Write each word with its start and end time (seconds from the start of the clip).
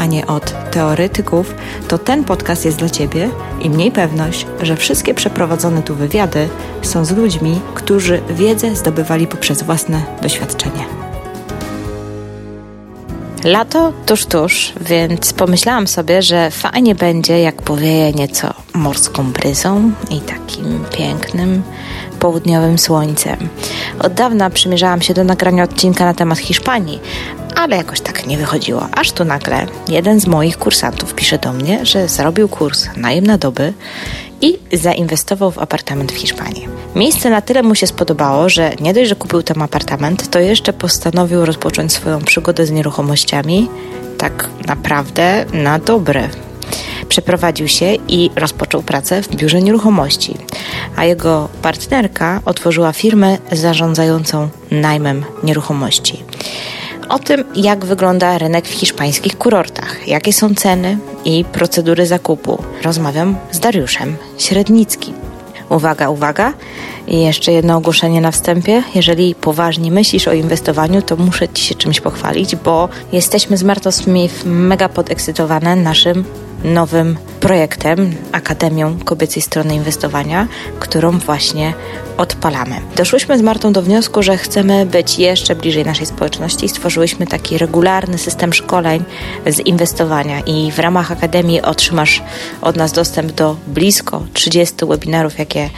a 0.00 0.06
nie 0.06 0.26
od 0.26 0.70
teoretyków, 0.70 1.54
to 1.88 1.98
ten 1.98 2.24
podcast 2.24 2.64
jest 2.64 2.78
dla 2.78 2.90
Ciebie 2.90 3.30
i 3.60 3.70
mniej 3.70 3.92
pewność, 3.92 4.46
że 4.62 4.76
wszystkie 4.76 5.14
przeprowadzone 5.14 5.82
tu 5.82 5.94
wywiady 5.94 6.48
są 6.82 7.04
z 7.04 7.10
ludźmi, 7.10 7.60
którzy 7.74 8.22
wiedzę 8.30 8.76
zdobywali 8.76 9.26
poprzez 9.26 9.62
własne 9.62 10.02
doświadczenie. 10.22 10.84
Lato 13.44 13.92
tuż, 14.06 14.26
tuż, 14.26 14.72
więc 14.80 15.32
pomyślałam 15.32 15.86
sobie, 15.86 16.22
że 16.22 16.50
fajnie 16.50 16.94
będzie, 16.94 17.40
jak 17.40 17.62
powieje 17.62 18.12
nieco 18.12 18.54
morską 18.74 19.32
bryzą 19.32 19.92
i 20.10 20.20
takim 20.20 20.84
pięknym, 20.98 21.62
południowym 22.20 22.78
słońcem. 22.78 23.48
Od 23.98 24.14
dawna 24.14 24.50
przymierzałam 24.50 25.02
się 25.02 25.14
do 25.14 25.24
nagrania 25.24 25.64
odcinka 25.64 26.04
na 26.04 26.14
temat 26.14 26.38
Hiszpanii, 26.38 27.00
ale 27.56 27.76
jakoś 27.76 28.00
tak 28.00 28.26
nie 28.26 28.38
wychodziło. 28.38 28.88
Aż 28.92 29.12
tu 29.12 29.24
nagle 29.24 29.66
jeden 29.88 30.20
z 30.20 30.26
moich 30.26 30.58
kursantów 30.58 31.14
pisze 31.14 31.38
do 31.38 31.52
mnie, 31.52 31.86
że 31.86 32.08
zrobił 32.08 32.48
kurs 32.48 32.86
najem 32.96 33.26
na 33.26 33.38
doby 33.38 33.72
i 34.40 34.58
zainwestował 34.72 35.50
w 35.50 35.58
apartament 35.58 36.12
w 36.12 36.16
Hiszpanii. 36.16 36.68
Miejsce 36.94 37.30
na 37.30 37.40
tyle 37.40 37.62
mu 37.62 37.74
się 37.74 37.86
spodobało, 37.86 38.48
że 38.48 38.72
nie 38.80 38.94
dość, 38.94 39.08
że 39.08 39.16
kupił 39.16 39.42
tam 39.42 39.62
apartament, 39.62 40.30
to 40.30 40.38
jeszcze 40.38 40.72
postanowił 40.72 41.44
rozpocząć 41.44 41.92
swoją 41.92 42.20
przygodę 42.20 42.66
z 42.66 42.70
nieruchomościami 42.70 43.68
tak 44.18 44.48
naprawdę 44.66 45.44
na 45.52 45.78
dobre. 45.78 46.28
Przeprowadził 47.10 47.68
się 47.68 47.94
i 48.08 48.30
rozpoczął 48.36 48.82
pracę 48.82 49.22
w 49.22 49.36
biurze 49.36 49.62
nieruchomości, 49.62 50.36
a 50.96 51.04
jego 51.04 51.48
partnerka 51.62 52.40
otworzyła 52.44 52.92
firmę 52.92 53.38
zarządzającą 53.52 54.48
najmem 54.70 55.24
nieruchomości 55.42 56.24
o 57.10 57.18
tym, 57.18 57.44
jak 57.54 57.84
wygląda 57.84 58.38
rynek 58.38 58.68
w 58.68 58.72
hiszpańskich 58.72 59.38
kurortach, 59.38 60.08
jakie 60.08 60.32
są 60.32 60.54
ceny 60.54 60.98
i 61.24 61.44
procedury 61.44 62.06
zakupu. 62.06 62.62
Rozmawiam 62.82 63.36
z 63.50 63.60
Dariuszem 63.60 64.16
Średnickim. 64.38 65.14
Uwaga, 65.68 66.10
uwaga. 66.10 66.52
I 67.06 67.20
jeszcze 67.20 67.52
jedno 67.52 67.76
ogłoszenie 67.76 68.20
na 68.20 68.30
wstępie. 68.30 68.82
Jeżeli 68.94 69.34
poważnie 69.34 69.90
myślisz 69.90 70.28
o 70.28 70.32
inwestowaniu, 70.32 71.02
to 71.02 71.16
muszę 71.16 71.48
Ci 71.48 71.64
się 71.64 71.74
czymś 71.74 72.00
pochwalić, 72.00 72.56
bo 72.56 72.88
jesteśmy 73.12 73.56
z 73.56 73.62
Martą 73.62 73.92
Smith 73.92 74.44
mega 74.44 74.88
podekscytowane 74.88 75.76
naszym 75.76 76.24
nowym 76.64 77.18
projektem, 77.40 78.14
Akademią 78.32 78.98
Kobiecej 79.04 79.42
Strony 79.42 79.74
Inwestowania, 79.74 80.48
którą 80.78 81.18
właśnie 81.18 81.74
odpalamy. 82.16 82.80
Doszłyśmy 82.96 83.38
z 83.38 83.42
Martą 83.42 83.72
do 83.72 83.82
wniosku, 83.82 84.22
że 84.22 84.38
chcemy 84.38 84.86
być 84.86 85.18
jeszcze 85.18 85.54
bliżej 85.54 85.84
naszej 85.84 86.06
społeczności 86.06 86.66
i 86.66 86.68
stworzyłyśmy 86.68 87.26
taki 87.26 87.58
regularny 87.58 88.18
system 88.18 88.52
szkoleń 88.52 89.04
z 89.46 89.58
inwestowania 89.58 90.40
i 90.40 90.72
w 90.72 90.78
ramach 90.78 91.12
Akademii 91.12 91.62
otrzymasz 91.62 92.22
od 92.62 92.76
nas 92.76 92.92
dostęp 92.92 93.32
do 93.32 93.56
blisko 93.66 94.22
30 94.32 94.76
webinarów, 94.86 95.38
jakie 95.38 95.70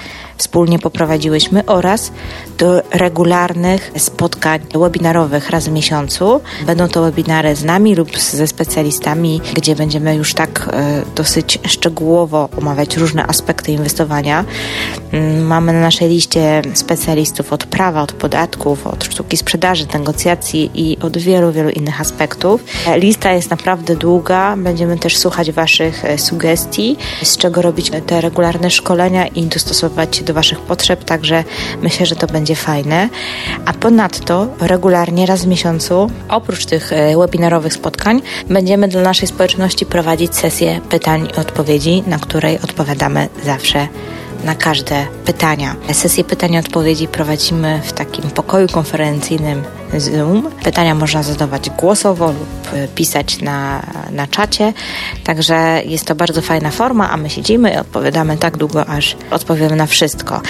wspólnie 0.42 0.78
poprowadziłyśmy 0.78 1.66
oraz 1.66 2.12
do 2.58 2.82
regularnych 2.90 3.92
spotkań 3.96 4.60
webinarowych 4.74 5.50
raz 5.50 5.68
w 5.68 5.72
miesiącu. 5.72 6.40
Będą 6.66 6.88
to 6.88 7.02
webinary 7.02 7.56
z 7.56 7.64
nami 7.64 7.94
lub 7.94 8.18
ze 8.18 8.46
specjalistami, 8.46 9.40
gdzie 9.54 9.76
będziemy 9.76 10.16
już 10.16 10.34
tak 10.34 10.68
e, 10.72 11.02
dosyć 11.14 11.58
szczegółowo 11.66 12.48
omawiać 12.58 12.96
różne 12.96 13.26
aspekty 13.26 13.72
inwestowania. 13.72 14.44
Mm, 15.12 15.46
mamy 15.46 15.72
na 15.72 15.80
naszej 15.80 16.08
liście 16.08 16.62
specjalistów 16.74 17.52
od 17.52 17.66
prawa, 17.66 18.02
od 18.02 18.12
podatków, 18.12 18.86
od 18.86 19.04
sztuki 19.04 19.36
sprzedaży, 19.36 19.86
negocjacji 19.94 20.70
i 20.74 20.98
od 21.02 21.18
wielu, 21.18 21.52
wielu 21.52 21.70
innych 21.70 22.00
aspektów. 22.00 22.64
Lista 22.96 23.32
jest 23.32 23.50
naprawdę 23.50 23.96
długa. 23.96 24.56
Będziemy 24.56 24.98
też 24.98 25.16
słuchać 25.16 25.52
Waszych 25.52 26.04
e, 26.04 26.18
sugestii, 26.18 26.96
z 27.22 27.36
czego 27.36 27.62
robić 27.62 27.90
te 28.06 28.20
regularne 28.20 28.70
szkolenia 28.70 29.26
i 29.26 29.42
dostosować 29.42 30.16
się 30.16 30.24
do 30.24 30.31
Waszych 30.32 30.60
potrzeb, 30.60 31.04
także 31.04 31.44
myślę, 31.82 32.06
że 32.06 32.16
to 32.16 32.26
będzie 32.26 32.56
fajne. 32.56 33.08
A 33.66 33.72
ponadto 33.72 34.46
regularnie 34.60 35.26
raz 35.26 35.44
w 35.44 35.46
miesiącu, 35.48 36.10
oprócz 36.28 36.66
tych 36.66 36.92
e, 36.92 37.16
webinarowych 37.16 37.74
spotkań, 37.74 38.22
będziemy 38.50 38.88
dla 38.88 39.02
naszej 39.02 39.28
społeczności 39.28 39.86
prowadzić 39.86 40.34
sesję 40.34 40.80
pytań 40.88 41.28
i 41.36 41.40
odpowiedzi, 41.40 42.02
na 42.06 42.18
której 42.18 42.58
odpowiadamy 42.64 43.28
zawsze 43.44 43.88
na 44.44 44.54
każde 44.54 45.06
pytania. 45.24 45.76
Sesję 45.92 46.24
pytań 46.24 46.52
i 46.52 46.58
odpowiedzi 46.58 47.08
prowadzimy 47.08 47.80
w 47.84 47.92
takim 47.92 48.30
pokoju 48.30 48.68
konferencyjnym 48.68 49.62
Zoom. 49.96 50.50
Pytania 50.64 50.94
można 50.94 51.22
zadawać 51.22 51.70
głosowo 51.70 52.26
lub 52.26 52.70
pisać 52.94 53.40
na, 53.40 53.82
na 54.10 54.26
czacie, 54.26 54.72
także 55.24 55.82
jest 55.84 56.04
to 56.04 56.14
bardzo 56.14 56.42
fajna 56.42 56.70
forma, 56.70 57.10
a 57.10 57.16
my 57.16 57.30
siedzimy 57.30 57.72
i 57.72 57.76
odpowiadamy 57.76 58.36
tak 58.36 58.56
długo, 58.56 58.86
aż 58.86 59.16
odpowiemy 59.30 59.76
na 59.76 59.86
wszystko. 59.86 60.40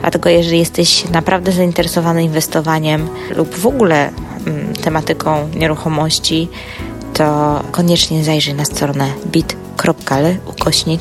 Dlatego 0.00 0.28
jeżeli 0.28 0.58
jesteś 0.58 1.04
naprawdę 1.08 1.52
zainteresowany 1.52 2.22
inwestowaniem 2.22 3.08
lub 3.36 3.54
w 3.54 3.66
ogóle 3.66 4.10
mm, 4.46 4.74
tematyką 4.74 5.48
nieruchomości, 5.54 6.48
to 7.14 7.60
koniecznie 7.70 8.24
zajrzyj 8.24 8.54
na 8.54 8.64
stronę 8.64 9.08
bit.ly 9.26 10.38
ukośnik 10.46 11.00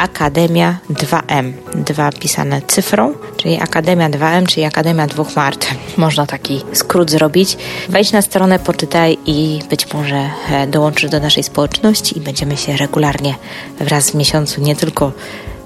Akademia 0.00 0.78
2M. 0.90 1.52
Dwa 1.74 2.12
pisane 2.12 2.62
cyfrą, 2.66 3.14
czyli 3.36 3.60
Akademia 3.60 4.10
2M, 4.10 4.46
czyli 4.46 4.66
Akademia 4.66 5.06
dwóch 5.06 5.36
Mart. 5.36 5.66
Można 5.96 6.26
taki 6.26 6.62
skrót 6.72 7.10
zrobić. 7.10 7.56
Wejdź 7.88 8.12
na 8.12 8.22
stronę, 8.22 8.58
poczytaj 8.58 9.18
i 9.26 9.60
być 9.70 9.92
może 9.92 10.30
e, 10.50 10.66
dołączysz 10.66 11.10
do 11.10 11.20
naszej 11.20 11.42
społeczności 11.42 12.18
i 12.18 12.20
będziemy 12.20 12.56
się 12.56 12.76
regularnie 12.76 13.34
wraz 13.80 14.10
w 14.10 14.14
miesiącu 14.14 14.60
nie 14.60 14.76
tylko 14.76 15.12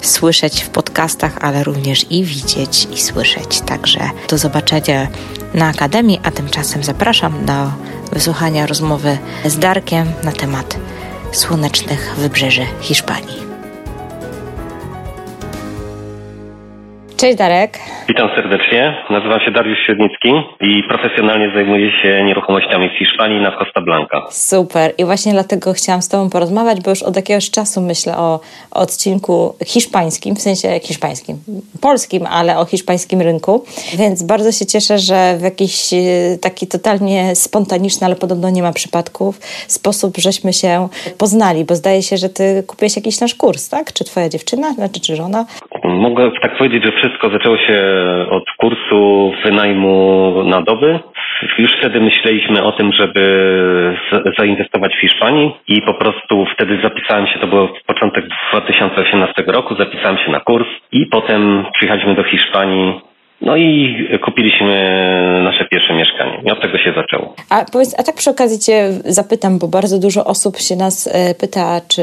słyszeć 0.00 0.62
w 0.62 0.68
podcastach, 0.68 1.38
ale 1.40 1.64
również 1.64 2.06
i 2.10 2.24
widzieć 2.24 2.88
i 2.92 3.00
słyszeć. 3.02 3.60
Także 3.60 4.10
do 4.28 4.38
zobaczenia 4.38 5.08
na 5.54 5.68
Akademii, 5.68 6.20
a 6.22 6.30
tymczasem 6.30 6.84
zapraszam 6.84 7.46
do 7.46 7.52
wysłuchania 8.12 8.66
rozmowy 8.66 9.18
z 9.44 9.58
Darkiem 9.58 10.12
na 10.22 10.32
temat 10.32 10.76
słonecznych 11.32 12.14
wybrzeży 12.18 12.66
Hiszpanii. 12.80 13.53
Cześć 17.16 17.38
Darek. 17.38 17.78
Witam 18.08 18.28
serdecznie. 18.36 18.96
Nazywam 19.10 19.40
się 19.40 19.50
Dariusz 19.50 19.78
Średnicki 19.86 20.28
i 20.60 20.82
profesjonalnie 20.88 21.50
zajmuję 21.54 21.90
się 22.02 22.24
nieruchomościami 22.24 22.88
w 22.88 22.98
Hiszpanii 22.98 23.40
na 23.40 23.50
Costa 23.58 23.80
Blanca. 23.80 24.22
Super. 24.30 24.94
I 24.98 25.04
właśnie 25.04 25.32
dlatego 25.32 25.72
chciałam 25.72 26.02
z 26.02 26.08
Tobą 26.08 26.30
porozmawiać, 26.30 26.80
bo 26.80 26.90
już 26.90 27.02
od 27.02 27.16
jakiegoś 27.16 27.50
czasu 27.50 27.80
myślę 27.80 28.16
o, 28.16 28.40
odcinku 28.70 29.54
hiszpańskim, 29.66 30.36
w 30.36 30.40
sensie 30.40 30.80
hiszpańskim, 30.82 31.36
polskim, 31.80 32.26
ale 32.26 32.58
o 32.58 32.64
hiszpańskim 32.64 33.20
rynku. 33.20 33.64
Więc 33.98 34.22
bardzo 34.22 34.52
się 34.52 34.66
cieszę, 34.66 34.98
że 34.98 35.36
w 35.38 35.42
jakiś 35.42 35.92
e, 35.92 35.96
taki 36.40 36.66
totalnie 36.66 37.36
spontaniczny, 37.36 38.06
ale 38.06 38.16
podobno 38.16 38.50
nie 38.50 38.62
ma 38.62 38.72
przypadków, 38.72 39.40
sposób 39.68 40.16
żeśmy 40.18 40.52
się 40.52 40.88
poznali, 41.18 41.64
bo 41.64 41.74
zdaje 41.74 42.02
się, 42.02 42.16
że 42.16 42.28
Ty 42.28 42.64
kupiłeś 42.66 42.96
jakiś 42.96 43.20
nasz 43.20 43.34
kurs, 43.34 43.68
tak? 43.68 43.92
Czy 43.92 44.04
Twoja 44.04 44.28
dziewczyna, 44.28 44.72
znaczy 44.72 45.00
czy 45.00 45.16
żona? 45.16 45.46
Mogę 45.94 46.30
tak 46.42 46.56
powiedzieć, 46.56 46.84
że 46.84 46.92
wszystko 46.92 47.30
zaczęło 47.30 47.56
się 47.56 47.82
od 48.30 48.44
kursu 48.58 49.32
wynajmu 49.44 50.32
na 50.44 50.62
doby. 50.62 50.98
Już 51.58 51.70
wtedy 51.78 52.00
myśleliśmy 52.00 52.64
o 52.64 52.72
tym, 52.72 52.92
żeby 52.92 53.24
zainwestować 54.38 54.96
w 54.96 55.00
Hiszpanii 55.00 55.56
i 55.68 55.82
po 55.82 55.94
prostu 55.94 56.46
wtedy 56.54 56.78
zapisałem 56.82 57.26
się, 57.26 57.38
to 57.38 57.46
było 57.46 57.68
początek 57.86 58.24
2018 58.52 59.42
roku, 59.46 59.74
zapisałem 59.74 60.18
się 60.18 60.30
na 60.30 60.40
kurs 60.40 60.66
i 60.92 61.06
potem 61.06 61.64
przyjechaliśmy 61.72 62.14
do 62.14 62.24
Hiszpanii 62.24 63.00
no 63.40 63.56
i 63.56 63.96
kupiliśmy 64.24 65.00
nasze 65.44 65.64
pierwsze 65.64 65.94
mieszkanie. 65.94 66.42
I 66.46 66.50
od 66.50 66.62
tego 66.62 66.78
się 66.78 66.92
zaczęło. 66.96 67.34
A 67.50 67.64
powiedz, 67.72 67.94
a 67.98 68.02
tak 68.02 68.14
przy 68.14 68.30
okazji 68.30 68.58
Cię 68.58 68.88
zapytam, 69.04 69.58
bo 69.58 69.68
bardzo 69.68 69.98
dużo 69.98 70.24
osób 70.24 70.56
się 70.56 70.76
nas 70.76 71.06
e, 71.06 71.34
pyta, 71.34 71.80
czy 71.88 72.02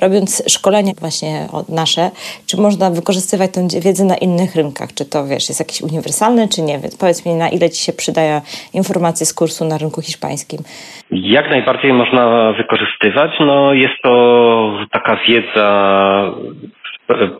robiąc 0.00 0.42
szkolenia 0.48 0.92
właśnie 1.00 1.46
nasze, 1.68 2.10
czy 2.46 2.56
można 2.60 2.90
wykorzystywać 2.90 3.50
tę 3.54 3.80
wiedzę 3.80 4.04
na 4.04 4.16
innych 4.16 4.56
rynkach? 4.56 4.88
Czy 4.94 5.04
to, 5.04 5.26
wiesz, 5.26 5.48
jest 5.48 5.60
jakiś 5.60 5.80
uniwersalny, 5.80 6.48
czy 6.48 6.62
nie? 6.62 6.78
Więc 6.78 6.98
powiedz 6.98 7.26
mi, 7.26 7.34
na 7.34 7.48
ile 7.48 7.70
Ci 7.70 7.84
się 7.84 7.92
przydają 7.92 8.40
informacje 8.74 9.26
z 9.26 9.34
kursu 9.34 9.64
na 9.64 9.78
rynku 9.78 10.02
hiszpańskim? 10.02 10.58
Jak 11.10 11.50
najbardziej 11.50 11.92
można 11.92 12.52
wykorzystywać. 12.52 13.30
No, 13.40 13.74
jest 13.74 13.94
to 14.02 14.12
taka 14.92 15.16
wiedza 15.28 15.68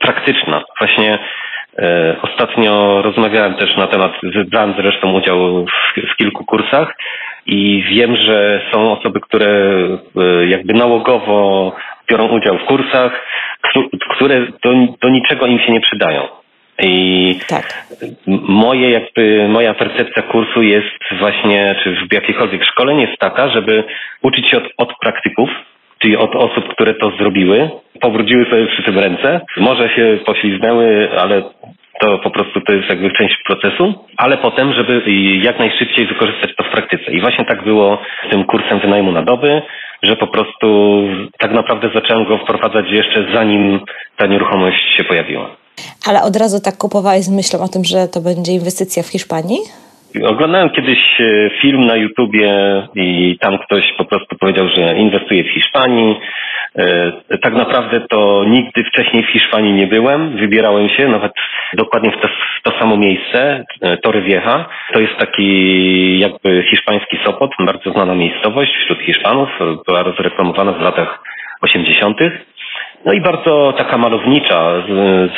praktyczna. 0.01 0.65
Właśnie 0.79 1.19
E, 1.79 2.17
ostatnio 2.23 3.03
rozmawiałem 3.03 3.55
też 3.55 3.77
na 3.77 3.87
temat, 3.87 4.13
brałem 4.51 4.75
zresztą 4.77 5.13
udział 5.13 5.65
w, 5.65 6.13
w 6.13 6.17
kilku 6.17 6.45
kursach 6.45 6.97
i 7.47 7.85
wiem, 7.91 8.17
że 8.17 8.61
są 8.73 8.93
osoby, 8.93 9.21
które 9.21 9.49
e, 10.17 10.47
jakby 10.47 10.75
nałogowo 10.75 11.73
biorą 12.11 12.29
udział 12.29 12.59
w 12.59 12.65
kursach, 12.65 13.27
które 14.11 14.47
do, 14.65 14.73
do 15.01 15.09
niczego 15.09 15.47
im 15.47 15.59
się 15.59 15.73
nie 15.73 15.81
przydają. 15.81 16.29
I 16.79 17.39
tak. 17.49 17.87
moje 18.49 18.91
jakby, 18.91 19.49
moja 19.49 19.75
percepcja 19.75 20.23
kursu 20.23 20.63
jest 20.63 21.19
właśnie, 21.19 21.77
czy 21.85 21.97
w 22.11 22.13
jakiejkolwiek 22.13 22.65
szkole 22.65 22.95
jest 22.95 23.19
taka, 23.19 23.49
żeby 23.49 23.85
uczyć 24.23 24.51
się 24.51 24.57
od, 24.57 24.65
od 24.77 24.99
praktyków, 24.99 25.51
czyli 25.99 26.17
od 26.17 26.37
osób, 26.37 26.69
które 26.69 26.95
to 26.95 27.11
zrobiły, 27.11 27.71
powróciły 28.01 28.45
sobie 28.45 28.67
przy 28.67 28.83
tym 28.83 28.99
ręce. 28.99 29.41
Może 29.57 29.89
się 29.89 30.19
pośliznęły, 30.27 31.11
ale 31.21 31.43
to 32.03 32.19
po 32.19 32.31
prostu 32.31 32.61
to 32.61 32.73
jest 32.73 32.89
jakby 32.89 33.11
część 33.11 33.37
procesu, 33.47 33.95
ale 34.17 34.39
potem, 34.39 34.73
żeby 34.73 35.03
jak 35.43 35.59
najszybciej 35.59 36.07
wykorzystać 36.07 36.51
to 36.57 36.65
w 36.65 36.71
praktyce. 36.71 37.13
I 37.13 37.21
właśnie 37.21 37.45
tak 37.45 37.65
było 37.65 37.99
z 38.27 38.31
tym 38.31 38.45
kursem 38.45 38.81
wynajmu 38.81 39.13
na 39.13 39.23
doby, 39.23 39.63
że 40.03 40.17
po 40.17 40.27
prostu 40.27 40.67
tak 41.39 41.53
naprawdę 41.53 41.91
zacząłem 41.95 42.25
go 42.25 42.39
wprowadzać 42.39 42.87
jeszcze 42.91 43.27
zanim 43.35 43.81
ta 44.17 44.27
nieruchomość 44.27 44.97
się 44.97 45.05
pojawiła. 45.05 45.51
Ale 46.09 46.23
od 46.23 46.37
razu 46.37 46.61
tak 46.65 46.77
kupowałeś 46.77 47.23
z 47.25 47.31
myślą 47.31 47.61
o 47.61 47.69
tym, 47.69 47.85
że 47.85 48.09
to 48.09 48.21
będzie 48.21 48.53
inwestycja 48.53 49.03
w 49.03 49.07
Hiszpanii? 49.07 49.59
Oglądałem 50.21 50.71
kiedyś 50.71 51.21
e, 51.21 51.51
film 51.63 51.81
na 51.87 51.97
YouTubie 51.97 52.53
i 52.95 53.39
tam 53.41 53.59
ktoś 53.59 53.93
po 53.99 54.05
prostu 54.05 54.37
powiedział, 54.41 54.69
że 54.69 54.97
inwestuje 54.99 55.45
w 55.45 55.55
Hiszpanii. 55.55 56.17
E, 56.79 57.13
tak 57.43 57.55
naprawdę 57.55 58.01
to 58.01 58.45
nigdy 58.49 58.85
wcześniej 58.85 59.23
w 59.23 59.33
Hiszpanii 59.33 59.73
nie 59.73 59.87
byłem. 59.87 60.37
Wybierałem 60.37 60.89
się 60.89 61.09
nawet 61.09 61.33
dokładnie 61.75 62.11
w 62.11 62.21
to, 62.21 62.29
w 62.29 62.63
to 62.63 62.79
samo 62.79 62.97
miejsce, 62.97 63.65
e, 63.81 63.97
Torre 63.97 64.23
Vieja. 64.23 64.69
To 64.93 65.01
jest 65.01 65.17
taki 65.19 66.19
jakby 66.19 66.65
hiszpański 66.71 67.19
Sopot, 67.25 67.51
bardzo 67.59 67.93
znana 67.93 68.15
miejscowość 68.15 68.73
wśród 68.77 68.99
Hiszpanów. 68.99 69.49
Była 69.87 70.03
rozreklamowana 70.03 70.73
w 70.73 70.81
latach 70.81 71.23
80. 71.61 72.19
No 73.05 73.13
i 73.13 73.21
bardzo 73.21 73.75
taka 73.79 73.99
malownicza, 73.99 74.83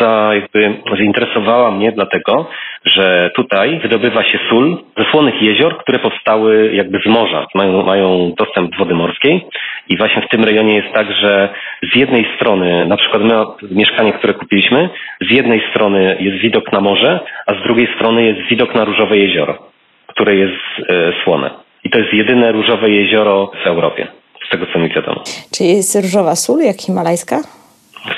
za, 0.00 0.30
jakby 0.34 0.74
zainteresowała 0.98 1.70
mnie 1.70 1.92
dlatego, 1.92 2.46
że 2.84 3.30
tutaj 3.34 3.80
wydobywa 3.80 4.22
się 4.22 4.38
sól 4.50 4.76
ze 4.98 5.04
słonych 5.04 5.42
jezior, 5.42 5.78
które 5.78 5.98
powstały 5.98 6.70
jakby 6.74 6.98
z 6.98 7.06
morza, 7.06 7.46
mają, 7.54 7.82
mają 7.82 8.32
dostęp 8.38 8.70
do 8.70 8.76
wody 8.78 8.94
morskiej 8.94 9.46
i 9.88 9.96
właśnie 9.96 10.22
w 10.22 10.28
tym 10.28 10.44
rejonie 10.44 10.74
jest 10.74 10.94
tak, 10.94 11.12
że 11.12 11.48
z 11.92 11.96
jednej 11.96 12.26
strony, 12.36 12.86
na 12.86 12.96
przykład 12.96 13.22
my 13.22 13.34
mieszkanie, 13.70 14.12
które 14.12 14.34
kupiliśmy, 14.34 14.88
z 15.20 15.34
jednej 15.34 15.62
strony 15.70 16.16
jest 16.20 16.38
widok 16.38 16.72
na 16.72 16.80
morze, 16.80 17.20
a 17.46 17.54
z 17.54 17.62
drugiej 17.62 17.88
strony 17.94 18.24
jest 18.24 18.40
widok 18.50 18.74
na 18.74 18.84
Różowe 18.84 19.16
Jezioro, 19.16 19.58
które 20.06 20.34
jest 20.34 20.90
e, 20.90 21.12
słone. 21.24 21.50
I 21.84 21.90
to 21.90 21.98
jest 21.98 22.12
jedyne 22.12 22.52
różowe 22.52 22.90
jezioro 22.90 23.50
w 23.64 23.66
Europie 23.66 24.06
z 24.46 24.50
tego 24.50 24.66
co 24.72 24.78
mi 24.78 24.88
wiadomo. 24.88 25.22
Czy 25.52 25.64
jest 25.64 25.96
różowa 26.02 26.36
sól 26.36 26.60
jak 26.60 26.76
himalajska? 26.76 27.36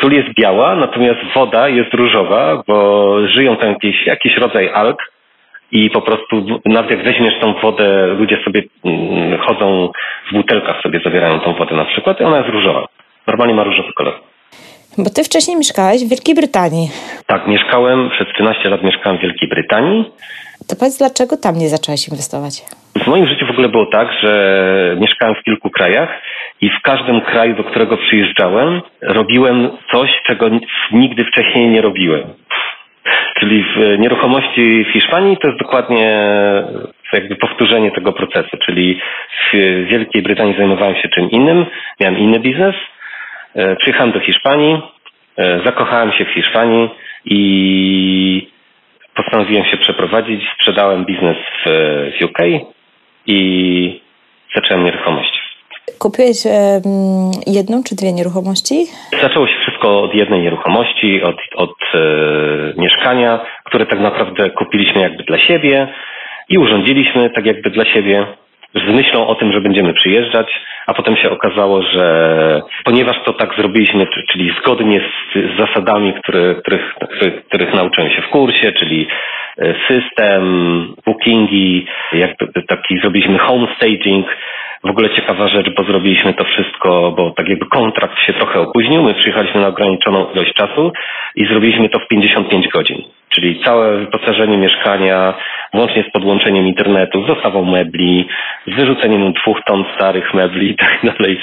Sól 0.01 0.13
jest 0.13 0.29
biała, 0.39 0.77
natomiast 0.77 1.21
woda 1.35 1.69
jest 1.69 1.95
różowa, 1.95 2.63
bo 2.67 3.17
żyją 3.29 3.57
tam 3.57 3.69
jakiś, 3.69 4.07
jakiś 4.07 4.37
rodzaj 4.37 4.69
alg 4.69 4.99
i 5.73 5.91
po 5.91 6.03
prostu 6.03 6.45
nawet 6.65 6.91
jak 6.91 7.05
weźmiesz 7.05 7.35
tą 7.41 7.55
wodę, 7.63 8.07
ludzie 8.07 8.39
sobie 8.45 8.63
mm, 8.85 9.39
chodzą 9.39 9.89
w 10.31 10.35
butelkach 10.35 10.83
sobie 10.83 11.01
zawierają 11.05 11.41
tą 11.41 11.55
wodę 11.55 11.77
na 11.77 11.85
przykład 11.85 12.21
i 12.21 12.25
ona 12.25 12.39
jest 12.39 12.51
różowa. 12.51 12.87
Normalnie 13.27 13.55
ma 13.55 13.65
różowy 13.65 13.93
kolor. 13.97 14.15
Bo 14.99 15.11
ty 15.11 15.25
wcześniej 15.25 15.57
mieszkałeś 15.57 16.05
w 16.05 16.09
Wielkiej 16.09 16.35
Brytanii. 16.35 16.89
Tak, 17.27 17.47
mieszkałem, 17.47 18.11
przez 18.11 18.27
13 18.35 18.69
lat 18.69 18.83
mieszkałem 18.83 19.19
w 19.19 19.23
Wielkiej 19.23 19.49
Brytanii. 19.49 20.05
To 20.69 20.77
powiedz, 20.77 20.99
dlaczego 20.99 21.37
tam 21.37 21.59
nie 21.59 21.69
zacząłeś 21.69 22.09
inwestować? 22.09 22.63
W 23.07 23.09
moim 23.09 23.27
życiu 23.27 23.47
w 23.47 23.51
ogóle 23.51 23.69
było 23.69 23.87
tak, 23.87 24.09
że 24.23 24.97
mieszkałem 25.01 25.35
w 25.35 25.43
kilku 25.43 25.71
krajach 25.71 26.23
i 26.61 26.71
w 26.71 26.81
każdym 26.83 27.21
kraju, 27.21 27.55
do 27.55 27.65
którego 27.65 27.97
przyjeżdżałem, 27.97 28.81
robiłem 29.03 29.71
coś, 29.93 30.11
czego 30.27 30.47
nigdy 30.93 31.25
wcześniej 31.25 31.69
nie 31.69 31.83
robiłem. 31.83 32.23
Czyli 33.41 33.65
w 33.77 33.99
nieruchomości 33.99 34.85
w 34.85 34.93
Hiszpanii 34.93 35.37
to 35.37 35.49
jest 35.49 35.61
dokładnie 35.61 36.23
jakby 37.13 37.37
powtórzenie 37.37 37.91
tego 37.91 38.13
procesu, 38.13 38.57
czyli 38.67 39.01
w 39.53 39.57
Wielkiej 39.91 40.23
Brytanii 40.23 40.57
zajmowałem 40.57 40.97
się 40.97 41.09
czym 41.09 41.31
innym, 41.31 41.67
miałem 42.01 42.19
inny 42.19 42.41
biznes, 42.41 42.75
e, 43.55 43.77
przyjechałem 43.77 44.13
do 44.13 44.21
Hiszpanii, 44.21 44.83
e, 45.39 45.61
zakochałem 45.65 46.13
się 46.13 46.25
w 46.25 46.35
Hiszpanii 46.35 46.91
i 47.25 48.49
postanowiłem 49.15 49.65
się 49.65 49.77
przeprowadzić, 49.77 50.43
sprzedałem 50.55 51.05
biznes 51.05 51.37
w 51.67 52.25
UK 52.25 52.76
i 53.27 54.01
zacząłem 54.55 54.85
nieruchomość. 54.85 55.47
Kupiłeś 55.99 56.37
jedną 57.47 57.83
czy 57.83 57.95
dwie 57.95 58.13
nieruchomości? 58.13 58.87
Zaczęło 59.23 59.47
się 59.47 59.55
wszystko 59.63 60.03
od 60.03 60.15
jednej 60.15 60.41
nieruchomości, 60.41 61.23
od, 61.23 61.37
od 61.57 61.75
e, 61.95 61.99
mieszkania, 62.81 63.41
które 63.65 63.87
tak 63.87 64.01
naprawdę 64.01 64.51
kupiliśmy 64.51 65.01
jakby 65.01 65.25
dla 65.25 65.39
siebie 65.39 65.89
i 66.49 66.59
urządziliśmy 66.59 67.31
tak 67.31 67.47
jakby 67.47 67.71
dla 67.71 67.85
siebie 67.85 68.27
z 68.77 68.95
myślą 68.95 69.27
o 69.27 69.35
tym, 69.35 69.53
że 69.53 69.61
będziemy 69.61 69.95
przyjeżdżać, 69.95 70.61
a 70.87 70.95
potem 70.95 71.17
się 71.17 71.31
okazało, 71.31 71.83
że 71.83 72.63
ponieważ 72.85 73.17
to 73.25 73.33
tak 73.33 73.55
zrobiliśmy, 73.57 74.07
czyli 74.33 74.55
zgodnie 74.63 75.01
z, 75.01 75.35
z 75.35 75.59
zasadami, 75.59 76.15
które, 76.15 76.55
których, 76.55 76.95
których, 76.95 77.45
których 77.47 77.75
nauczyłem 77.75 78.11
się 78.11 78.23
w 78.23 78.29
kursie, 78.29 78.73
czyli 78.73 79.09
e, 79.59 79.75
system, 79.89 80.43
bookingi, 81.07 81.87
jakby 82.13 82.63
taki 82.69 82.99
zrobiliśmy 82.99 83.39
home 83.39 83.67
staging, 83.77 84.27
w 84.85 84.91
ogóle 84.91 85.11
ciekawa 85.11 85.49
rzecz, 85.49 85.67
bo 85.77 85.85
zrobiliśmy 85.85 86.35
to 86.35 86.45
wszystko, 86.45 87.15
bo 87.17 87.31
tak 87.31 87.49
jakby 87.49 87.67
kontrakt 87.67 88.21
się 88.21 88.33
trochę 88.33 88.61
opóźnił. 88.61 89.03
My 89.03 89.15
przyjechaliśmy 89.15 89.61
na 89.61 89.69
ograniczoną 89.69 90.27
ilość 90.35 90.53
czasu 90.53 90.93
i 91.37 91.47
zrobiliśmy 91.47 91.89
to 91.89 91.99
w 91.99 92.09
55 92.09 92.69
godzin. 92.69 93.03
Czyli 93.29 93.65
całe 93.65 93.99
wyposażenie 93.99 94.57
mieszkania, 94.57 95.35
włącznie 95.75 96.05
z 96.09 96.13
podłączeniem 96.13 96.67
internetu, 96.67 97.25
z 97.25 97.27
dostawą 97.27 97.65
mebli, 97.65 98.29
z 98.67 98.75
wyrzuceniem 98.75 99.33
dwóch 99.33 99.61
ton 99.67 99.85
starych 99.95 100.35
mebli 100.35 100.71
i 100.71 100.77
tak 100.77 100.99
dalej. 101.19 101.41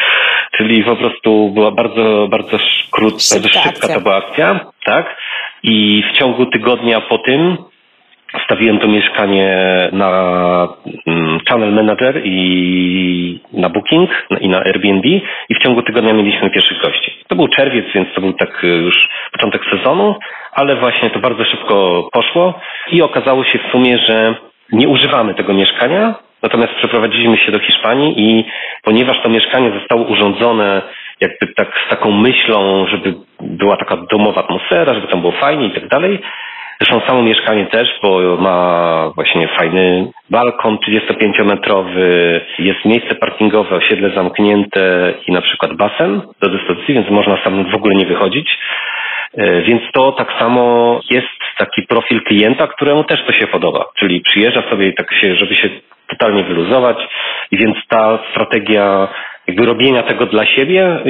Czyli 0.58 0.84
po 0.84 0.96
prostu 0.96 1.50
była 1.50 1.72
bardzo, 1.72 2.28
bardzo 2.32 2.58
krótka, 2.92 3.36
bardzo 3.42 3.50
szybka 3.50 3.88
to 3.88 4.02
była 4.02 4.16
akcja, 4.16 4.60
tak? 4.86 5.18
I 5.64 6.04
w 6.12 6.18
ciągu 6.18 6.46
tygodnia 6.46 7.02
po 7.02 7.18
tym 7.18 7.58
Wstawiłem 8.42 8.80
to 8.80 8.88
mieszkanie 8.88 9.58
na 9.92 10.68
mm, 11.08 11.40
Channel 11.50 11.74
Manager 11.74 12.22
i 12.26 13.40
na 13.54 13.70
Booking 13.70 14.10
i 14.42 14.50
na 14.50 14.60
Airbnb 14.60 15.10
i 15.50 15.56
w 15.56 15.64
ciągu 15.64 15.82
tygodnia 15.82 16.14
mieliśmy 16.14 16.50
pierwszych 16.50 16.82
gości. 16.82 17.13
To 17.28 17.36
był 17.36 17.48
czerwiec, 17.48 17.86
więc 17.96 18.08
to 18.16 18.22
był 18.22 18.34
tak 18.34 18.64
już 18.64 19.10
początek 19.32 19.62
sezonu, 19.72 20.16
ale 20.52 20.76
właśnie 20.76 21.10
to 21.10 21.20
bardzo 21.20 21.46
szybko 21.46 22.04
poszło 22.12 22.60
i 22.92 23.02
okazało 23.02 23.44
się 23.44 23.60
w 23.60 23.72
sumie, 23.72 23.98
że 23.98 24.36
nie 24.72 24.88
używamy 24.88 25.34
tego 25.34 25.54
mieszkania, 25.54 26.16
natomiast 26.44 26.74
przeprowadziliśmy 26.74 27.38
się 27.38 27.52
do 27.52 27.60
Hiszpanii 27.60 28.14
i 28.18 28.46
ponieważ 28.84 29.22
to 29.24 29.30
mieszkanie 29.30 29.72
zostało 29.80 30.04
urządzone 30.04 30.82
jakby 31.22 31.48
tak 31.48 31.68
z 31.86 31.90
taką 31.90 32.12
myślą, 32.12 32.88
żeby 32.88 33.14
była 33.40 33.78
taka 33.78 33.98
domowa 33.98 34.42
atmosfera, 34.42 34.94
żeby 34.94 35.08
tam 35.08 35.22
było 35.22 35.34
fajnie 35.34 35.68
i 35.68 35.72
tak 35.72 35.88
dalej, 35.88 36.20
Zresztą 36.84 37.08
samo 37.08 37.22
mieszkanie 37.22 37.66
też, 37.66 37.88
bo 38.02 38.38
ma 38.38 39.10
właśnie 39.16 39.48
fajny 39.48 40.12
balkon 40.30 40.78
35-metrowy, 40.78 42.40
jest 42.60 42.86
miejsce 42.86 43.16
parkingowe, 43.16 43.76
osiedle 43.76 44.10
zamknięte 44.16 45.14
i 45.28 45.32
na 45.32 45.42
przykład 45.42 45.74
basen 45.74 46.22
do 46.42 46.50
dyspozycji, 46.50 46.94
więc 46.94 47.10
można 47.10 47.44
sam 47.44 47.72
w 47.72 47.76
ogóle 47.76 47.96
nie 47.96 48.06
wychodzić. 48.06 48.60
E, 49.38 49.62
więc 49.62 49.82
to 49.94 50.12
tak 50.12 50.34
samo 50.40 51.00
jest 51.10 51.28
taki 51.58 51.82
profil 51.82 52.22
klienta, 52.24 52.68
któremu 52.68 53.04
też 53.04 53.20
to 53.26 53.34
się 53.34 53.48
podoba. 53.48 53.86
Czyli 54.00 54.22
przyjeżdża 54.22 54.70
sobie 54.70 54.94
tak 54.94 55.14
się, 55.14 55.36
żeby 55.36 55.56
się 55.56 55.70
totalnie 56.08 56.44
wyluzować 56.44 56.98
i 57.52 57.58
więc 57.58 57.76
ta 57.90 58.20
strategia 58.32 59.08
jakby 59.48 59.66
robienia 59.66 60.04
tego 60.04 60.26
dla 60.26 60.46
siebie 60.46 60.86
e, 60.86 61.02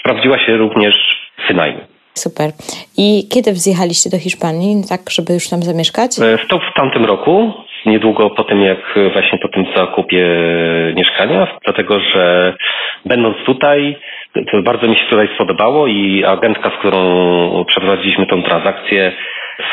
sprawdziła 0.00 0.38
się 0.38 0.56
również 0.56 0.94
w 1.38 1.48
wynajmie. 1.48 1.97
Super. 2.24 2.50
I 2.96 3.28
kiedy 3.32 3.54
zjechaliście 3.54 4.10
do 4.10 4.18
Hiszpanii, 4.18 4.74
tak, 4.88 5.00
żeby 5.10 5.32
już 5.34 5.48
tam 5.48 5.62
zamieszkać? 5.62 6.10
E, 6.18 6.38
to 6.48 6.58
w 6.58 6.74
tamtym 6.74 7.04
roku, 7.04 7.52
niedługo 7.86 8.30
po 8.30 8.44
tym, 8.44 8.60
jak 8.60 8.98
właśnie 9.12 9.38
po 9.38 9.48
tym 9.48 9.66
zakupie 9.76 10.26
mieszkania, 10.96 11.46
dlatego 11.64 12.00
że 12.00 12.54
będąc 13.04 13.36
tutaj, 13.46 13.96
to 14.50 14.62
bardzo 14.62 14.88
mi 14.88 14.96
się 14.96 15.06
tutaj 15.10 15.28
spodobało 15.34 15.86
i 15.86 16.24
agentka, 16.24 16.70
z 16.70 16.78
którą 16.78 17.64
przeprowadziliśmy 17.64 18.26
tą 18.26 18.42
transakcję, 18.42 19.12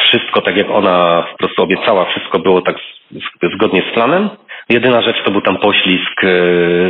wszystko 0.07 0.41
tak 0.41 0.57
jak 0.57 0.69
ona 0.69 1.25
po 1.31 1.37
prostu 1.37 1.63
obiecała, 1.63 2.05
wszystko 2.05 2.39
było 2.39 2.61
tak 2.61 2.75
zgodnie 3.55 3.83
z 3.91 3.93
planem. 3.93 4.29
Jedyna 4.69 5.01
rzecz 5.01 5.23
to 5.25 5.31
był 5.31 5.41
tam 5.41 5.57
poślizg 5.57 6.23
e, 6.23 6.27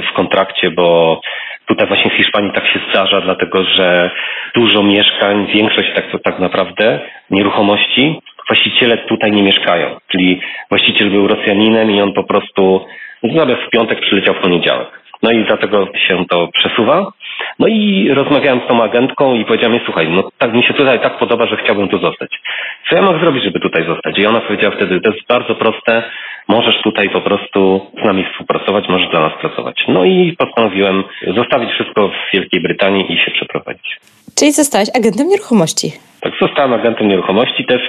w 0.01 0.13
kontrakcie, 0.15 0.71
bo 0.71 1.21
Tutaj 1.65 1.87
właśnie 1.87 2.11
w 2.11 2.13
Hiszpanii 2.13 2.51
tak 2.51 2.67
się 2.67 2.79
zdarza, 2.89 3.21
dlatego 3.21 3.63
że 3.63 4.11
dużo 4.55 4.83
mieszkań, 4.83 5.47
większość 5.53 5.89
tak, 5.95 6.05
tak 6.23 6.39
naprawdę 6.39 6.99
nieruchomości 7.29 8.21
właściciele 8.47 8.97
tutaj 8.97 9.31
nie 9.31 9.43
mieszkają. 9.43 9.97
Czyli 10.07 10.41
właściciel 10.69 11.09
był 11.09 11.27
Rosjaninem 11.27 11.91
i 11.91 12.01
on 12.01 12.13
po 12.13 12.23
prostu 12.23 12.85
zamiast 13.23 13.61
w 13.61 13.69
piątek 13.69 13.99
przyleciał 13.99 14.33
w 14.33 14.39
poniedziałek. 14.39 14.87
No 15.23 15.31
i 15.31 15.45
dlatego 15.45 15.87
się 16.07 16.25
to 16.29 16.47
przesuwa. 16.47 17.11
No 17.59 17.67
i 17.67 18.09
rozmawiałem 18.13 18.61
z 18.65 18.67
tą 18.67 18.83
agentką 18.83 19.35
i 19.35 19.45
powiedziałem 19.45 19.73
jej, 19.73 19.85
słuchaj, 19.85 20.09
no 20.09 20.29
tak 20.37 20.53
mi 20.53 20.63
się 20.63 20.73
tutaj 20.73 20.99
tak 20.99 21.17
podoba, 21.17 21.47
że 21.47 21.57
chciałbym 21.57 21.87
tu 21.87 21.99
zostać. 21.99 22.41
Co 22.89 22.95
ja 22.95 23.01
mogę 23.01 23.19
zrobić, 23.19 23.43
żeby 23.43 23.59
tutaj 23.59 23.85
zostać? 23.85 24.19
I 24.19 24.25
ona 24.25 24.39
powiedziała 24.39 24.75
wtedy, 24.75 25.01
to 25.01 25.11
jest 25.11 25.27
bardzo 25.27 25.55
proste, 25.55 26.03
możesz 26.47 26.81
tutaj 26.83 27.09
po 27.09 27.21
prostu 27.21 27.81
z 28.01 28.05
nami 28.05 28.25
współpracować, 28.31 28.89
możesz 28.89 29.09
dla 29.09 29.19
nas 29.19 29.33
pracować. 29.41 29.83
No 29.87 30.05
i 30.05 30.35
postanowiłem 30.37 31.03
zostawić 31.35 31.69
wszystko 31.71 32.07
w 32.07 32.33
Wielkiej 32.33 32.61
Brytanii 32.61 33.13
i 33.13 33.17
się 33.17 33.31
przeprowadzić. 33.31 33.99
Czyli 34.35 34.51
zostałeś 34.51 34.89
agentem 34.95 35.27
nieruchomości. 35.27 35.91
Tak, 36.21 36.33
zostałem 36.41 36.73
agentem 36.73 37.07
nieruchomości 37.07 37.65
też, 37.65 37.81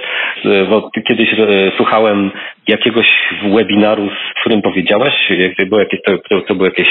bo 0.71 0.91
kiedyś 1.09 1.29
e, 1.33 1.73
słuchałem 1.77 2.31
jakiegoś 2.69 3.07
webinaru, 3.57 4.09
z 4.09 4.41
którym 4.41 4.63
powiedziałaś, 4.63 5.31
jak 5.31 5.69
było 5.69 5.81
jakieś, 5.81 6.01
to, 6.03 6.41
to 6.41 6.55
było 6.55 6.67
jakieś, 6.67 6.89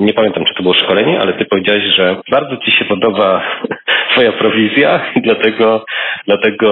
nie 0.00 0.12
pamiętam 0.12 0.44
czy 0.44 0.54
to 0.54 0.62
było 0.62 0.74
szkolenie, 0.74 1.20
ale 1.20 1.32
ty 1.32 1.44
powiedziałeś, 1.44 1.84
że 1.84 2.16
bardzo 2.30 2.56
ci 2.56 2.70
się 2.70 2.84
podoba 2.84 3.42
twoja 4.12 4.32
prowizja 4.32 5.00
dlatego, 5.16 5.84
dlatego 6.26 6.70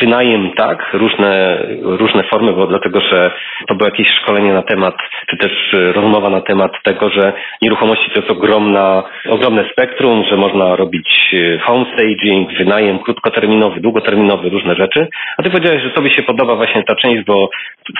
wynajem 0.00 0.50
tak, 0.56 0.90
różne, 0.92 1.62
różne 1.82 2.22
formy, 2.22 2.52
bo 2.52 2.66
dlatego, 2.66 3.00
że 3.00 3.30
to 3.68 3.74
było 3.74 3.88
jakieś 3.90 4.08
szkolenie 4.08 4.52
na 4.52 4.62
temat, 4.62 4.94
czy 5.26 5.36
też 5.36 5.52
rozmowa 5.72 6.30
na 6.30 6.40
temat 6.40 6.72
tego, 6.84 7.10
że 7.10 7.32
nieruchomości 7.62 8.10
to 8.10 8.20
jest 8.20 8.32
ogromna, 8.32 9.02
ogromne 9.28 9.64
spektrum, 9.72 10.24
że 10.30 10.36
można 10.36 10.76
robić 10.76 11.34
home 11.62 11.86
staging, 11.94 12.52
wynajem 12.58 12.98
krótkoterminowy, 12.98 13.80
długoterminowy, 13.80 14.48
różne 14.48 14.74
rzeczy. 14.74 15.08
A 15.38 15.42
ty 15.42 15.50
powiedziałeś, 15.50 15.82
że 15.82 15.90
tobie 15.90 16.10
się 16.10 16.22
podoba 16.22 16.54
właśnie 16.54 16.82
ta 16.82 16.94
część, 17.02 17.24
bo 17.26 17.50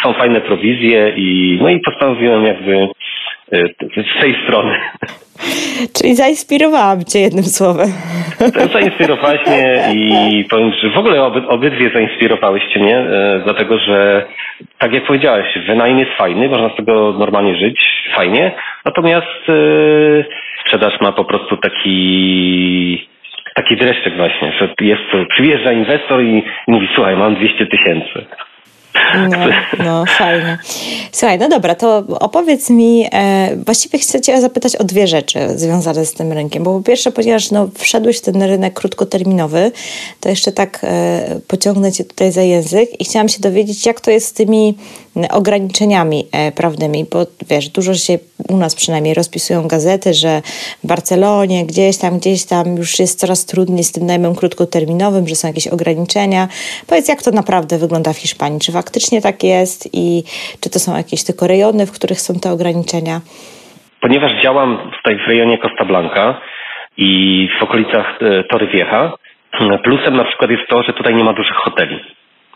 są 0.02 0.12
fajne 0.12 0.40
prowizje 0.40 1.12
i 1.16 1.58
no 1.62 1.68
i 1.68 1.80
postanowiłem 1.80 2.44
jakby 2.44 2.88
e, 3.52 3.68
z 4.18 4.20
tej 4.20 4.36
strony. 4.44 4.76
Czyli 5.96 6.14
zainspirowałam 6.14 7.04
Cię 7.04 7.18
jednym 7.18 7.44
słowem. 7.44 7.88
Zainspirowałaś 8.72 9.46
mnie 9.46 9.82
i 9.94 10.44
powiem, 10.50 10.72
że 10.82 10.90
w 10.90 10.98
ogóle 10.98 11.22
oby, 11.22 11.48
obydwie 11.48 11.90
zainspirowałyście 11.94 12.80
mnie, 12.80 12.96
e, 12.96 13.40
dlatego 13.44 13.78
że 13.78 14.26
tak 14.78 14.92
jak 14.92 15.06
powiedziałeś, 15.06 15.46
wynajem 15.66 15.98
jest 15.98 16.12
fajny, 16.18 16.48
można 16.48 16.68
z 16.68 16.76
tego 16.76 17.12
normalnie 17.18 17.56
żyć, 17.56 17.80
fajnie, 18.14 18.52
natomiast 18.84 19.48
e, 19.48 19.54
sprzedaż 20.60 21.00
ma 21.00 21.12
po 21.12 21.24
prostu 21.24 21.56
taki 21.56 23.10
taki 23.54 23.76
dreszczek 23.76 24.16
właśnie, 24.16 24.52
że 24.52 24.74
jest, 24.80 25.02
przyjeżdża 25.28 25.72
inwestor 25.72 26.22
i 26.22 26.42
mówi, 26.68 26.88
słuchaj, 26.94 27.16
mam 27.16 27.34
200 27.34 27.66
tysięcy. 27.66 28.26
No, 29.14 29.38
no, 29.84 30.04
fajnie. 30.18 30.58
Słuchaj, 31.12 31.38
no 31.38 31.48
dobra, 31.48 31.74
to 31.74 32.04
opowiedz 32.20 32.70
mi, 32.70 33.06
e, 33.12 33.56
właściwie 33.66 33.98
chcę 33.98 34.20
Cię 34.20 34.40
zapytać 34.40 34.76
o 34.76 34.84
dwie 34.84 35.06
rzeczy 35.06 35.38
związane 35.56 36.06
z 36.06 36.12
tym 36.12 36.32
rynkiem, 36.32 36.64
bo 36.64 36.78
po 36.78 36.84
pierwsze, 36.84 37.12
ponieważ 37.12 37.50
no, 37.50 37.68
wszedłeś 37.74 38.18
w 38.18 38.20
ten 38.20 38.42
rynek 38.42 38.74
krótkoterminowy, 38.74 39.72
to 40.20 40.28
jeszcze 40.28 40.52
tak 40.52 40.80
e, 40.82 41.40
pociągnę 41.48 41.92
Cię 41.92 42.04
tutaj 42.04 42.32
za 42.32 42.42
język 42.42 43.00
i 43.00 43.04
chciałam 43.04 43.28
się 43.28 43.40
dowiedzieć, 43.40 43.86
jak 43.86 44.00
to 44.00 44.10
jest 44.10 44.26
z 44.26 44.32
tymi 44.32 44.78
ograniczeniami 45.30 46.28
e, 46.32 46.52
prawnymi, 46.52 47.06
bo 47.10 47.26
wiesz, 47.48 47.68
dużo 47.68 47.94
się 47.94 48.18
u 48.48 48.56
nas 48.56 48.74
przynajmniej 48.74 49.14
rozpisują 49.14 49.68
gazety, 49.68 50.14
że 50.14 50.42
w 50.84 50.86
Barcelonie 50.86 51.66
gdzieś 51.66 51.98
tam, 51.98 52.18
gdzieś 52.18 52.46
tam 52.46 52.76
już 52.76 52.98
jest 52.98 53.20
coraz 53.20 53.46
trudniej 53.46 53.84
z 53.84 53.92
tym 53.92 54.06
najmem 54.06 54.34
krótkoterminowym, 54.34 55.28
że 55.28 55.34
są 55.34 55.48
jakieś 55.48 55.68
ograniczenia. 55.68 56.48
Powiedz, 56.88 57.08
jak 57.08 57.22
to 57.22 57.30
naprawdę 57.30 57.78
wygląda 57.78 58.12
w 58.12 58.18
Hiszpanii? 58.18 58.60
Czy 58.60 58.72
faktycznie 58.72 59.22
tak 59.22 59.42
jest 59.44 59.88
i 59.92 60.22
czy 60.62 60.70
to 60.70 60.78
są 60.78 60.96
jakieś 60.96 61.24
tylko 61.24 61.46
rejony, 61.46 61.86
w 61.86 61.92
których 61.92 62.20
są 62.20 62.34
te 62.34 62.52
ograniczenia? 62.52 63.20
Ponieważ 64.00 64.42
działam 64.42 64.90
tutaj 64.96 65.18
w 65.24 65.28
rejonie 65.28 65.58
Costa 65.58 65.84
Blanca 65.84 66.40
i 66.96 67.48
w 67.60 67.62
okolicach 67.62 68.18
e, 68.22 68.44
Tory 68.44 68.66
Vieja, 68.66 69.12
plusem 69.84 70.16
na 70.16 70.24
przykład 70.24 70.50
jest 70.50 70.68
to, 70.68 70.82
że 70.82 70.92
tutaj 70.92 71.14
nie 71.14 71.24
ma 71.24 71.32
dużych 71.32 71.56
hoteli. 71.56 72.00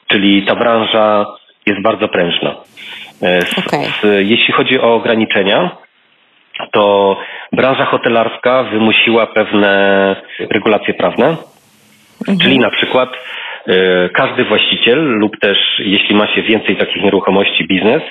Czyli 0.07 0.47
ta 0.47 0.55
branża 0.57 1.27
jest 1.67 1.83
bardzo 1.83 2.09
prężna. 2.09 2.55
E, 3.25 3.41
okay. 3.67 4.25
jeśli 4.25 4.55
chodzi 4.55 4.81
o 4.81 4.95
ograniczenia, 4.95 5.71
to 6.73 7.17
branża 7.53 7.85
hotelarska 7.85 8.63
wymusiła 8.63 9.27
pewne 9.27 10.17
regulacje 10.39 10.95
prawne, 10.95 11.27
mhm. 12.21 12.39
czyli 12.39 12.59
na 12.59 12.71
przykład 12.71 13.09
e, 13.67 14.09
każdy 14.09 14.45
właściciel 14.45 14.99
lub 14.99 15.41
też 15.41 15.59
jeśli 15.79 16.15
ma 16.17 16.35
się 16.35 16.43
więcej 16.43 16.77
takich 16.77 17.03
nieruchomości 17.03 17.67
biznes, 17.67 18.03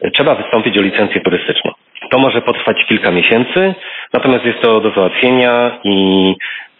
e, 0.00 0.10
trzeba 0.10 0.34
wystąpić 0.34 0.78
o 0.78 0.82
licencję 0.82 1.20
turystyczną. 1.20 1.70
To 2.10 2.18
może 2.18 2.42
potrwać 2.42 2.76
kilka 2.88 3.10
miesięcy, 3.10 3.74
natomiast 4.12 4.44
jest 4.44 4.60
to 4.60 4.80
do 4.80 4.90
załatwienia 4.90 5.78
i 5.84 6.34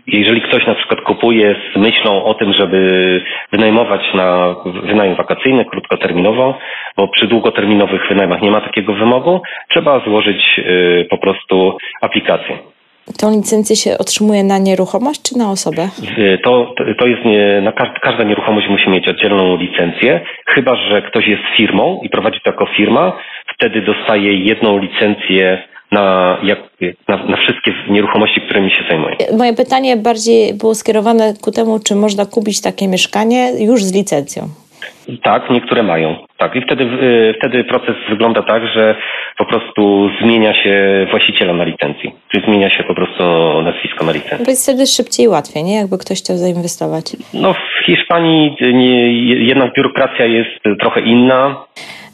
jeżeli 0.07 0.43
ktoś 0.43 0.67
na 0.67 0.75
przykład 0.75 1.01
kupuje 1.01 1.57
z 1.75 1.79
myślą 1.79 2.25
o 2.25 2.35
tym, 2.35 2.53
żeby 2.53 3.21
wynajmować 3.53 4.01
na 4.15 4.57
wynajem 4.65 5.15
wakacyjny 5.15 5.65
krótkoterminowo, 5.65 6.59
bo 6.97 7.09
przy 7.09 7.27
długoterminowych 7.27 8.09
wynajmach 8.09 8.43
nie 8.43 8.51
ma 8.51 8.61
takiego 8.61 8.93
wymogu, 8.93 9.41
trzeba 9.69 10.05
złożyć 10.05 10.59
y, 10.59 11.07
po 11.11 11.19
prostu 11.19 11.77
aplikację. 12.01 12.59
Tą 13.21 13.31
licencję 13.31 13.77
się 13.77 13.99
otrzymuje 13.99 14.45
na 14.45 14.59
nieruchomość 14.59 15.23
czy 15.23 15.39
na 15.39 15.51
osobę? 15.51 15.89
To, 16.43 16.75
to 16.99 17.07
jest 17.07 17.25
nie, 17.25 17.61
na 17.61 17.73
każda 18.03 18.25
nieruchomość 18.25 18.69
musi 18.69 18.91
mieć 18.91 19.09
oddzielną 19.09 19.57
licencję, 19.57 20.21
chyba 20.47 20.77
że 20.77 21.03
ktoś 21.03 21.27
jest 21.27 21.43
firmą 21.57 22.01
i 22.03 22.09
prowadzi 22.09 22.41
to 22.41 22.51
jako 22.51 22.67
firma, 22.67 23.13
wtedy 23.55 23.83
dostaje 23.83 24.45
jedną 24.45 24.79
licencję 24.79 25.63
na, 25.93 26.37
jak, 26.43 26.59
na, 27.09 27.17
na, 27.17 27.37
wszystkie 27.37 27.73
nieruchomości, 27.91 28.41
którymi 28.41 28.71
się 28.71 28.85
zajmuję. 28.89 29.17
Moje 29.39 29.55
pytanie 29.55 29.97
bardziej 29.97 30.55
było 30.55 30.75
skierowane 30.75 31.35
ku 31.43 31.51
temu, 31.51 31.79
czy 31.87 31.95
można 31.95 32.27
kupić 32.27 32.61
takie 32.61 32.89
mieszkanie 32.89 33.65
już 33.65 33.85
z 33.85 33.95
licencją. 33.95 34.49
Tak, 35.23 35.51
niektóre 35.51 35.83
mają. 35.83 36.17
Tak, 36.37 36.57
i 36.57 36.61
wtedy, 36.61 36.85
y, 36.85 37.35
wtedy 37.39 37.65
proces 37.65 37.97
wygląda 38.09 38.43
tak, 38.43 38.67
że 38.67 38.97
po 39.39 39.45
prostu 39.45 40.11
zmienia 40.23 40.55
się 40.55 41.07
właściciela 41.11 41.53
na 41.53 41.65
licencji. 41.65 42.15
Czyli 42.29 42.45
zmienia 42.45 42.71
się 42.71 42.85
po 42.85 42.95
prostu 42.95 43.23
nazwisko 43.63 44.05
na 44.05 44.13
licencji. 44.13 44.45
To 44.45 44.51
jest 44.51 44.63
wtedy 44.63 44.87
szybciej 44.87 45.27
i 45.27 45.29
łatwiej, 45.29 45.65
nie? 45.65 45.77
Jakby 45.77 45.99
ktoś 45.99 46.19
chciał 46.19 46.37
zainwestować. 46.37 47.05
No 47.35 47.55
w 47.55 47.87
Hiszpanii 47.87 48.57
nie, 48.61 49.13
jednak 49.47 49.75
biurokracja 49.75 50.25
jest 50.25 50.81
trochę 50.81 51.01
inna. 51.01 51.57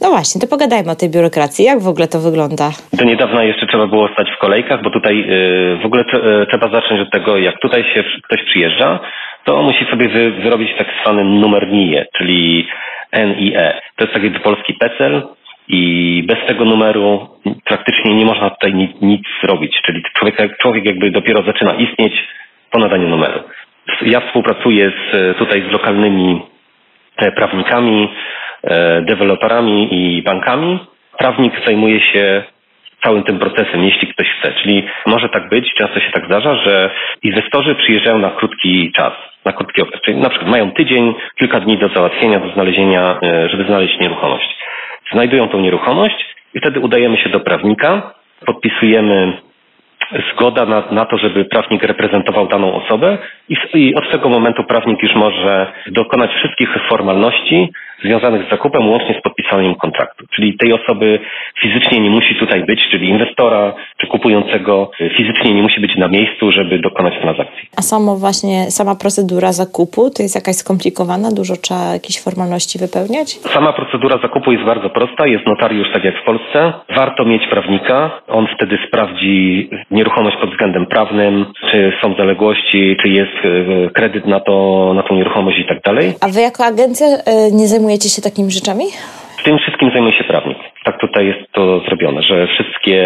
No 0.01 0.11
właśnie, 0.11 0.41
to 0.41 0.47
pogadajmy 0.47 0.91
o 0.91 0.97
tej 1.01 1.11
biurokracji. 1.11 1.65
Jak 1.65 1.81
w 1.81 1.89
ogóle 1.89 2.09
to 2.09 2.19
wygląda? 2.19 2.71
Do 2.93 3.05
niedawna 3.05 3.45
jeszcze 3.45 3.67
trzeba 3.67 3.87
było 3.87 4.09
stać 4.09 4.29
w 4.31 4.39
kolejkach, 4.39 4.83
bo 4.83 4.91
tutaj 4.91 5.21
y, 5.21 5.79
w 5.83 5.87
ogóle 5.87 6.03
y, 6.03 6.47
trzeba 6.47 6.69
zacząć 6.69 7.01
od 7.01 7.11
tego, 7.11 7.39
jak 7.39 7.61
tutaj 7.61 7.85
się 7.95 8.05
ktoś 8.23 8.45
przyjeżdża, 8.45 9.01
to 9.45 9.63
musi 9.63 9.85
sobie 9.91 10.09
wy, 10.09 10.31
wyrobić 10.31 10.71
tak 10.79 10.89
zwany 11.03 11.25
numer 11.25 11.69
NIE, 11.69 12.07
czyli 12.19 12.67
NIE. 13.13 13.81
To 13.97 14.05
jest 14.05 14.15
taki 14.15 14.31
polski 14.31 14.75
PESEL 14.75 15.23
i 15.69 16.25
bez 16.27 16.39
tego 16.47 16.65
numeru 16.65 17.29
praktycznie 17.65 18.15
nie 18.15 18.25
można 18.25 18.51
tutaj 18.51 18.75
nic, 18.75 18.91
nic 19.03 19.23
zrobić. 19.43 19.81
Czyli 19.87 20.03
człowiek, 20.19 20.57
człowiek 20.59 20.85
jakby 20.85 21.11
dopiero 21.11 21.43
zaczyna 21.43 21.75
istnieć 21.75 22.13
po 22.71 22.79
nadaniu 22.79 23.09
numeru. 23.09 23.41
Ja 24.03 24.21
współpracuję 24.21 24.91
z, 24.91 25.37
tutaj 25.39 25.65
z 25.69 25.73
lokalnymi 25.73 26.43
prawnikami, 27.37 28.09
e, 28.65 29.03
deweloperami 29.03 29.89
i 29.91 30.23
bankami. 30.23 30.79
Prawnik 31.19 31.53
zajmuje 31.67 32.01
się 32.01 32.43
całym 33.05 33.23
tym 33.23 33.39
procesem, 33.39 33.85
jeśli 33.85 34.09
ktoś 34.09 34.27
chce. 34.29 34.53
Czyli 34.63 34.89
może 35.07 35.29
tak 35.29 35.49
być, 35.49 35.75
często 35.75 36.01
się 36.01 36.11
tak 36.13 36.27
zdarza, 36.27 36.55
że 36.55 36.91
inwestorzy 37.23 37.75
przyjeżdżają 37.75 38.19
na 38.19 38.31
krótki 38.31 38.93
czas 38.93 39.13
na 39.45 39.53
krótki 39.53 39.83
okres. 39.83 40.01
Czyli 40.03 40.19
na 40.19 40.29
przykład 40.29 40.51
mają 40.51 40.73
tydzień, 40.73 41.15
kilka 41.39 41.61
dni 41.61 41.79
do 41.79 41.89
załatwienia, 41.89 42.41
do 42.41 42.53
znalezienia, 42.53 43.19
e, 43.23 43.49
żeby 43.49 43.65
znaleźć 43.65 43.99
nieruchomość. 44.01 44.59
Znajdują 45.13 45.49
tą 45.49 45.61
nieruchomość 45.61 46.37
i 46.55 46.61
wtedy 46.61 46.81
udajemy 46.81 47.17
się 47.17 47.29
do 47.29 47.41
prawnika, 47.41 48.15
podpisujemy 48.47 49.33
zgoda 50.33 50.67
na, 50.67 50.83
na 50.91 51.05
to, 51.05 51.19
żeby 51.19 51.45
prawnik 51.45 51.83
reprezentował 51.83 52.47
daną 52.47 52.75
osobę 52.75 53.19
i, 53.49 53.57
i, 53.75 53.95
od 53.95 54.11
tego 54.11 54.29
momentu 54.29 54.65
prawnik 54.65 55.03
już 55.03 55.15
może 55.15 55.73
dokonać 55.87 56.31
wszystkich 56.31 56.69
formalności, 56.89 57.73
związanych 58.05 58.47
z 58.47 58.51
zakupem 58.51 58.89
łącznie 58.89 59.15
z 59.21 59.23
podpisaniem 59.23 59.75
kontraktu. 59.75 60.25
Czyli 60.35 60.57
tej 60.59 60.73
osoby 60.73 61.19
fizycznie 61.63 62.01
nie 62.01 62.11
musi 62.11 62.35
tutaj 62.35 62.65
być, 62.65 62.81
czyli 62.91 63.09
inwestora 63.09 63.75
czy 63.97 64.07
kupującego 64.07 64.91
fizycznie 65.17 65.55
nie 65.55 65.63
musi 65.63 65.81
być 65.81 65.97
na 65.97 66.09
miejscu, 66.09 66.53
żeby 66.53 66.79
dokonać 66.79 67.15
transakcji. 67.23 67.69
A 67.79 67.83
samo 67.83 68.17
właśnie, 68.17 68.71
sama 68.71 68.95
procedura 68.95 69.53
zakupu 69.53 70.11
to 70.11 70.23
jest 70.23 70.35
jakaś 70.35 70.57
skomplikowana? 70.57 71.29
Dużo 71.33 71.55
trzeba 71.57 71.93
jakieś 71.93 72.21
formalności 72.25 72.79
wypełniać? 72.79 73.29
Sama 73.57 73.73
procedura 73.73 74.19
zakupu 74.23 74.53
jest 74.53 74.65
bardzo 74.65 74.91
prosta. 74.91 75.27
Jest 75.27 75.47
notariusz 75.47 75.89
tak 75.93 76.05
jak 76.05 76.15
w 76.23 76.25
Polsce. 76.25 76.73
Warto 76.97 77.25
mieć 77.25 77.43
prawnika. 77.51 78.11
On 78.29 78.47
wtedy 78.57 78.79
sprawdzi 78.89 79.69
nieruchomość 79.91 80.37
pod 80.41 80.51
względem 80.51 80.87
prawnym, 80.87 81.47
czy 81.71 81.93
są 82.03 82.15
zaległości, 82.19 82.97
czy 83.03 83.09
jest 83.09 83.39
e, 83.45 83.91
kredyt 83.91 84.27
na, 84.27 84.41
to, 84.41 84.93
na 84.95 85.03
tą 85.03 85.15
nieruchomość 85.15 85.59
i 85.59 85.67
tak 85.69 85.81
dalej. 85.83 86.13
A 86.21 86.29
wy 86.29 86.41
jako 86.41 86.65
agencja 86.65 87.07
e, 87.07 87.51
nie 87.53 87.67
zajmujecie 87.67 87.90
się 87.99 88.23
takimi 88.23 88.51
rzeczami? 88.51 88.85
Tym 89.45 89.59
wszystkim 89.59 89.91
zajmuje 89.91 90.13
się 90.19 90.25
prawnik. 90.25 90.59
Tak 90.85 91.01
tutaj 91.01 91.27
jest 91.27 91.53
to 91.53 91.81
zrobione, 91.81 92.23
że 92.23 92.47
wszystkie 92.47 92.97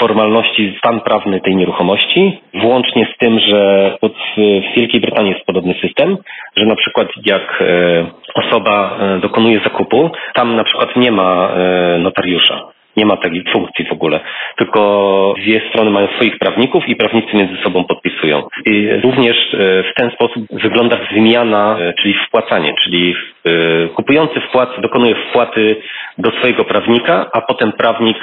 formalności, 0.00 0.74
stan 0.78 1.00
prawny 1.00 1.40
tej 1.40 1.56
nieruchomości, 1.56 2.40
włącznie 2.54 3.06
z 3.14 3.18
tym, 3.18 3.38
że 3.40 3.96
w 4.36 4.76
Wielkiej 4.76 5.00
Brytanii 5.00 5.32
jest 5.32 5.46
podobny 5.46 5.74
system, 5.82 6.16
że 6.56 6.64
na 6.66 6.76
przykład 6.76 7.08
jak 7.26 7.62
e, 7.62 8.06
osoba 8.34 8.98
dokonuje 9.22 9.60
zakupu, 9.64 10.10
tam 10.34 10.56
na 10.56 10.64
przykład 10.64 10.96
nie 10.96 11.10
ma 11.12 11.52
notariusza. 11.98 12.77
Nie 12.98 13.06
ma 13.06 13.16
takiej 13.16 13.44
funkcji 13.52 13.84
w 13.84 13.92
ogóle, 13.92 14.20
tylko 14.56 15.34
dwie 15.38 15.60
strony 15.68 15.90
mają 15.90 16.08
swoich 16.16 16.38
prawników 16.38 16.88
i 16.88 16.96
prawnicy 16.96 17.36
między 17.36 17.56
sobą 17.62 17.84
podpisują. 17.84 18.48
I 18.66 18.88
również 19.02 19.36
e, 19.54 19.56
w 19.82 19.94
ten 19.96 20.10
sposób 20.10 20.42
wygląda 20.62 20.96
wymiana, 21.12 21.78
e, 21.80 21.92
czyli 22.02 22.14
wpłacanie, 22.14 22.74
czyli 22.84 23.14
e, 23.14 23.88
kupujący 23.88 24.40
wpłat 24.40 24.80
dokonuje 24.80 25.14
wpłaty 25.14 25.76
do 26.18 26.30
swojego 26.30 26.64
prawnika, 26.64 27.30
a 27.32 27.40
potem 27.40 27.72
prawnik 27.72 28.16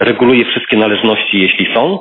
reguluje 0.00 0.44
wszystkie 0.44 0.76
należności, 0.76 1.40
jeśli 1.40 1.74
są 1.74 1.98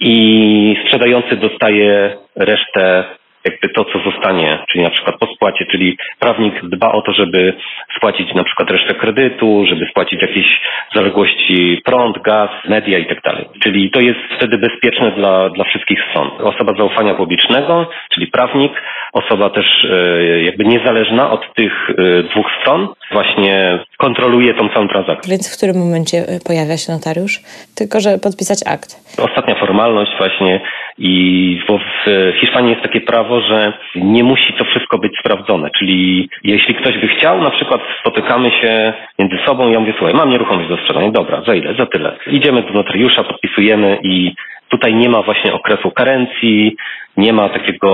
i 0.00 0.76
sprzedający 0.84 1.36
dostaje 1.36 2.16
resztę 2.36 3.04
jakby 3.46 3.68
to, 3.68 3.84
co 3.84 4.10
zostanie, 4.10 4.58
czyli 4.68 4.84
na 4.84 4.90
przykład 4.90 5.16
po 5.18 5.26
spłacie, 5.34 5.66
czyli 5.70 5.96
prawnik 6.20 6.54
dba 6.62 6.92
o 6.92 7.02
to, 7.02 7.12
żeby 7.12 7.54
spłacić 7.96 8.34
na 8.34 8.44
przykład 8.44 8.70
resztę 8.70 8.94
kredytu, 8.94 9.64
żeby 9.68 9.86
spłacić 9.90 10.22
jakieś 10.22 10.46
zaległości 10.94 11.82
prąd, 11.84 12.22
gaz, 12.22 12.50
media 12.68 12.98
i 12.98 13.06
tak 13.06 13.22
dalej. 13.22 13.44
Czyli 13.62 13.90
to 13.90 14.00
jest 14.00 14.18
wtedy 14.36 14.58
bezpieczne 14.58 15.10
dla, 15.10 15.50
dla 15.50 15.64
wszystkich 15.64 15.98
stron. 16.10 16.30
Osoba 16.38 16.72
zaufania 16.78 17.14
publicznego, 17.14 17.90
czyli 18.14 18.26
prawnik, 18.26 18.72
osoba 19.12 19.50
też 19.50 19.66
e, 19.84 20.42
jakby 20.42 20.64
niezależna 20.64 21.30
od 21.30 21.54
tych 21.54 21.90
e, 21.90 22.22
dwóch 22.22 22.46
stron, 22.60 22.88
właśnie 23.12 23.78
kontroluje 23.98 24.54
tą 24.54 24.68
całą 24.68 24.88
transakcję. 24.88 25.30
Więc 25.30 25.54
w 25.54 25.56
którym 25.56 25.76
momencie 25.76 26.18
e, 26.18 26.40
pojawia 26.46 26.76
się 26.76 26.92
notariusz? 26.92 27.40
Tylko, 27.76 28.00
że 28.00 28.18
podpisać 28.18 28.58
akt. 28.66 28.90
Ostatnia 29.18 29.54
formalność 29.54 30.12
właśnie 30.18 30.60
i 30.98 31.60
w 31.68 32.40
Hiszpanii 32.40 32.70
jest 32.70 32.82
takie 32.82 33.00
prawo, 33.00 33.35
że 33.40 33.72
nie 33.94 34.24
musi 34.24 34.52
to 34.52 34.64
wszystko 34.64 34.98
być 34.98 35.18
sprawdzone. 35.18 35.70
Czyli 35.78 36.28
jeśli 36.44 36.74
ktoś 36.74 36.98
by 36.98 37.08
chciał, 37.08 37.42
na 37.42 37.50
przykład 37.50 37.80
spotykamy 38.00 38.50
się 38.50 38.92
między 39.18 39.38
sobą, 39.46 39.70
ja 39.70 39.80
mówię, 39.80 39.94
słuchaj, 39.98 40.14
mam 40.14 40.30
nieruchomość 40.30 40.68
do 40.68 40.76
sprzedania, 40.76 41.10
dobra, 41.10 41.42
za 41.46 41.54
ile, 41.54 41.74
za 41.74 41.86
tyle. 41.86 42.16
Idziemy 42.26 42.62
do 42.62 42.72
notariusza, 42.72 43.24
podpisujemy 43.24 43.98
i 44.02 44.34
tutaj 44.68 44.94
nie 44.94 45.08
ma 45.08 45.22
właśnie 45.22 45.52
okresu 45.52 45.90
karencji, 45.90 46.76
nie 47.16 47.32
ma 47.32 47.48
takiego, 47.48 47.90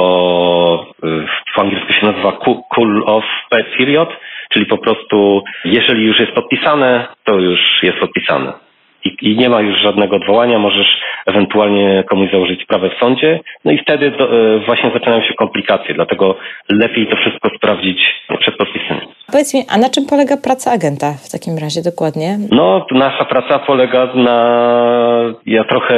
w 1.55 1.59
angielsku 1.59 1.93
się 1.93 2.07
nazywa 2.07 2.33
cool 2.71 3.05
off 3.07 3.25
period, 3.79 4.09
czyli 4.53 4.67
po 4.67 4.79
prostu 4.79 5.45
jeżeli 5.65 6.07
już 6.07 6.21
jest 6.21 6.33
podpisane, 6.33 7.07
to 7.25 7.39
już 7.39 7.61
jest 7.83 7.99
podpisane 7.99 8.53
i, 9.05 9.17
i, 9.23 9.37
nie 9.37 9.49
ma 9.49 9.61
już 9.61 9.83
żadnego 9.83 10.17
odwołania, 10.17 10.59
możesz 10.59 11.01
ewentualnie 11.27 12.05
komuś 12.11 12.31
założyć 12.31 12.63
sprawę 12.63 12.91
w 12.91 12.99
sądzie, 13.01 13.41
no 13.65 13.73
i 13.73 13.79
wtedy 13.79 14.11
do, 14.11 14.25
e, 14.25 14.59
właśnie 14.59 14.91
zaczynają 14.91 15.23
się 15.23 15.35
komplikacje, 15.35 15.95
dlatego 15.95 16.37
lepiej 16.69 17.07
to 17.07 17.17
wszystko 17.17 17.49
sprawdzić 17.57 18.23
przed 18.41 18.57
podpisem. 18.57 19.01
Powiedz 19.33 19.55
mi, 19.55 19.61
a 19.75 19.79
na 19.79 19.89
czym 19.91 20.07
polega 20.07 20.37
praca 20.37 20.73
agenta 20.73 21.13
w 21.13 21.33
takim 21.33 21.59
razie 21.59 21.83
dokładnie? 21.83 22.39
No, 22.51 22.87
nasza 22.91 23.25
praca 23.25 23.59
polega 23.59 24.09
na, 24.15 24.39
ja 25.47 25.65
trochę 25.65 25.95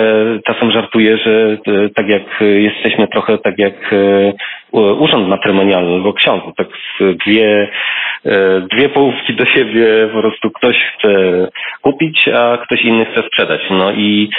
czasem 0.46 0.70
żartuję, 0.70 1.18
że 1.18 1.58
e, 1.66 1.88
tak 1.88 2.08
jak 2.08 2.22
jesteśmy 2.40 3.08
trochę 3.08 3.38
tak 3.38 3.58
jak 3.58 3.92
e, 3.92 4.32
urząd 4.80 5.28
matrymonialny 5.28 5.92
albo 5.92 6.12
ksiądz, 6.12 6.42
tak 6.56 6.66
dwie, 7.26 7.70
dwie 8.72 8.88
połówki 8.88 9.36
do 9.36 9.44
siebie, 9.44 9.86
po 10.12 10.20
prostu 10.20 10.50
ktoś 10.50 10.76
chce 10.76 11.08
kupić, 11.82 12.28
a 12.28 12.58
ktoś 12.58 12.82
inny 12.82 13.04
chce 13.04 13.22
sprzedać. 13.26 13.60
No 13.70 13.92
i 13.92 14.30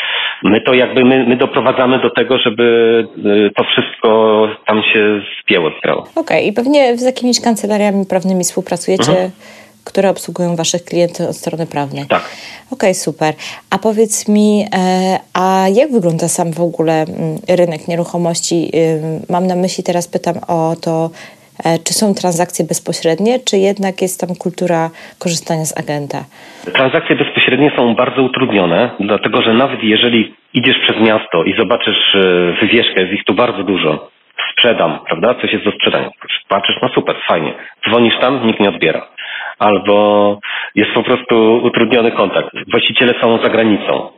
my 0.44 0.62
to 0.62 0.74
jakby, 0.74 1.06
my, 1.06 1.26
my 1.28 1.36
doprowadzamy 1.36 2.00
do 2.00 2.10
tego, 2.10 2.38
żeby 2.38 2.64
y, 3.26 3.52
to 3.56 3.64
wszystko 3.64 4.48
tam 4.66 4.84
się 4.84 5.22
spięło, 5.42 5.72
sprało. 5.80 6.02
Okej, 6.02 6.22
okay. 6.22 6.42
i 6.42 6.54
pewnie 6.54 6.98
z 6.98 7.06
jakimiś 7.06 7.42
kancelariami 7.42 8.06
prawnymi 8.10 8.44
współpracujecie? 8.44 9.12
Mhm 9.12 9.32
które 9.86 10.10
obsługują 10.10 10.56
Waszych 10.56 10.84
klientów 10.84 11.30
od 11.30 11.36
strony 11.36 11.68
prawnej. 11.68 12.06
Tak. 12.06 12.22
Okej, 12.22 12.72
okay, 12.72 12.94
super. 12.94 13.34
A 13.70 13.78
powiedz 13.78 14.28
mi, 14.28 14.66
e, 14.76 15.20
a 15.34 15.66
jak 15.74 15.92
wygląda 15.92 16.28
sam 16.28 16.52
w 16.52 16.62
ogóle 16.62 16.94
mm, 16.94 17.38
rynek 17.50 17.88
nieruchomości? 17.88 18.72
Mam 19.30 19.48
na 19.48 19.56
myśli, 19.56 19.84
teraz 19.84 20.08
pytam 20.08 20.36
o 20.48 20.76
to, 20.82 21.10
E, 21.64 21.80
czy 21.86 21.94
są 21.94 22.06
transakcje 22.22 22.66
bezpośrednie, 22.66 23.34
czy 23.48 23.58
jednak 23.58 24.02
jest 24.02 24.22
tam 24.22 24.32
kultura 24.44 24.90
korzystania 25.24 25.66
z 25.66 25.78
agenta? 25.82 26.20
Transakcje 26.74 27.16
bezpośrednie 27.16 27.72
są 27.76 27.96
bardzo 27.96 28.22
utrudnione, 28.22 28.90
dlatego 29.00 29.42
że 29.42 29.54
nawet 29.54 29.84
jeżeli 29.84 30.36
idziesz 30.54 30.80
przez 30.80 30.98
miasto 31.08 31.44
i 31.44 31.56
zobaczysz 31.58 32.16
e, 32.16 32.20
wywieszkę, 32.62 33.02
jest 33.02 33.14
ich 33.14 33.24
tu 33.24 33.34
bardzo 33.34 33.64
dużo, 33.64 34.10
sprzedam, 34.52 35.00
prawda? 35.08 35.36
Coś 35.42 35.54
jest 35.54 35.66
do 35.66 35.72
sprzedania. 35.72 36.10
Patrzysz, 36.48 36.76
no 36.82 36.90
super, 36.90 37.16
fajnie. 37.28 37.54
Dzwonisz 37.88 38.20
tam, 38.22 38.48
nikt 38.48 38.60
nie 38.60 38.70
odbiera. 38.70 39.08
Albo 39.60 40.40
jest 40.76 40.92
po 40.92 41.04
prostu 41.04 41.62
utrudniony 41.64 42.12
kontakt. 42.12 42.50
Właściciele 42.72 43.14
są 43.22 43.38
za 43.44 43.50
granicą. 43.50 44.10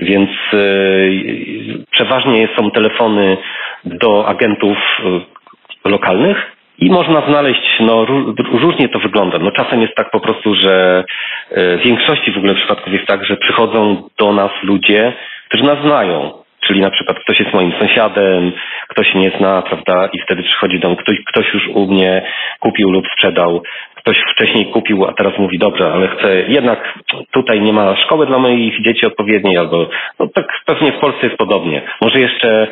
Więc 0.00 0.30
yy, 0.52 1.84
przeważnie 1.90 2.48
są 2.58 2.70
telefony 2.70 3.36
do 3.84 4.26
agentów 4.28 4.78
yy, 5.04 5.90
lokalnych, 5.90 6.52
i 6.78 6.90
można 6.90 7.26
znaleźć, 7.28 7.62
no 7.80 8.04
różnie 8.52 8.88
to 8.88 8.98
wygląda. 8.98 9.38
No 9.38 9.50
czasem 9.50 9.82
jest 9.82 9.94
tak 9.94 10.10
po 10.10 10.20
prostu, 10.20 10.54
że 10.54 11.04
e, 11.50 11.76
w 11.78 11.82
większości 11.82 12.32
w 12.32 12.36
ogóle 12.36 12.54
przypadków 12.54 12.92
jest 12.92 13.06
tak, 13.06 13.24
że 13.24 13.36
przychodzą 13.36 14.08
do 14.18 14.32
nas 14.32 14.50
ludzie, 14.62 15.12
którzy 15.48 15.64
nas 15.64 15.78
znają. 15.84 16.32
Czyli 16.66 16.80
na 16.80 16.90
przykład 16.90 17.18
ktoś 17.18 17.40
jest 17.40 17.52
moim 17.52 17.72
sąsiadem, 17.80 18.52
ktoś 18.88 19.14
mnie 19.14 19.32
zna, 19.38 19.62
prawda, 19.62 20.08
i 20.12 20.18
wtedy 20.18 20.42
przychodzi 20.42 20.80
do 20.80 20.88
mnie, 20.88 20.96
ktoś, 20.96 21.16
ktoś 21.26 21.54
już 21.54 21.68
u 21.68 21.86
mnie 21.86 22.22
kupił 22.60 22.90
lub 22.90 23.04
sprzedał, 23.12 23.62
ktoś 24.02 24.16
wcześniej 24.32 24.66
kupił, 24.66 25.04
a 25.04 25.12
teraz 25.12 25.38
mówi, 25.38 25.58
dobrze, 25.58 25.92
ale 25.92 26.08
chcę, 26.08 26.42
jednak 26.48 26.98
tutaj 27.30 27.60
nie 27.60 27.72
ma 27.72 27.96
szkoły 27.96 28.26
dla 28.26 28.38
moich 28.38 28.82
dzieci 28.82 29.06
odpowiedniej, 29.06 29.58
albo, 29.58 29.88
no 30.18 30.28
tak 30.34 30.46
pewnie 30.66 30.92
w 30.92 30.98
Polsce 30.98 31.26
jest 31.26 31.38
podobnie. 31.38 31.82
Może 32.00 32.20
jeszcze 32.20 32.68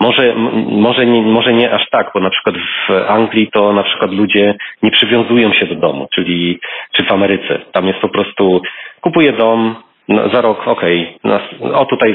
może, 0.00 0.34
może, 0.70 1.06
nie, 1.06 1.22
może 1.22 1.52
nie 1.52 1.70
aż 1.72 1.90
tak, 1.90 2.10
bo 2.14 2.20
na 2.20 2.30
przykład 2.30 2.56
w 2.56 2.90
Anglii 3.10 3.50
to 3.52 3.72
na 3.72 3.82
przykład 3.82 4.12
ludzie 4.12 4.54
nie 4.82 4.90
przywiązują 4.90 5.52
się 5.52 5.66
do 5.66 5.74
domu, 5.74 6.08
czyli 6.14 6.60
czy 6.92 7.04
w 7.04 7.12
Ameryce. 7.12 7.58
Tam 7.72 7.86
jest 7.86 7.98
po 7.98 8.08
prostu 8.08 8.62
kupuję 9.00 9.32
dom, 9.32 9.76
no, 10.08 10.28
za 10.28 10.40
rok, 10.40 10.68
okej, 10.68 11.18
okay, 11.22 11.74
o 11.74 11.84
tutaj 11.84 12.14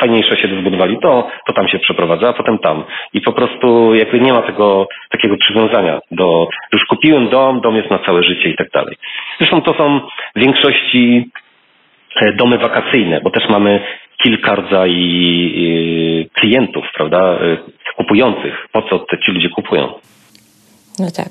fajniejsze 0.00 0.36
się 0.36 0.48
zbudowali, 0.60 0.98
to, 1.02 1.28
to 1.46 1.52
tam 1.52 1.68
się 1.68 1.78
przeprowadza, 1.78 2.28
a 2.28 2.32
potem 2.32 2.58
tam. 2.58 2.84
I 3.12 3.20
po 3.20 3.32
prostu 3.32 3.94
jakby 3.94 4.20
nie 4.20 4.32
ma 4.32 4.42
tego 4.42 4.88
takiego 5.10 5.36
przywiązania 5.36 6.00
do, 6.10 6.48
już 6.72 6.84
kupiłem 6.84 7.28
dom, 7.28 7.60
dom 7.60 7.76
jest 7.76 7.90
na 7.90 7.98
całe 7.98 8.22
życie 8.22 8.48
i 8.48 8.56
tak 8.56 8.70
dalej. 8.70 8.96
Zresztą 9.38 9.62
to 9.62 9.74
są 9.74 10.00
w 10.36 10.40
większości 10.40 11.30
e, 12.20 12.32
domy 12.32 12.58
wakacyjne, 12.58 13.20
bo 13.20 13.30
też 13.30 13.48
mamy 13.48 13.80
kilka 14.22 14.54
rodzajów 14.54 16.32
klientów, 16.34 16.84
prawda, 16.94 17.38
kupujących. 17.96 18.68
Po 18.72 18.82
co 18.82 18.98
te 18.98 19.18
ci 19.18 19.32
ludzie 19.32 19.48
kupują? 19.48 19.92
No 20.98 21.06
tak. 21.16 21.28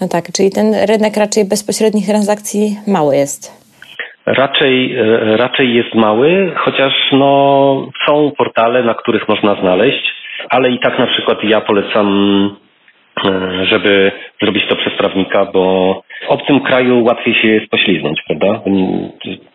No 0.00 0.08
tak, 0.08 0.32
czyli 0.32 0.50
ten 0.50 0.74
rynek 0.74 1.16
raczej 1.16 1.44
bezpośrednich 1.44 2.06
transakcji 2.06 2.76
mały 2.86 3.16
jest. 3.16 3.65
Raczej, 4.26 4.96
raczej 5.36 5.74
jest 5.74 5.94
mały, 5.94 6.52
chociaż 6.56 6.92
no, 7.12 7.88
są 8.06 8.32
portale, 8.38 8.82
na 8.82 8.94
których 8.94 9.28
można 9.28 9.54
znaleźć, 9.54 10.14
ale 10.50 10.70
i 10.70 10.78
tak 10.78 10.98
na 10.98 11.06
przykład 11.06 11.44
ja 11.44 11.60
polecam, 11.60 12.08
e, 12.50 12.65
żeby 13.62 14.12
zrobić 14.42 14.62
to 14.68 14.76
przez 14.76 14.92
prawnika, 14.98 15.44
bo 15.44 16.02
w 16.26 16.30
obcym 16.30 16.60
kraju 16.60 17.04
łatwiej 17.04 17.34
się 17.34 17.48
jest 17.48 17.70
pośliznąć, 17.70 18.22
prawda? 18.26 18.60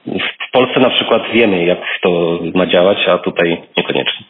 w 0.07 0.51
Polsce 0.51 0.79
na 0.79 0.89
przykład 0.89 1.21
wiemy, 1.33 1.65
jak 1.65 1.79
to 2.01 2.39
ma 2.55 2.67
działać, 2.67 2.97
a 3.07 3.17
tutaj 3.17 3.61
niekoniecznie. 3.77 4.25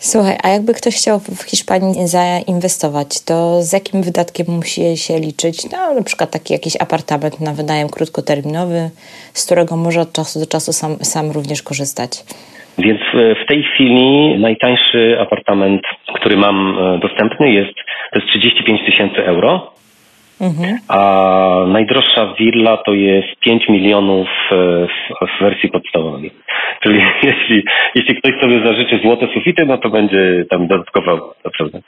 Słuchaj, 0.00 0.36
a 0.42 0.48
jakby 0.48 0.74
ktoś 0.74 0.96
chciał 0.96 1.20
w 1.20 1.42
Hiszpanii 1.42 2.08
zainwestować, 2.08 3.24
to 3.24 3.62
z 3.62 3.72
jakim 3.72 4.02
wydatkiem 4.02 4.46
musi 4.48 4.96
się 4.96 5.18
liczyć? 5.18 5.70
No, 5.72 5.94
na 5.94 6.02
przykład 6.02 6.30
taki 6.30 6.52
jakiś 6.52 6.76
apartament 6.80 7.40
na 7.40 7.52
wynajem 7.54 7.88
krótkoterminowy, 7.88 8.90
z 9.32 9.46
którego 9.46 9.76
może 9.76 10.00
od 10.00 10.12
czasu 10.12 10.40
do 10.40 10.46
czasu 10.46 10.72
sam, 10.72 10.96
sam 11.02 11.30
również 11.30 11.62
korzystać. 11.62 12.10
Więc 12.78 13.00
w 13.12 13.46
tej 13.48 13.62
chwili 13.62 14.38
najtańszy 14.38 15.16
apartament, 15.20 15.82
który 16.14 16.36
mam 16.36 16.78
e, 16.78 16.98
dostępny 16.98 17.52
jest, 17.52 17.74
to 18.12 18.18
jest 18.18 18.28
35 18.28 18.80
tysięcy 18.86 19.26
euro. 19.26 19.70
Mhm. 20.40 20.78
A 20.88 21.64
najdroższa 21.66 22.34
willa 22.38 22.76
to 22.76 22.92
jest 22.92 23.28
5 23.40 23.68
milionów 23.68 24.28
e, 24.52 24.56
w, 24.86 25.26
w, 25.26 25.42
wersji 25.42 25.70
podstawowej. 25.70 26.30
Czyli 26.82 26.98
jeśli, 27.22 27.64
jeśli 27.94 28.16
ktoś 28.16 28.40
sobie 28.40 28.60
zażyczy 28.64 28.98
złote 29.02 29.26
sufity, 29.34 29.66
no 29.66 29.78
to 29.78 29.90
będzie 29.90 30.44
tam 30.50 30.66
dodatkowo 30.66 31.34
naprawdę. 31.44 31.80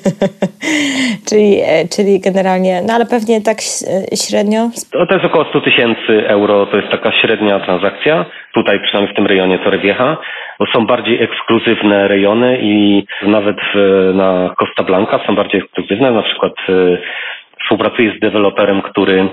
czyli, 1.28 1.60
e, 1.60 1.88
czyli 1.96 2.20
generalnie, 2.20 2.82
no 2.86 2.94
ale 2.94 3.06
pewnie 3.06 3.40
tak 3.40 3.58
e, 3.58 4.16
średnio? 4.16 4.70
To, 4.92 5.06
to 5.06 5.14
jest 5.14 5.26
około 5.26 5.44
100 5.44 5.60
tysięcy 5.60 6.28
euro, 6.28 6.66
to 6.66 6.76
jest 6.76 6.88
taka 6.88 7.12
średnia 7.12 7.60
transakcja. 7.60 8.24
Tutaj 8.54 8.80
przynajmniej 8.80 9.14
w 9.14 9.16
tym 9.16 9.26
rejonie 9.26 9.58
Torrevieja, 9.58 10.16
bo 10.58 10.66
są 10.66 10.86
bardziej 10.86 11.22
ekskluzywne 11.22 12.08
rejony 12.08 12.58
i 12.62 13.04
nawet 13.22 13.56
w, 13.74 14.10
na 14.14 14.54
Costa 14.58 14.82
Blanca 14.82 15.20
są 15.26 15.34
bardziej 15.34 15.60
ekskluzywne, 15.60 16.10
na 16.10 16.22
przykład 16.22 16.52
współpracuję 17.72 18.12
z 18.16 18.20
deweloperem, 18.20 18.82
który 18.82 19.28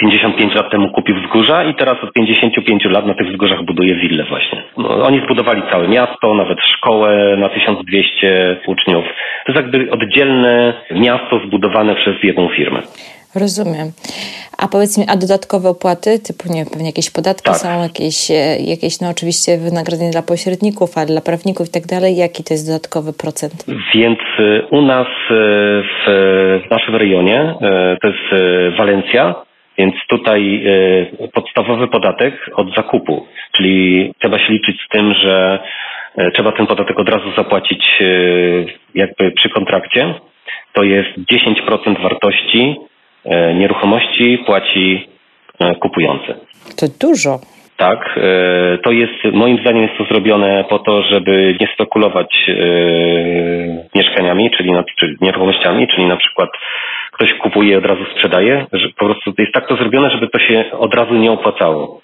55 0.00 0.54
lat 0.54 0.70
temu 0.70 0.90
kupił 0.90 1.16
wzgórza 1.16 1.64
i 1.64 1.74
teraz 1.74 1.96
od 2.02 2.12
55 2.12 2.84
lat 2.84 3.06
na 3.06 3.14
tych 3.14 3.28
wzgórzach 3.28 3.64
buduje 3.64 3.94
willę 3.94 4.24
właśnie. 4.24 4.62
No, 4.78 4.88
oni 4.88 5.20
zbudowali 5.24 5.62
całe 5.70 5.88
miasto, 5.88 6.34
nawet 6.34 6.58
szkołę 6.60 7.36
na 7.36 7.48
1200 7.48 8.56
uczniów. 8.66 9.04
To 9.46 9.52
jest 9.52 9.64
jakby 9.64 9.90
oddzielne 9.90 10.74
miasto 10.90 11.40
zbudowane 11.46 11.94
przez 11.94 12.14
jedną 12.22 12.48
firmę. 12.48 12.80
Rozumiem. 13.44 13.88
A 14.62 14.68
powiedz 14.68 14.98
mi, 14.98 15.04
a 15.12 15.16
dodatkowe 15.16 15.68
opłaty, 15.68 16.10
typu 16.28 16.44
nie 16.54 16.64
pewnie 16.72 16.90
jakieś 16.92 17.10
podatki 17.18 17.50
tak. 17.50 17.60
są, 17.62 17.82
jakieś, 17.88 18.18
e, 18.30 18.42
jakieś 18.74 18.94
no 19.00 19.06
oczywiście 19.14 19.50
wynagrodzenie 19.68 20.12
dla 20.16 20.22
pośredników, 20.32 20.88
a 20.98 21.06
dla 21.12 21.20
prawników 21.28 21.64
i 21.68 21.72
tak 21.78 21.86
dalej, 21.94 22.16
jaki 22.24 22.40
to 22.44 22.54
jest 22.54 22.66
dodatkowy 22.70 23.10
procent? 23.22 23.56
Więc 23.94 24.22
e, 24.38 24.42
u 24.78 24.82
nas 24.82 25.10
e, 25.30 25.34
w, 26.00 26.04
naszym 26.70 26.96
rejonie 26.96 27.54
to 28.02 28.08
jest 28.08 28.26
Walencja, 28.78 29.34
więc 29.78 29.94
tutaj 30.08 30.64
podstawowy 31.32 31.88
podatek 31.88 32.34
od 32.56 32.74
zakupu, 32.74 33.26
czyli 33.56 34.12
trzeba 34.18 34.38
się 34.38 34.52
liczyć 34.52 34.76
z 34.86 34.88
tym, 34.88 35.14
że 35.14 35.58
trzeba 36.34 36.52
ten 36.52 36.66
podatek 36.66 36.98
od 36.98 37.08
razu 37.08 37.32
zapłacić 37.36 38.02
jakby 38.94 39.32
przy 39.32 39.48
kontrakcie. 39.48 40.14
To 40.72 40.82
jest 40.82 41.08
10% 41.32 42.02
wartości 42.02 42.76
nieruchomości 43.54 44.38
płaci 44.46 45.08
e, 45.60 45.74
kupujący. 45.74 46.34
To 46.76 46.86
dużo. 47.00 47.38
Tak, 47.76 48.16
e, 48.16 48.78
to 48.78 48.92
jest, 48.92 49.24
moim 49.32 49.58
zdaniem 49.58 49.82
jest 49.82 49.98
to 49.98 50.04
zrobione 50.04 50.64
po 50.68 50.78
to, 50.78 51.02
żeby 51.02 51.56
nie 51.60 51.68
spekulować 51.74 52.50
mieszkaniami, 53.94 54.50
czyli, 54.50 54.72
na, 54.72 54.84
czyli 55.00 55.16
nieruchomościami, 55.20 55.88
czyli 55.88 56.06
na 56.06 56.16
przykład 56.16 56.50
ktoś 57.12 57.34
kupuje 57.34 57.72
i 57.72 57.76
od 57.76 57.86
razu 57.86 58.04
sprzedaje, 58.16 58.66
że 58.72 58.88
po 58.88 59.04
prostu 59.04 59.32
jest 59.38 59.52
tak 59.52 59.68
to 59.68 59.76
zrobione, 59.76 60.10
żeby 60.10 60.28
to 60.28 60.38
się 60.38 60.64
od 60.72 60.94
razu 60.94 61.14
nie 61.14 61.32
opłacało. 61.32 62.00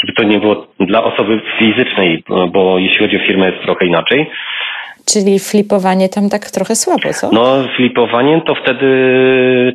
Żeby 0.00 0.12
to 0.12 0.22
nie 0.22 0.38
było 0.38 0.66
dla 0.80 1.04
osoby 1.04 1.40
fizycznej, 1.58 2.22
bo 2.52 2.78
jeśli 2.78 2.98
chodzi 2.98 3.16
o 3.16 3.26
firmę 3.26 3.46
jest 3.46 3.62
trochę 3.62 3.86
inaczej. 3.86 4.26
Czyli 5.12 5.38
flipowanie 5.38 6.08
tam 6.08 6.28
tak 6.28 6.50
trochę 6.50 6.76
słabo, 6.76 7.12
co? 7.12 7.30
No, 7.32 7.64
flipowanie 7.76 8.42
to 8.46 8.54
wtedy 8.54 8.86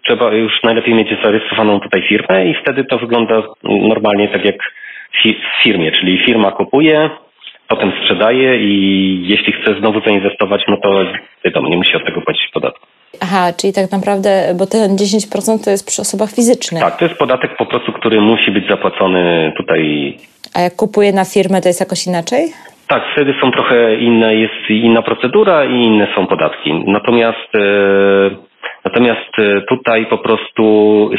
trzeba 0.06 0.34
już 0.34 0.52
najlepiej 0.64 0.94
mieć 0.94 1.08
zarejestrowaną 1.24 1.80
tutaj 1.80 2.02
firmę 2.10 2.46
i 2.46 2.56
wtedy 2.64 2.84
to 2.84 2.98
wygląda 2.98 3.44
normalnie 3.64 4.28
tak 4.28 4.46
jak 4.46 4.56
w 5.16 5.64
firmie, 5.64 5.92
czyli 5.92 6.26
firma 6.26 6.52
kupuje, 6.52 7.10
potem 7.68 7.92
sprzedaje 8.02 8.58
i 8.58 8.74
jeśli 9.28 9.54
chce 9.54 9.80
znowu 9.80 10.02
zainwestować, 10.02 10.62
no 10.68 10.78
to 10.78 10.90
wiadomo, 11.46 11.70
nie 11.70 11.78
musi 11.78 11.96
od 11.96 12.06
tego 12.06 12.22
płacić 12.22 12.48
podatku. 12.54 12.88
Aha, 13.22 13.54
czyli 13.58 13.74
tak 13.74 13.92
naprawdę, 13.92 14.54
bo 14.58 14.66
ten 14.66 14.96
10% 14.96 15.64
to 15.64 15.70
jest 15.70 15.88
przy 15.88 16.02
osobach 16.02 16.32
fizycznych. 16.32 16.84
Tak, 16.84 16.98
to 16.98 17.06
jest 17.06 17.18
podatek 17.18 17.58
po 17.58 17.66
prostu, 17.66 17.94
który 17.94 18.22
musi 18.22 18.52
być 18.52 18.68
zapłacony 18.70 19.54
tutaj. 19.58 20.14
A 20.54 20.62
jak 20.62 20.76
kupuje 20.76 21.14
na 21.14 21.26
firmę, 21.26 21.62
to 21.62 21.70
jest 21.70 21.80
jakoś 21.80 22.08
inaczej? 22.08 22.54
Tak, 22.92 23.04
wtedy 23.12 23.34
są 23.42 23.52
trochę 23.52 23.96
inne, 23.96 24.36
jest 24.36 24.70
inna 24.70 25.02
procedura 25.02 25.66
i 25.66 25.76
inne 25.76 26.08
są 26.16 26.28
podatki. 26.28 26.74
Natomiast, 26.88 27.56
e, 27.56 27.60
natomiast 28.86 29.40
e, 29.40 29.62
tutaj 29.62 30.06
po 30.06 30.18
prostu 30.18 30.64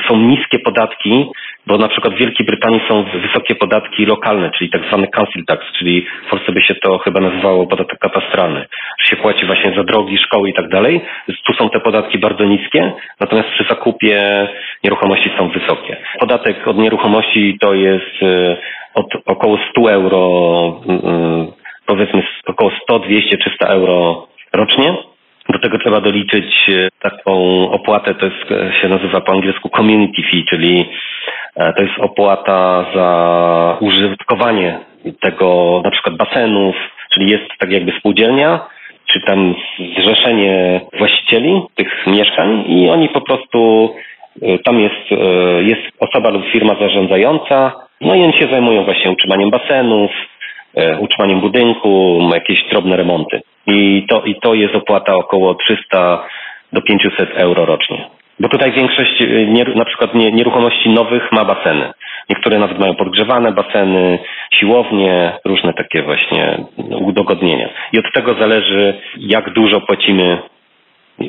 są 0.08 0.16
niskie 0.16 0.58
podatki, 0.58 1.30
bo 1.66 1.78
na 1.78 1.88
przykład 1.88 2.14
w 2.14 2.18
Wielkiej 2.18 2.46
Brytanii 2.46 2.80
są 2.88 3.04
wysokie 3.04 3.54
podatki 3.54 4.06
lokalne, 4.06 4.50
czyli 4.50 4.70
tak 4.70 4.82
zwany 4.88 5.06
council 5.06 5.44
tax, 5.44 5.66
czyli 5.78 6.06
w 6.26 6.30
Polsce 6.30 6.52
by 6.52 6.60
się 6.60 6.74
to 6.74 6.98
chyba 6.98 7.20
nazywało 7.20 7.66
podatek 7.66 7.98
katastralny, 7.98 8.66
że 9.00 9.06
się 9.06 9.16
płaci 9.16 9.46
właśnie 9.46 9.72
za 9.76 9.84
drogi, 9.84 10.18
szkoły 10.18 10.50
i 10.50 10.54
tak 10.54 10.68
dalej. 10.68 11.00
Tu 11.46 11.52
są 11.52 11.70
te 11.70 11.80
podatki 11.80 12.18
bardzo 12.18 12.44
niskie, 12.44 12.92
natomiast 13.20 13.48
przy 13.48 13.64
zakupie 13.64 14.48
nieruchomości 14.84 15.30
są 15.38 15.48
wysokie. 15.48 15.96
Podatek 16.20 16.68
od 16.68 16.78
nieruchomości 16.78 17.58
to 17.60 17.74
jest 17.74 18.22
e, 18.22 18.56
od 18.94 19.06
około 19.26 19.58
100 19.70 19.90
euro 19.90 20.20
powiedzmy 21.86 22.22
około 22.46 22.70
100, 22.82 22.98
200, 22.98 23.38
300 23.38 23.66
euro 23.66 24.26
rocznie. 24.52 24.94
Do 25.48 25.58
tego 25.58 25.78
trzeba 25.78 26.00
doliczyć 26.00 26.68
e, 26.68 26.88
taką 27.00 27.34
opłatę, 27.70 28.14
to 28.14 28.26
jest, 28.26 28.50
e, 28.50 28.72
się 28.82 28.88
nazywa 28.88 29.20
po 29.20 29.32
angielsku 29.32 29.68
community 29.68 30.22
fee, 30.22 30.44
czyli 30.50 30.88
e, 31.56 31.72
to 31.72 31.82
jest 31.82 31.98
opłata 31.98 32.86
za 32.94 33.78
użytkowanie 33.80 34.78
tego 35.20 35.80
na 35.84 35.90
przykład 35.90 36.16
basenów, 36.16 36.76
czyli 37.10 37.30
jest 37.30 37.44
tak 37.58 37.70
jakby 37.70 37.92
spółdzielnia, 37.98 38.60
czy 39.06 39.20
tam 39.20 39.54
zrzeszenie 39.98 40.80
właścicieli 40.98 41.62
tych 41.74 42.06
mieszkań 42.06 42.64
i 42.66 42.90
oni 42.90 43.08
po 43.08 43.20
prostu, 43.20 43.90
tam 44.64 44.80
jest, 44.80 45.10
jest 45.60 45.82
osoba 46.00 46.30
lub 46.30 46.46
firma 46.46 46.74
zarządzająca, 46.80 47.72
no 48.00 48.14
i 48.14 48.22
oni 48.22 48.32
się 48.32 48.46
zajmują 48.50 48.84
właśnie 48.84 49.10
utrzymaniem 49.10 49.50
basenów, 49.50 50.10
utrzymaniem 51.00 51.40
budynku, 51.40 52.20
jakieś 52.34 52.64
drobne 52.70 52.96
remonty. 52.96 53.40
I 53.66 54.06
to, 54.08 54.22
I 54.22 54.34
to 54.40 54.54
jest 54.54 54.74
opłata 54.74 55.14
około 55.16 55.54
300 55.54 56.24
do 56.72 56.82
500 56.82 57.30
euro 57.36 57.66
rocznie. 57.66 58.08
Bo 58.40 58.48
tutaj 58.48 58.72
większość 58.72 59.22
e, 59.22 59.26
nie, 59.46 59.64
na 59.64 59.84
przykład 59.84 60.14
nie, 60.14 60.32
nieruchomości 60.32 60.88
nowych 60.88 61.32
ma 61.32 61.44
baseny. 61.44 61.92
Niektóre 62.30 62.58
nawet 62.58 62.78
mają 62.78 62.94
podgrzewane 62.94 63.52
baseny, 63.52 64.18
siłownie, 64.54 65.32
różne 65.44 65.72
takie 65.72 66.02
właśnie 66.02 66.64
udogodnienia. 67.00 67.68
I 67.92 67.98
od 67.98 68.12
tego 68.14 68.34
zależy, 68.34 68.94
jak 69.18 69.52
dużo 69.52 69.80
płacimy 69.80 70.38
e, 71.20 71.24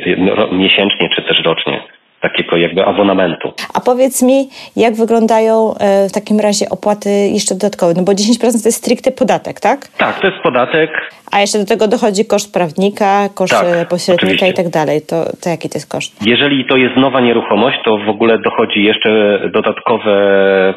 miesięcznie 0.51 1.09
czy 1.15 1.21
też 1.21 1.43
rocznie 1.45 1.81
takiego 2.23 2.57
jakby 2.57 2.85
abonamentu. 2.85 3.53
A 3.73 3.79
powiedz 3.79 4.21
mi, 4.21 4.37
jak 4.75 4.93
wyglądają 4.93 5.53
e, 5.79 6.09
w 6.09 6.11
takim 6.11 6.39
razie 6.39 6.65
opłaty 6.69 7.09
jeszcze 7.37 7.55
dodatkowe? 7.55 7.93
No 7.97 8.03
bo 8.03 8.11
10% 8.11 8.39
to 8.39 8.45
jest 8.47 8.73
stricte 8.83 9.11
podatek, 9.11 9.59
tak? 9.59 9.87
Tak, 9.87 10.19
to 10.19 10.27
jest 10.27 10.39
podatek. 10.43 10.89
A 11.31 11.41
jeszcze 11.41 11.59
do 11.59 11.65
tego 11.65 11.87
dochodzi 11.87 12.25
koszt 12.25 12.53
prawnika, 12.53 13.29
koszt 13.35 13.53
tak, 13.53 13.65
e, 13.65 13.85
pośrednika 13.85 14.25
oczywiście. 14.25 14.49
i 14.49 14.53
tak 14.53 14.69
dalej. 14.69 15.01
To, 15.09 15.17
to 15.41 15.49
jaki 15.49 15.69
to 15.69 15.77
jest 15.77 15.91
koszt? 15.91 16.25
Jeżeli 16.25 16.65
to 16.65 16.77
jest 16.77 16.95
nowa 16.97 17.21
nieruchomość, 17.21 17.77
to 17.85 17.97
w 17.97 18.09
ogóle 18.09 18.37
dochodzi 18.37 18.83
jeszcze 18.83 19.39
dodatkowe 19.53 20.11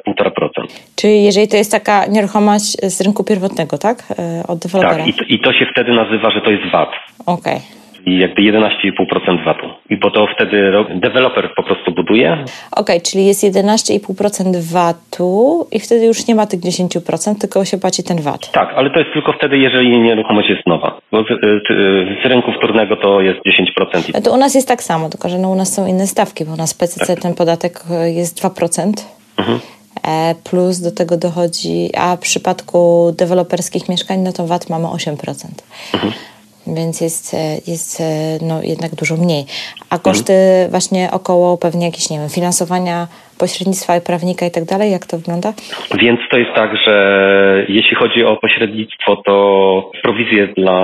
1,5%. 0.09 0.49
Czyli 0.97 1.25
jeżeli 1.25 1.49
to 1.49 1.57
jest 1.57 1.73
taka 1.73 2.07
nieruchomość 2.07 2.71
z 2.83 3.01
rynku 3.01 3.25
pierwotnego, 3.25 3.79
tak? 3.79 3.99
E, 4.19 4.43
od 4.49 4.59
dewelopera. 4.59 5.05
Tak, 5.05 5.09
i 5.09 5.15
to, 5.15 5.25
i 5.29 5.39
to 5.41 5.53
się 5.53 5.67
wtedy 5.73 5.93
nazywa, 5.93 6.31
że 6.31 6.41
to 6.41 6.51
jest 6.51 6.71
VAT. 6.73 6.91
Okej. 7.27 7.57
Okay 7.57 7.86
i 8.07 8.19
jakby 8.19 8.43
11,5% 8.43 9.45
VAT-u. 9.45 9.67
I 9.91 9.97
bo 9.97 10.11
to 10.11 10.27
wtedy 10.37 10.73
deweloper 10.95 11.55
po 11.57 11.63
prostu 11.63 11.93
buduje. 11.93 12.33
Okej, 12.33 12.47
okay, 12.71 13.01
czyli 13.01 13.27
jest 13.27 13.45
11,5% 13.45 14.57
VAT-u 14.73 15.67
i 15.73 15.81
wtedy 15.81 16.07
już 16.07 16.27
nie 16.29 16.35
ma 16.35 16.47
tych 16.47 16.61
10%, 16.61 17.41
tylko 17.41 17.65
się 17.65 17.79
płaci 17.79 18.03
ten 18.05 18.21
VAT. 18.21 18.51
Tak, 18.53 18.73
ale 18.77 18.91
to 18.91 18.99
jest 18.99 19.13
tylko 19.13 19.33
wtedy, 19.33 19.59
jeżeli 19.59 20.01
nieruchomość 20.01 20.49
jest 20.49 20.67
nowa. 20.67 20.99
Bo 21.13 21.23
z, 21.23 21.27
z 22.23 22.27
rynku 22.27 22.53
wtórnego 22.53 22.97
to 22.97 23.21
jest 23.21 23.41
10%. 23.47 24.23
To 24.25 24.33
u 24.33 24.37
nas 24.37 24.55
jest 24.55 24.69
tak 24.69 24.83
samo, 24.83 25.09
tylko 25.09 25.29
że 25.29 25.39
no 25.39 25.51
u 25.51 25.55
nas 25.55 25.75
są 25.75 25.87
inne 25.87 26.07
stawki, 26.07 26.45
bo 26.45 26.53
u 26.53 26.57
nas 26.57 26.75
PCC 26.75 27.07
tak. 27.07 27.23
ten 27.23 27.35
podatek 27.35 27.81
jest 28.15 28.43
2%. 28.43 28.93
Mhm. 29.39 29.59
E, 30.09 30.35
plus 30.51 30.81
do 30.81 30.93
tego 30.93 31.17
dochodzi, 31.17 31.91
a 31.99 32.17
w 32.17 32.21
przypadku 32.21 33.13
deweloperskich 33.19 33.89
mieszkań, 33.89 34.21
no 34.21 34.33
to 34.33 34.47
VAT 34.47 34.71
mamy 34.71 34.87
8%. 34.87 35.17
Mhm. 35.95 36.13
Więc 36.67 37.01
jest, 37.01 37.35
e, 37.35 37.39
jest 37.67 38.01
e, 38.01 38.05
no, 38.49 38.63
jednak 38.63 38.95
dużo 38.95 39.17
mniej. 39.17 39.45
A 39.91 39.99
koszty 39.99 40.33
mhm. 40.33 40.71
właśnie 40.71 41.09
około 41.13 41.59
pewnie 41.59 41.87
jakieś, 41.87 42.11
nie 42.11 42.19
wiem, 42.19 42.29
finansowania 42.29 43.07
pośrednictwa 43.39 43.97
i 43.97 44.01
prawnika 44.01 44.47
i 44.47 44.51
tak 44.51 44.65
dalej, 44.65 44.93
jak 44.93 45.07
to 45.07 45.17
wygląda? 45.17 45.53
Więc 46.03 46.21
to 46.31 46.39
jest 46.39 46.55
tak, 46.55 46.71
że 46.87 46.95
jeśli 47.69 47.97
chodzi 47.97 48.25
o 48.25 48.37
pośrednictwo, 48.37 49.17
to 49.27 49.91
prowizję 50.03 50.47
dla, 50.47 50.81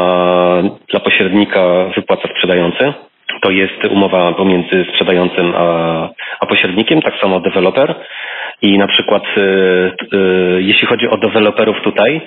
dla 0.91 1.01
pośrednika 1.01 1.61
wypłaca 1.97 2.29
sprzedający. 2.35 2.93
To 3.43 3.51
jest 3.51 3.85
umowa 3.91 4.33
pomiędzy 4.33 4.85
sprzedającym 4.93 5.55
a, 5.57 6.09
a 6.41 6.47
pośrednikiem, 6.47 7.03
tak 7.03 7.15
samo 7.21 7.41
deweloper. 7.41 7.95
I 8.63 8.79
na 8.79 8.87
przykład 8.87 9.23
y, 9.37 9.41
y, 9.41 10.63
jeśli 10.63 10.87
chodzi 10.87 11.09
o 11.09 11.17
deweloperów 11.17 11.77
tutaj, 11.85 12.21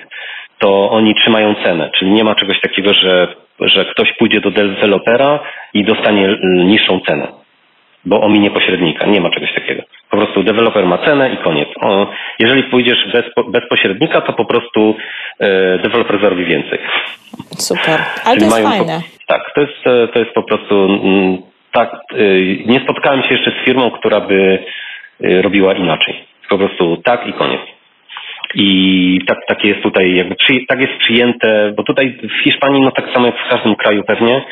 to 0.58 0.90
oni 0.90 1.14
trzymają 1.14 1.54
cenę, 1.64 1.90
czyli 1.98 2.10
nie 2.10 2.24
ma 2.24 2.34
czegoś 2.34 2.60
takiego, 2.60 2.94
że, 2.94 3.28
że 3.60 3.84
ktoś 3.84 4.12
pójdzie 4.12 4.40
do 4.40 4.50
dewelopera 4.50 5.40
i 5.74 5.84
dostanie 5.84 6.38
niższą 6.44 7.00
cenę, 7.00 7.28
bo 8.04 8.20
ominie 8.20 8.50
pośrednika. 8.50 9.06
Nie 9.06 9.20
ma 9.20 9.30
czegoś 9.30 9.54
takiego. 9.54 9.82
Po 10.10 10.16
prostu 10.16 10.42
deweloper 10.42 10.86
ma 10.86 10.98
cenę 10.98 11.30
i 11.32 11.36
koniec. 11.36 11.68
O, 11.80 12.10
jeżeli 12.38 12.62
pójdziesz 12.62 12.98
bez, 13.12 13.24
bez 13.48 13.68
pośrednika, 13.68 14.20
to 14.20 14.32
po 14.32 14.44
prostu 14.44 14.96
e, 15.40 15.78
deweloper 15.78 16.20
zarobi 16.20 16.44
więcej. 16.44 16.78
Super, 17.58 18.00
ale 18.24 18.36
Czyli 18.36 18.50
to 18.50 18.58
jest 18.58 18.68
fajne. 18.68 19.00
Po, 19.00 19.34
tak, 19.34 19.42
to 19.54 19.60
jest, 19.60 19.86
e, 19.86 20.08
to 20.08 20.18
jest 20.18 20.32
po 20.32 20.42
prostu 20.42 20.84
mm, 20.84 21.38
tak. 21.72 21.90
E, 22.12 22.16
nie 22.66 22.80
spotkałem 22.80 23.22
się 23.22 23.34
jeszcze 23.34 23.50
z 23.50 23.64
firmą, 23.64 23.90
która 23.90 24.20
by 24.20 24.58
e, 25.24 25.42
robiła 25.42 25.74
inaczej. 25.74 26.24
Po 26.48 26.58
prostu 26.58 26.96
tak 26.96 27.26
i 27.26 27.32
koniec. 27.32 27.75
I 28.58 29.20
tak, 29.26 29.38
takie 29.46 29.68
jest 29.68 29.82
tutaj, 29.82 30.14
jakby 30.14 30.34
przy, 30.34 30.60
tak 30.68 30.80
jest 30.80 30.92
przyjęte, 30.98 31.72
bo 31.76 31.82
tutaj 31.82 32.18
w 32.22 32.42
Hiszpanii, 32.44 32.82
no 32.82 32.90
tak 32.90 33.12
samo 33.14 33.26
jak 33.26 33.36
w 33.36 33.48
każdym 33.50 33.76
kraju 33.76 34.02
pewnie, 34.04 34.44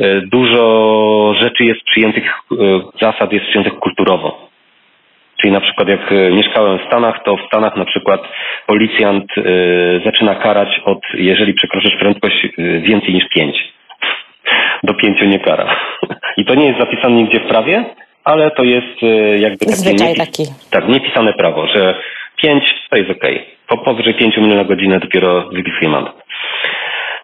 e, 0.00 0.20
dużo 0.20 1.34
rzeczy 1.40 1.64
jest 1.64 1.80
przyjętych, 1.84 2.24
e, 2.24 2.56
zasad 3.02 3.32
jest 3.32 3.46
przyjętych 3.46 3.78
kulturowo. 3.78 4.48
Czyli 5.42 5.52
na 5.52 5.60
przykład 5.60 5.88
jak 5.88 6.12
e, 6.12 6.30
mieszkałem 6.30 6.78
w 6.78 6.86
Stanach, 6.86 7.22
to 7.24 7.36
w 7.36 7.46
Stanach 7.46 7.76
na 7.76 7.84
przykład 7.84 8.20
policjant 8.66 9.24
zaczyna 10.04 10.34
karać 10.34 10.80
od, 10.84 11.00
jeżeli 11.14 11.54
przekroczysz 11.54 11.96
prędkość 11.98 12.46
więcej 12.82 13.14
niż 13.14 13.24
5. 13.34 13.56
Do 14.82 14.94
5 14.94 15.18
nie 15.26 15.38
kara. 15.38 15.76
I 16.38 16.44
to 16.44 16.54
nie 16.54 16.66
jest 16.66 16.80
zapisane 16.80 17.14
nigdzie 17.14 17.40
w 17.40 17.48
prawie, 17.48 17.84
ale 18.24 18.50
to 18.50 18.64
jest 18.64 19.02
jakby 19.38 19.58
takie 19.58 19.72
Zwyczaj 19.72 20.14
taki. 20.14 20.42
Tak, 20.70 20.88
niepisane 20.88 21.32
prawo, 21.32 21.66
że 21.66 21.94
5 22.36 22.64
to 22.90 22.96
jest 22.96 23.10
ok. 23.10 23.24
Po 23.68 23.78
powyżej 23.78 24.14
5 24.14 24.36
mil 24.36 24.56
na 24.56 24.64
godzinę 24.64 25.00
dopiero 25.00 25.48
wypisuje 25.52 25.88
mandat. 25.88 26.14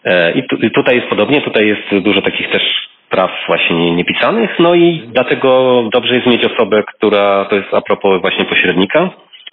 E, 0.05 0.33
I, 0.33 0.43
tu, 0.43 0.57
I 0.57 0.71
tutaj 0.71 0.97
jest 0.97 1.09
podobnie, 1.09 1.41
tutaj 1.41 1.67
jest 1.67 2.05
dużo 2.05 2.23
takich 2.23 2.51
też 2.51 2.89
praw 3.11 3.31
właśnie 3.47 3.95
niepisanych, 3.95 4.59
no 4.59 4.75
i 4.75 5.03
dlatego 5.13 5.83
dobrze 5.93 6.15
jest 6.15 6.27
mieć 6.27 6.45
osobę, 6.47 6.83
która, 6.83 7.47
to 7.51 7.57
jest 7.57 7.75
a 7.75 7.81
propos 7.81 8.21
właśnie 8.21 8.45
pośrednika, 8.45 9.11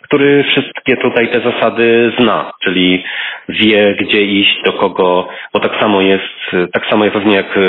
który 0.08 0.44
wszystkie 0.44 0.98
tutaj 0.98 1.32
te 1.32 1.40
zasady 1.52 2.12
zna, 2.20 2.52
czyli 2.64 3.04
wie, 3.50 3.96
gdzie 4.00 4.22
iść, 4.22 4.62
do 4.66 4.74
kogo, 4.74 5.28
bo 5.54 5.60
tak 5.60 5.80
samo 5.80 6.02
jest, 6.02 6.72
tak 6.74 6.86
samo 6.90 7.04
jest 7.04 7.14
pewnie 7.14 7.36
jak 7.36 7.60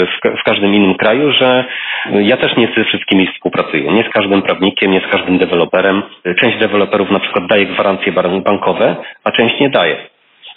w, 0.40 0.44
każdym 0.44 0.74
innym 0.74 0.94
kraju, 0.94 1.32
że 1.32 1.64
ja 2.12 2.36
też 2.36 2.56
nie 2.56 2.68
ze 2.76 2.84
wszystkimi 2.84 3.26
współpracuję. 3.26 3.92
Nie 3.92 4.02
z 4.02 4.12
każdym 4.12 4.42
prawnikiem, 4.42 4.92
nie 4.92 5.00
z 5.00 5.12
każdym 5.12 5.38
deweloperem. 5.38 6.02
Część 6.40 6.58
deweloperów 6.58 7.10
na 7.10 7.20
przykład 7.20 7.46
daje 7.46 7.66
gwarancje 7.66 8.12
bankowe, 8.44 8.96
a 9.24 9.30
część 9.30 9.60
nie 9.60 9.70
daje. 9.70 9.96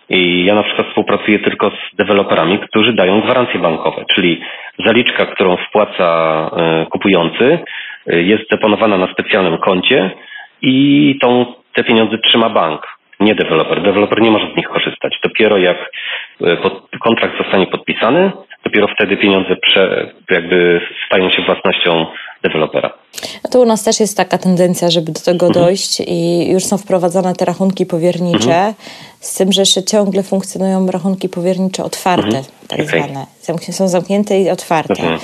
I 0.10 0.46
ja 0.46 0.56
na 0.56 0.64
przykład 0.64 0.88
współpracuję 0.88 1.40
tylko 1.40 1.70
z 1.70 1.96
deweloperami, 1.96 2.60
którzy 2.60 2.94
dają 2.94 3.22
gwarancje 3.22 3.60
bankowe, 3.60 4.06
czyli 4.16 4.42
zaliczka, 4.86 5.26
którą 5.26 5.58
wpłaca 5.58 6.06
e, 6.58 6.86
kupujący, 6.86 7.60
e, 8.08 8.22
jest 8.22 8.44
deponowana 8.52 8.98
na 8.98 9.08
specjalnym 9.14 9.58
koncie 9.58 10.12
i 10.62 11.18
tą 11.22 11.46
te 11.76 11.84
pieniądze 11.84 12.18
trzyma 12.18 12.50
bank, 12.50 12.88
nie 13.20 13.36
deweloper. 13.36 13.84
Deweloper 13.84 14.22
nie 14.22 14.32
może 14.32 14.54
z 14.54 14.58
nich 14.58 14.68
korzystać. 14.68 15.20
Dopiero 15.24 15.58
jak 15.58 15.78
e, 16.42 16.58
kontrakt 17.00 17.38
zostanie 17.38 17.68
podpisany, 17.68 18.32
dopiero 18.64 18.88
wtedy 18.88 19.18
pieniądze 19.18 19.56
prze, 19.56 20.14
jakby 20.30 20.82
stają 21.06 21.30
się 21.30 21.42
własnością 21.42 22.06
dewelopera. 22.44 22.94
No 23.44 23.50
to 23.52 23.60
u 23.60 23.66
nas 23.66 23.84
też 23.84 24.00
jest 24.00 24.18
taka 24.18 24.38
tendencja, 24.38 24.90
żeby 24.90 25.12
do 25.12 25.20
tego 25.20 25.48
mhm. 25.48 25.66
dojść 25.66 26.00
i 26.08 26.52
już 26.52 26.64
są 26.64 26.78
wprowadzane 26.78 27.34
te 27.34 27.46
rachunki 27.46 27.86
powiernicze, 27.86 28.56
mhm. 28.56 28.74
z 29.20 29.36
tym, 29.36 29.52
że 29.52 29.62
jeszcze 29.62 29.84
ciągle 29.84 30.24
funkcjonują 30.24 30.88
rachunki 30.92 31.30
powiernicze 31.30 31.84
otwarte, 31.84 32.38
mhm. 32.38 32.46
tak 32.68 32.80
okay. 32.80 32.86
zwane. 32.86 33.26
Są 33.72 33.88
zamknięte 33.88 34.40
i 34.40 34.50
otwarte. 34.50 35.18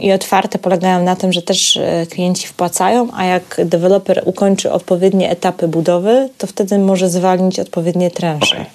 I 0.00 0.12
otwarte 0.12 0.58
polegają 0.58 1.04
na 1.04 1.16
tym, 1.16 1.32
że 1.32 1.42
też 1.42 1.76
e, 1.76 2.06
klienci 2.10 2.46
wpłacają, 2.46 3.08
a 3.16 3.24
jak 3.24 3.60
deweloper 3.64 4.22
ukończy 4.24 4.72
odpowiednie 4.72 5.30
etapy 5.30 5.68
budowy, 5.68 6.28
to 6.38 6.46
wtedy 6.46 6.78
może 6.78 7.08
zwalnić 7.08 7.60
odpowiednie 7.60 8.10
transze 8.10 8.56
okay. 8.56 8.66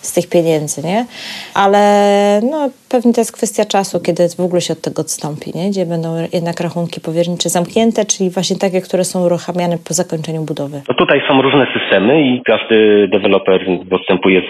z 0.00 0.12
tych 0.12 0.28
pieniędzy, 0.28 0.82
nie? 0.82 1.06
Ale 1.54 2.40
no, 2.50 2.70
pewnie 2.88 3.12
to 3.12 3.20
jest 3.20 3.32
kwestia 3.32 3.64
czasu, 3.64 4.00
kiedy 4.00 4.28
w 4.28 4.40
ogóle 4.40 4.60
się 4.60 4.72
od 4.72 4.80
tego 4.80 5.02
odstąpi, 5.02 5.52
nie? 5.54 5.70
Gdzie 5.70 5.86
będą 5.86 6.08
jednak 6.32 6.60
rachunki 6.60 7.00
powiernicze 7.00 7.48
zamknięte, 7.48 8.04
czyli 8.04 8.30
właśnie 8.30 8.56
takie, 8.56 8.80
które 8.80 9.04
są 9.04 9.26
uruchamiane 9.26 9.78
po 9.88 9.94
zakończeniu 9.94 10.42
budowy. 10.42 10.82
No 10.88 10.94
tutaj 10.94 11.22
są 11.28 11.42
różne 11.42 11.66
systemy 11.78 12.22
i 12.22 12.42
każdy 12.44 13.08
deweloper 13.12 13.60
postępuje 13.90 14.42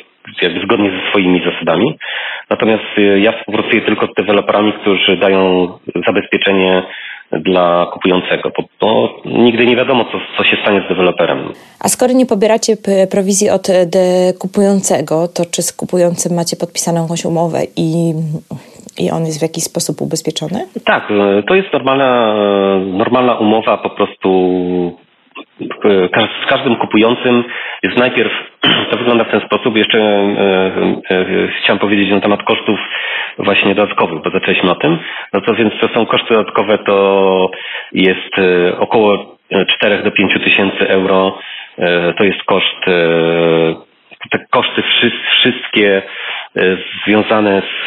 jakby 0.43 0.61
zgodnie 0.61 0.91
ze 0.91 1.11
swoimi 1.11 1.43
zasadami. 1.45 1.99
Natomiast 2.51 2.99
y, 2.99 3.21
ja 3.21 3.33
współpracuję 3.33 3.81
tylko 3.81 4.07
z 4.07 4.15
deweloperami, 4.15 4.73
którzy 4.73 5.17
dają 5.17 5.69
zabezpieczenie 6.07 6.83
dla 7.33 7.87
kupującego, 7.93 8.51
bo, 8.59 8.65
bo 8.81 9.21
nigdy 9.25 9.67
nie 9.67 9.77
wiadomo, 9.77 10.05
co, 10.05 10.19
co 10.37 10.45
się 10.45 10.57
stanie 10.63 10.83
z 10.87 10.89
deweloperem. 10.89 11.53
A 11.81 11.89
skoro 11.89 12.13
nie 12.13 12.27
pobieracie 12.27 12.73
prowizji 13.11 13.51
od 13.51 13.71
e, 13.71 13.73
kupującego, 14.41 15.29
to 15.37 15.43
czy 15.55 15.63
z 15.63 15.73
kupującym 15.73 16.37
macie 16.37 16.57
podpisaną 16.57 17.03
jakąś 17.03 17.25
umowę 17.25 17.59
i, 17.77 18.13
i 18.99 19.11
on 19.11 19.27
jest 19.27 19.39
w 19.39 19.43
jakiś 19.43 19.65
sposób 19.65 20.01
ubezpieczony? 20.01 20.59
Tak, 20.85 21.09
to 21.49 21.55
jest 21.55 21.73
normalna, 21.73 22.35
normalna 22.85 23.35
umowa, 23.35 23.77
po 23.77 23.91
prostu 23.91 24.29
z 26.45 26.49
każdym 26.49 26.77
kupującym 26.77 27.45
jest 27.83 27.99
najpierw, 27.99 28.33
to 28.91 28.97
wygląda 28.97 29.25
w 29.25 29.31
ten 29.31 29.41
sposób, 29.41 29.77
jeszcze 29.77 29.99
e, 29.99 30.33
e, 31.11 31.49
chciałem 31.59 31.79
powiedzieć 31.79 32.11
na 32.11 32.21
temat 32.21 32.43
kosztów 32.43 32.79
właśnie 33.39 33.75
dodatkowych, 33.75 34.23
bo 34.23 34.31
zaczęliśmy 34.31 34.71
o 34.71 34.75
tym. 34.75 34.99
No 35.33 35.41
to 35.41 35.55
więc 35.55 35.75
to 35.81 35.89
są 35.89 36.07
koszty 36.07 36.35
dodatkowe, 36.35 36.79
to 36.79 37.51
jest 37.93 38.39
e, 38.39 38.79
około 38.79 39.37
4 39.69 40.03
do 40.03 40.11
5 40.11 40.35
tysięcy 40.45 40.89
euro. 40.89 41.39
To 42.17 42.25
jest 42.25 42.43
koszt, 42.43 42.85
te 44.31 44.39
koszty 44.51 44.83
wszystkie 45.39 46.03
związane 47.07 47.63
z, 47.63 47.85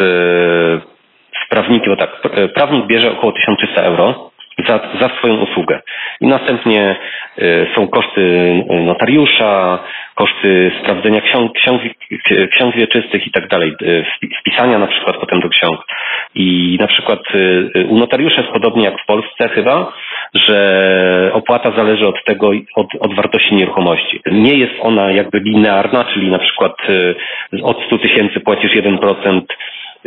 z 1.43 1.49
prawnikiem, 1.49 1.95
bo 1.95 1.97
tak, 1.97 2.21
prawnik 2.55 2.85
bierze 2.85 3.11
około 3.11 3.31
1300 3.31 3.81
euro 3.81 4.31
za, 4.67 4.79
za 5.01 5.09
swoją 5.17 5.37
usługę. 5.37 5.81
I 6.21 6.27
następnie 6.27 6.95
y, 7.39 7.67
są 7.75 7.87
koszty 7.87 8.21
y, 8.21 8.83
notariusza, 8.83 9.79
koszty 10.15 10.71
sprawdzenia 10.81 11.21
ksiąg, 11.21 11.53
ksiąg, 11.53 11.81
ksiąg 12.51 12.75
wieczystych 12.75 13.27
i 13.27 13.31
tak 13.31 13.47
dalej, 13.47 13.73
y, 13.81 14.05
wpisania 14.39 14.79
na 14.79 14.87
przykład 14.87 15.17
potem 15.17 15.39
do 15.39 15.49
ksiąg. 15.49 15.79
I 16.35 16.77
na 16.79 16.87
przykład 16.87 17.19
u 17.87 17.97
notariusza 17.97 18.41
jest 18.41 18.53
podobnie 18.53 18.85
jak 18.85 19.01
w 19.01 19.05
Polsce 19.05 19.49
chyba, 19.49 19.93
że 20.33 21.31
opłata 21.33 21.71
zależy 21.77 22.07
od 22.07 22.23
tego, 22.25 22.51
od, 22.75 22.87
od 22.99 23.15
wartości 23.15 23.55
nieruchomości. 23.55 24.21
Nie 24.31 24.53
jest 24.53 24.73
ona 24.81 25.11
jakby 25.11 25.39
linearna, 25.39 26.05
czyli 26.13 26.31
na 26.31 26.39
przykład 26.39 26.73
od 27.63 27.77
100 27.85 27.97
tysięcy 27.97 28.39
płacisz 28.39 28.71
1%, 28.71 29.41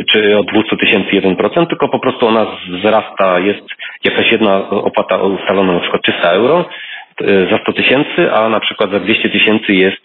czy 0.05 0.39
od 0.39 0.47
200 0.47 0.77
tysięcy 0.77 1.11
1%, 1.11 1.67
tylko 1.67 1.89
po 1.89 1.99
prostu 1.99 2.27
ona 2.27 2.47
wzrasta, 2.69 3.39
jest 3.39 3.67
jakaś 4.05 4.33
jedna 4.33 4.71
opłata 4.71 5.17
ustalona 5.17 5.73
na 5.73 5.81
przykład 5.81 6.03
300 6.03 6.31
euro 6.31 6.65
e, 7.21 7.51
za 7.51 7.59
100 7.59 7.73
tysięcy, 7.73 8.33
a 8.33 8.49
na 8.49 8.61
przykład 8.61 8.91
za 8.91 9.01
200 9.01 9.29
tysięcy 9.29 9.75
jest 9.75 10.03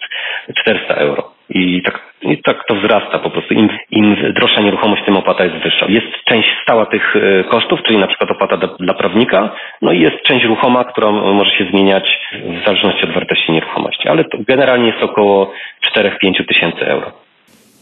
400 0.57 0.93
euro. 0.93 1.33
I 1.49 1.81
tak, 1.81 1.99
I 2.21 2.41
tak 2.41 2.63
to 2.67 2.75
wzrasta 2.75 3.19
po 3.19 3.29
prostu. 3.29 3.53
Im, 3.53 3.69
Im 3.91 4.33
droższa 4.33 4.61
nieruchomość, 4.61 5.05
tym 5.05 5.17
opłata 5.17 5.43
jest 5.43 5.55
wyższa. 5.55 5.85
Jest 5.89 6.07
część 6.25 6.49
stała 6.63 6.85
tych 6.85 7.15
e, 7.15 7.43
kosztów, 7.43 7.83
czyli 7.83 7.99
na 7.99 8.07
przykład 8.07 8.31
opłata 8.31 8.57
dla, 8.57 8.69
dla 8.79 8.93
prawnika, 8.93 9.49
no 9.81 9.91
i 9.91 9.99
jest 9.99 10.21
część 10.23 10.45
ruchoma, 10.45 10.83
która 10.83 11.11
może 11.11 11.51
się 11.51 11.65
zmieniać 11.71 12.19
w 12.61 12.65
zależności 12.65 13.03
od 13.03 13.13
wartości 13.13 13.51
nieruchomości. 13.51 14.07
Ale 14.09 14.25
generalnie 14.47 14.87
jest 14.87 15.03
około 15.03 15.53
4-5 15.95 16.47
tysięcy 16.47 16.87
euro. 16.87 17.11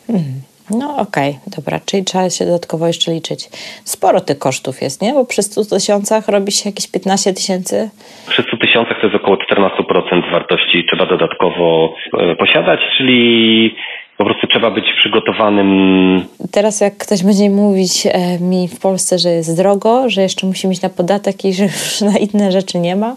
Hmm. 0.07 0.50
No 0.69 0.97
okej, 0.97 1.29
okay, 1.29 1.41
dobra, 1.57 1.79
czyli 1.85 2.03
trzeba 2.03 2.29
się 2.29 2.45
dodatkowo 2.45 2.87
jeszcze 2.87 3.11
liczyć. 3.11 3.49
Sporo 3.85 4.21
tych 4.21 4.39
kosztów 4.39 4.81
jest, 4.81 5.01
nie? 5.01 5.13
Bo 5.13 5.25
przy 5.25 5.43
100 5.43 5.65
tysiącach 5.65 6.27
robi 6.27 6.51
się 6.51 6.69
jakieś 6.69 6.91
15 6.91 7.33
tysięcy? 7.33 7.89
Przy 8.29 8.43
100 8.43 8.57
tysiącach 8.57 8.97
to 9.01 9.07
jest 9.07 9.15
około 9.15 9.37
14% 9.37 10.31
wartości 10.31 10.85
trzeba 10.89 11.05
dodatkowo 11.05 11.93
e, 12.19 12.35
posiadać, 12.35 12.79
czyli 12.97 13.75
po 14.17 14.25
prostu 14.25 14.47
trzeba 14.47 14.71
być 14.71 14.85
przygotowanym. 14.99 16.25
Teraz 16.51 16.81
jak 16.81 16.97
ktoś 16.97 17.23
będzie 17.23 17.49
mówić 17.49 18.05
e, 18.05 18.39
mi 18.39 18.67
w 18.67 18.79
Polsce, 18.79 19.19
że 19.19 19.29
jest 19.29 19.57
drogo, 19.57 20.09
że 20.09 20.21
jeszcze 20.21 20.47
musi 20.47 20.67
mieć 20.67 20.81
na 20.81 20.89
podatek 20.89 21.45
i 21.45 21.53
że 21.53 21.63
już 21.63 22.01
na 22.01 22.17
inne 22.17 22.51
rzeczy 22.51 22.79
nie 22.79 22.95
ma, 22.95 23.15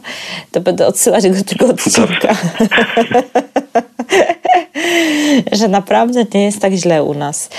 to 0.52 0.60
będę 0.60 0.86
odsyłać 0.86 1.28
go 1.28 1.44
tego 1.48 1.66
odcinka. 1.66 2.34
że 5.58 5.68
naprawdę 5.68 6.24
nie 6.34 6.44
jest 6.44 6.62
tak 6.62 6.72
źle 6.72 7.02
u 7.02 7.14
nas. 7.14 7.50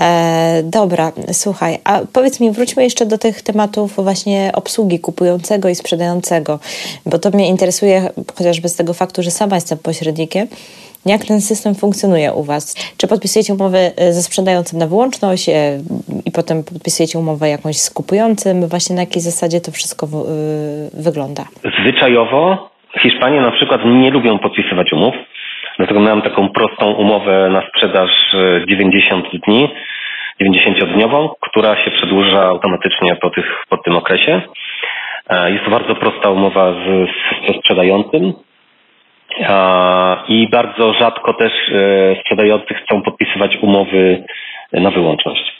E, 0.00 0.62
dobra, 0.64 1.12
słuchaj, 1.32 1.78
a 1.84 2.00
powiedz 2.12 2.40
mi, 2.40 2.50
wróćmy 2.50 2.82
jeszcze 2.82 3.06
do 3.06 3.18
tych 3.18 3.42
tematów 3.42 3.94
właśnie 3.96 4.50
obsługi 4.54 5.00
kupującego 5.00 5.68
i 5.68 5.74
sprzedającego, 5.74 6.58
bo 7.06 7.18
to 7.18 7.30
mnie 7.30 7.48
interesuje 7.48 8.10
chociażby 8.38 8.68
z 8.68 8.76
tego 8.76 8.94
faktu, 8.94 9.22
że 9.22 9.30
sama 9.30 9.54
jestem 9.54 9.78
pośrednikiem. 9.78 10.48
Jak 11.06 11.24
ten 11.24 11.40
system 11.40 11.74
funkcjonuje 11.74 12.32
u 12.32 12.42
Was? 12.42 12.94
Czy 12.98 13.08
podpisujecie 13.08 13.54
umowę 13.54 13.78
e, 13.96 14.12
ze 14.12 14.22
sprzedającym 14.22 14.78
na 14.78 14.86
wyłączność 14.86 15.48
e, 15.48 15.52
i 16.24 16.30
potem 16.32 16.64
podpisujecie 16.64 17.18
umowę 17.18 17.48
jakąś 17.48 17.76
z 17.76 17.90
kupującym? 17.90 18.66
Właśnie 18.68 18.96
na 18.96 19.02
jakiej 19.02 19.22
zasadzie 19.22 19.60
to 19.60 19.72
wszystko 19.72 20.06
e, 20.06 20.10
wygląda? 21.02 21.44
Zwyczajowo 21.80 22.72
Hiszpanie 23.00 23.40
na 23.40 23.50
przykład 23.50 23.80
nie 23.84 24.10
lubią 24.10 24.38
podpisywać 24.38 24.92
umów. 24.92 25.14
Dlatego 25.82 26.00
miałem 26.00 26.22
taką 26.22 26.48
prostą 26.48 26.92
umowę 26.92 27.48
na 27.50 27.62
sprzedaż 27.68 28.10
90 28.68 29.26
dni, 29.46 29.68
90-dniową, 30.42 31.28
która 31.40 31.84
się 31.84 31.90
przedłuża 31.90 32.42
automatycznie 32.42 33.16
po, 33.16 33.30
tych, 33.30 33.64
po 33.68 33.76
tym 33.76 33.96
okresie. 33.96 34.40
Jest 35.46 35.64
to 35.64 35.70
bardzo 35.70 35.94
prosta 35.94 36.30
umowa 36.30 36.72
z, 36.72 37.08
ze 37.48 37.58
sprzedającym. 37.58 38.32
I 40.28 40.48
bardzo 40.50 40.92
rzadko 40.92 41.34
też 41.34 41.52
e, 41.52 42.16
sprzedający 42.20 42.74
chcą 42.74 43.02
podpisywać 43.02 43.56
umowy 43.62 44.24
na 44.72 44.90
wyłączność. 44.90 45.52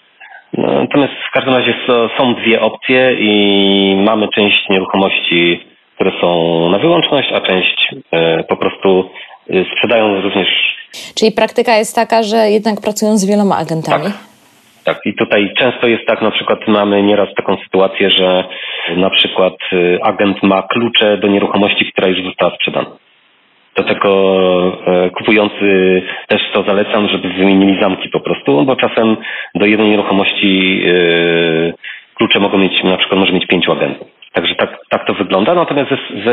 No, 0.58 0.72
natomiast 0.72 1.12
w 1.28 1.30
każdym 1.30 1.54
razie 1.54 1.74
są 2.18 2.34
dwie 2.34 2.60
opcje 2.60 3.14
i 3.18 4.02
mamy 4.06 4.28
część 4.28 4.68
nieruchomości, 4.68 5.60
które 5.94 6.12
są 6.20 6.70
na 6.70 6.78
wyłączność, 6.78 7.32
a 7.32 7.40
część 7.40 7.94
e, 8.12 8.44
po 8.44 8.56
prostu 8.56 9.10
e, 9.10 9.31
sprzedają 9.72 10.20
również. 10.20 10.48
Czyli 11.14 11.32
praktyka 11.32 11.76
jest 11.76 11.94
taka, 11.94 12.22
że 12.22 12.36
jednak 12.36 12.80
pracują 12.80 13.16
z 13.16 13.26
wieloma 13.26 13.56
agentami? 13.56 14.04
Tak. 14.04 14.32
Tak, 14.84 15.00
i 15.04 15.14
tutaj 15.14 15.52
często 15.58 15.86
jest 15.86 16.06
tak, 16.06 16.22
na 16.22 16.30
przykład 16.30 16.68
mamy 16.68 17.02
nieraz 17.02 17.28
taką 17.36 17.56
sytuację, 17.64 18.10
że 18.10 18.44
na 18.96 19.10
przykład 19.10 19.54
agent 20.02 20.42
ma 20.42 20.62
klucze 20.62 21.18
do 21.18 21.28
nieruchomości, 21.28 21.92
która 21.92 22.08
już 22.08 22.24
została 22.24 22.54
sprzedana. 22.54 22.90
Do 23.76 23.82
tego 23.82 24.10
e, 24.86 25.10
kupujący 25.10 26.02
też 26.28 26.40
to 26.52 26.62
zalecam, 26.62 27.08
żeby 27.08 27.28
wymienili 27.28 27.80
zamki 27.80 28.08
po 28.08 28.20
prostu, 28.20 28.64
bo 28.64 28.76
czasem 28.76 29.16
do 29.54 29.66
jednej 29.66 29.90
nieruchomości 29.90 30.82
e, 30.86 31.72
klucze 32.14 32.40
mogą 32.40 32.58
mieć, 32.58 32.84
na 32.84 32.96
przykład 32.96 33.20
może 33.20 33.32
mieć 33.32 33.46
pięciu 33.46 33.72
agentów. 33.72 34.08
Także 34.32 34.54
tak, 34.54 34.78
tak 34.90 35.06
to 35.06 35.14
wygląda. 35.14 35.54
Natomiast 35.54 35.90
z, 35.90 36.24
z, 36.24 36.28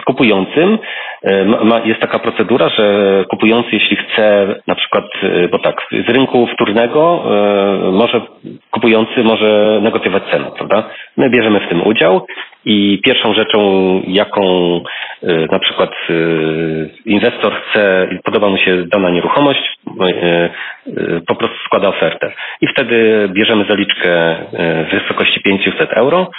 z 0.00 0.04
kupującym 0.04 0.78
e, 1.22 1.44
ma, 1.44 1.80
jest 1.84 2.00
taka 2.00 2.18
procedura, 2.18 2.68
że 2.68 3.24
kupujący, 3.30 3.68
jeśli 3.72 3.96
chce 3.96 4.54
na 4.66 4.74
przykład, 4.74 5.04
bo 5.50 5.58
tak, 5.58 5.76
z 6.08 6.10
rynku 6.10 6.46
wtórnego 6.46 7.24
może 7.92 8.20
kupujący 8.70 9.24
może 9.24 9.80
negocjować 9.82 10.22
cenę, 10.32 10.50
prawda? 10.56 10.90
My 11.16 11.30
bierzemy 11.30 11.60
w 11.60 11.68
tym 11.68 11.86
udział 11.86 12.26
i 12.64 13.00
pierwszą 13.04 13.34
rzeczą, 13.34 13.60
jaką 14.06 14.42
e, 15.22 15.46
na 15.52 15.58
przykład 15.58 15.90
e, 15.90 16.14
inwestor 17.06 17.52
chce, 17.62 18.08
podoba 18.24 18.48
mu 18.48 18.58
się 18.58 18.84
dana 18.86 19.10
nieruchomość, 19.10 19.78
e, 20.00 20.50
po 21.26 21.34
prostu 21.34 21.56
składa 21.66 21.88
ofertę. 21.88 22.32
I 22.60 22.66
wtedy 22.66 23.28
bierzemy 23.32 23.64
zaliczkę 23.68 24.36
w 24.90 25.00
wysokości 25.00 25.40
500 25.40 25.92
euro. 25.92 26.30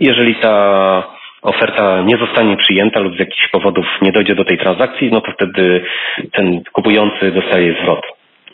Jeżeli 0.00 0.34
ta 0.34 1.02
oferta 1.42 2.02
nie 2.02 2.16
zostanie 2.16 2.56
przyjęta 2.56 3.00
lub 3.00 3.16
z 3.16 3.18
jakichś 3.18 3.48
powodów 3.48 3.86
nie 4.02 4.12
dojdzie 4.12 4.34
do 4.34 4.44
tej 4.44 4.58
transakcji, 4.58 5.10
no 5.12 5.20
to 5.20 5.32
wtedy 5.32 5.84
ten 6.32 6.60
kupujący 6.72 7.30
dostaje 7.30 7.74
zwrot. 7.82 8.06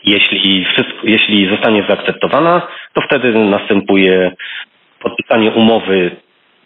Jeśli, 0.03 0.65
wszystko, 0.65 0.99
jeśli 1.03 1.49
zostanie 1.49 1.85
zaakceptowana, 1.89 2.67
to 2.93 3.01
wtedy 3.01 3.33
następuje 3.33 4.31
podpisanie 4.99 5.51
umowy 5.51 6.11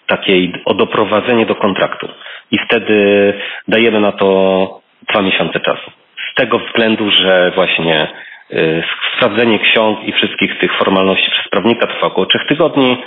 takiej 0.08 0.54
o 0.66 0.74
doprowadzenie 0.74 1.46
do 1.46 1.56
kontraktu. 1.56 2.08
I 2.52 2.58
wtedy 2.58 3.34
dajemy 3.68 4.00
na 4.00 4.12
to 4.12 4.82
dwa 5.10 5.22
miesiące 5.22 5.60
czasu. 5.60 5.92
Z 6.32 6.36
tego 6.36 6.60
względu, 6.60 7.12
że 7.12 7.52
właśnie 7.56 8.08
y, 8.52 8.84
sprawdzenie 9.16 9.60
ksiąg 9.60 10.08
i 10.08 10.14
wszystkich 10.14 10.60
tych 10.60 10.78
formalności 10.78 11.32
przez 11.32 11.50
prawnika 11.50 11.88
trwa 11.88 12.08
około 12.08 12.26
trzech 12.26 12.48
tygodni. 12.48 12.98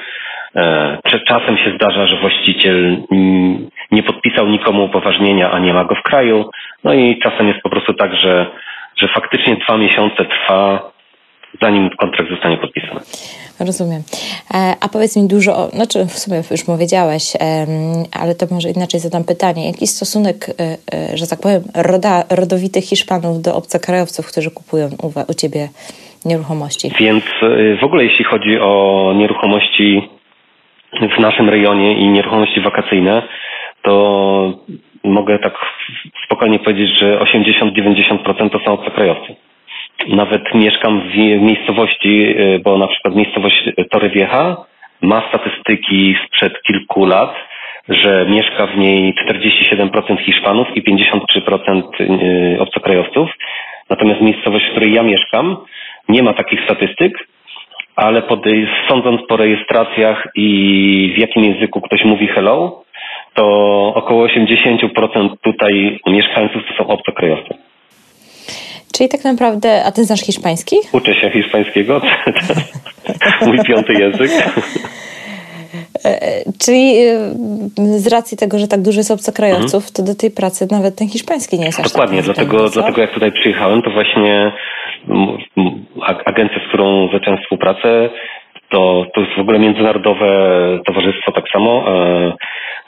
E, 0.56 0.98
czasem 1.28 1.56
się 1.56 1.72
zdarza, 1.76 2.06
że 2.06 2.20
właściciel 2.20 2.96
nie 3.90 4.02
podpisał 4.02 4.48
nikomu 4.48 4.84
upoważnienia, 4.84 5.50
a 5.50 5.58
nie 5.58 5.74
ma 5.74 5.84
go 5.84 5.94
w 5.94 6.02
kraju. 6.02 6.50
No 6.84 6.94
i 6.94 7.18
czasem 7.22 7.48
jest 7.48 7.60
po 7.60 7.70
prostu 7.70 7.94
tak, 7.94 8.16
że, 8.16 8.46
że 8.96 9.08
faktycznie 9.08 9.56
dwa 9.56 9.78
miesiące 9.78 10.24
trwa 10.24 10.90
zanim 11.62 11.90
kontrakt 11.90 12.30
zostanie 12.30 12.56
podpisany. 12.56 13.00
Rozumiem. 13.60 14.02
E, 14.54 14.74
a 14.80 14.88
powiedz 14.88 15.16
mi 15.16 15.28
dużo, 15.28 15.68
znaczy 15.68 15.98
w 16.04 16.18
sumie 16.18 16.42
już 16.50 16.64
powiedziałeś, 16.64 17.32
ale 18.20 18.34
to 18.34 18.46
może 18.50 18.70
inaczej 18.70 19.00
zadam 19.00 19.24
pytanie. 19.24 19.66
Jaki 19.66 19.86
stosunek, 19.86 20.36
e, 20.48 21.16
że 21.16 21.26
tak 21.26 21.40
powiem, 21.40 21.62
roda, 21.74 22.24
rodowitych 22.30 22.84
Hiszpanów 22.84 23.42
do 23.42 23.54
obcokrajowców, 23.56 24.32
którzy 24.32 24.50
kupują 24.50 24.88
u, 25.02 25.30
u 25.30 25.34
Ciebie 25.34 25.68
nieruchomości? 26.24 26.90
Więc 27.00 27.24
w 27.80 27.84
ogóle 27.84 28.04
jeśli 28.04 28.24
chodzi 28.24 28.60
o 28.60 29.12
nieruchomości 29.16 30.17
w 30.92 31.18
naszym 31.18 31.48
rejonie 31.48 31.92
i 31.98 32.08
nieruchomości 32.08 32.60
wakacyjne, 32.60 33.22
to 33.82 34.52
mogę 35.04 35.38
tak 35.38 35.54
spokojnie 36.24 36.58
powiedzieć, 36.58 36.98
że 36.98 37.18
80-90% 37.18 38.50
to 38.50 38.58
są 38.58 38.72
obcokrajowcy 38.72 39.34
nawet 40.06 40.54
mieszkam 40.54 41.00
w 41.10 41.14
miejscowości, 41.42 42.24
y, 42.40 42.60
bo 42.64 42.78
na 42.78 42.86
przykład 42.86 43.14
miejscowość 43.14 43.68
Torrevieja 43.90 44.56
ma 45.02 45.22
statystyki 45.28 46.16
sprzed 46.26 46.62
kilku 46.62 47.06
lat, 47.06 47.34
że 47.88 48.26
mieszka 48.28 48.66
w 48.66 48.76
niej 48.76 49.14
47% 49.14 50.18
Hiszpanów 50.20 50.76
i 50.76 50.82
53% 50.82 51.82
y, 52.00 52.60
obcokrajowców. 52.60 53.30
Natomiast 53.90 54.20
miejscowość, 54.20 54.66
w 54.66 54.70
której 54.70 54.92
ja 54.92 55.02
mieszkam, 55.02 55.56
nie 56.08 56.22
ma 56.22 56.32
takich 56.32 56.64
statystyk, 56.64 57.27
ale 57.98 58.22
sądząc 58.88 59.20
po 59.28 59.36
rejestracjach 59.36 60.28
i 60.34 61.14
w 61.16 61.20
jakim 61.20 61.44
języku 61.44 61.80
ktoś 61.80 62.04
mówi 62.04 62.28
hello, 62.28 62.82
to 63.34 63.44
około 63.94 64.26
80% 64.26 65.28
tutaj 65.42 66.00
mieszkańców 66.06 66.62
to 66.68 66.84
są 66.84 66.90
obcokrajowcy. 66.90 67.54
Czyli 68.92 69.08
tak 69.08 69.24
naprawdę, 69.24 69.84
a 69.84 69.92
ty 69.92 70.04
znasz 70.04 70.20
hiszpański? 70.20 70.76
Uczę 70.92 71.14
się 71.14 71.30
hiszpańskiego, 71.30 72.00
mój 73.46 73.58
piąty 73.64 73.92
język. 73.92 74.30
E, 76.04 76.42
czyli 76.58 76.98
e, 76.98 77.98
z 77.98 78.06
racji 78.06 78.36
tego, 78.36 78.58
że 78.58 78.68
tak 78.68 78.82
dużo 78.82 79.00
jest 79.00 79.10
obcokrajowców, 79.10 79.74
mhm. 79.74 79.92
to 79.94 80.02
do 80.02 80.14
tej 80.14 80.30
pracy 80.30 80.66
nawet 80.70 80.96
ten 80.96 81.08
hiszpański 81.08 81.58
nie 81.58 81.66
jest 81.66 81.80
aż 81.80 81.92
Dokładnie, 81.92 82.16
tak 82.16 82.24
dlatego, 82.24 82.70
dlatego 82.70 83.00
jak 83.00 83.14
tutaj 83.14 83.32
przyjechałem, 83.32 83.82
to 83.82 83.90
właśnie 83.90 84.52
agencja, 86.24 86.60
z 86.64 86.68
którą 86.68 87.08
zacząłem 87.12 87.40
współpracę, 87.40 88.10
to, 88.68 89.06
to 89.14 89.20
jest 89.20 89.32
w 89.32 89.40
ogóle 89.40 89.58
międzynarodowe 89.58 90.28
towarzystwo 90.86 91.32
tak 91.32 91.48
samo. 91.52 91.84
E, 91.88 92.32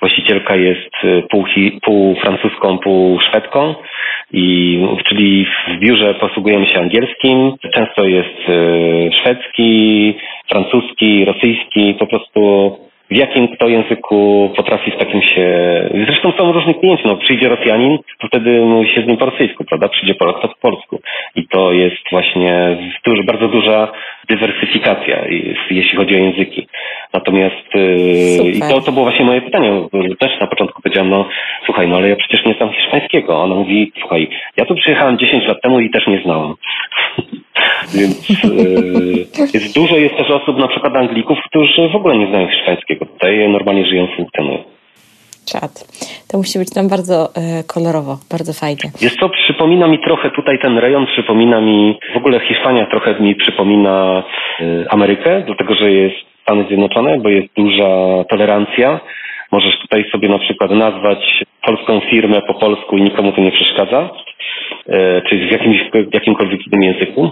właścicielka 0.00 0.56
jest 0.56 0.90
pół, 1.30 1.44
pół 1.82 2.14
francuską, 2.14 2.78
pół 2.78 3.20
szwedką. 3.20 3.74
I, 4.32 4.78
czyli 5.08 5.46
w 5.68 5.78
biurze 5.78 6.14
posługujemy 6.14 6.66
się 6.66 6.78
angielskim, 6.80 7.52
często 7.74 8.04
jest 8.04 8.48
e, 8.48 9.12
szwedzki, 9.12 10.14
francuski, 10.48 11.24
rosyjski, 11.24 11.94
po 11.98 12.06
prostu 12.06 12.70
w 13.10 13.16
jakim 13.16 13.48
kto 13.48 13.68
języku 13.68 14.50
potrafi 14.56 14.90
w 14.90 14.98
takim 14.98 15.22
się... 15.22 15.46
Zresztą 16.06 16.32
są 16.38 16.52
różni 16.52 16.74
klienci, 16.74 17.02
no 17.06 17.16
przyjdzie 17.16 17.48
Rosjanin, 17.48 17.98
to 18.20 18.26
wtedy 18.26 18.60
mówi 18.60 18.88
się 18.94 19.02
z 19.02 19.06
nim 19.06 19.16
po 19.16 19.24
rosyjsku, 19.24 19.64
prawda? 19.64 19.88
Przyjdzie 19.88 20.14
Polak, 20.14 20.42
to 20.42 20.48
po 20.48 20.70
polsku. 20.70 21.00
I 21.34 21.46
to 21.48 21.72
jest 21.72 22.10
właśnie 22.10 22.76
duży, 23.04 23.22
bardzo 23.24 23.48
duża 23.48 23.92
dywersyfikacja, 24.30 25.24
jeśli 25.70 25.96
chodzi 25.96 26.14
o 26.14 26.18
języki. 26.18 26.66
Natomiast 27.12 27.74
yy, 27.74 28.50
i 28.50 28.60
to, 28.60 28.80
to 28.80 28.92
było 28.92 29.04
właśnie 29.04 29.24
moje 29.24 29.40
pytanie. 29.40 29.88
Też 30.18 30.40
na 30.40 30.46
początku 30.46 30.82
powiedziałam, 30.82 31.10
no 31.10 31.28
słuchaj, 31.64 31.88
no 31.88 31.96
ale 31.96 32.08
ja 32.08 32.16
przecież 32.16 32.46
nie 32.46 32.54
znam 32.54 32.72
hiszpańskiego. 32.72 33.42
Ona 33.42 33.54
mówi, 33.54 33.92
słuchaj, 34.00 34.28
ja 34.56 34.64
tu 34.64 34.74
przyjechałem 34.74 35.18
10 35.18 35.46
lat 35.46 35.62
temu 35.62 35.80
i 35.80 35.90
też 35.90 36.06
nie 36.06 36.22
znałam. 36.24 36.54
Więc 37.94 38.28
yy, 38.44 39.26
jest 39.54 39.74
dużo 39.74 39.96
jest 39.96 40.16
też 40.16 40.30
osób, 40.30 40.58
na 40.58 40.68
przykład 40.68 40.96
Anglików, 40.96 41.38
którzy 41.44 41.88
w 41.88 41.96
ogóle 41.96 42.16
nie 42.16 42.26
znają 42.26 42.48
hiszpańskiego. 42.48 43.06
Tutaj 43.06 43.48
normalnie 43.48 43.86
żyją, 43.86 44.06
funkcjonują. 44.16 44.79
Czad. 45.52 45.72
To 46.30 46.38
musi 46.38 46.58
być 46.58 46.70
tam 46.74 46.88
bardzo 46.88 47.16
e, 47.24 47.64
kolorowo, 47.74 48.14
bardzo 48.30 48.52
fajnie. 48.52 48.86
Jest 49.06 49.18
to, 49.18 49.28
przypomina 49.28 49.86
mi 49.88 49.98
trochę 49.98 50.30
tutaj 50.30 50.58
ten 50.58 50.78
rejon, 50.78 51.06
przypomina 51.06 51.60
mi, 51.60 51.98
w 52.14 52.16
ogóle 52.16 52.40
Hiszpania 52.40 52.86
trochę 52.86 53.20
mi 53.20 53.34
przypomina 53.34 54.22
e, 54.60 54.92
Amerykę, 54.92 55.42
dlatego 55.46 55.74
że 55.74 55.90
jest 55.90 56.16
Stany 56.42 56.64
Zjednoczone, 56.68 57.18
bo 57.18 57.28
jest 57.28 57.48
duża 57.56 58.24
tolerancja. 58.30 59.00
Możesz 59.52 59.78
tutaj 59.78 60.04
sobie 60.12 60.28
na 60.28 60.38
przykład 60.38 60.70
nazwać 60.70 61.44
polską 61.62 62.00
firmę 62.00 62.42
po 62.42 62.54
polsku 62.54 62.96
i 62.96 63.02
nikomu 63.02 63.32
to 63.32 63.40
nie 63.40 63.52
przeszkadza, 63.52 64.10
e, 64.88 65.22
czy 65.22 65.38
w, 65.48 65.52
jakimś, 65.52 65.78
w 66.10 66.14
jakimkolwiek 66.14 66.66
innym 66.66 66.82
języku. 66.82 67.30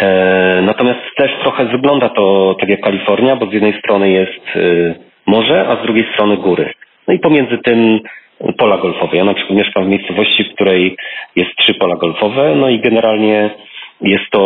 E, 0.00 0.62
natomiast 0.62 1.00
też 1.16 1.30
trochę 1.42 1.64
wygląda 1.64 2.08
to 2.08 2.56
tak 2.60 2.68
jak 2.68 2.80
Kalifornia, 2.80 3.36
bo 3.36 3.46
z 3.46 3.52
jednej 3.52 3.78
strony 3.78 4.10
jest 4.10 4.56
e, 4.56 4.60
morze, 5.26 5.68
a 5.68 5.82
z 5.82 5.82
drugiej 5.82 6.06
strony 6.14 6.36
góry. 6.36 6.72
No 7.08 7.14
i 7.14 7.18
pomiędzy 7.18 7.58
tym 7.58 8.00
pola 8.58 8.78
golfowe. 8.78 9.16
Ja 9.16 9.24
na 9.24 9.34
przykład 9.34 9.58
mieszkam 9.58 9.84
w 9.84 9.88
miejscowości, 9.88 10.44
w 10.44 10.54
której 10.54 10.96
jest 11.36 11.50
trzy 11.56 11.74
pola 11.74 11.96
golfowe, 11.96 12.54
no 12.56 12.68
i 12.68 12.80
generalnie 12.80 13.50
jest 14.00 14.30
to 14.30 14.40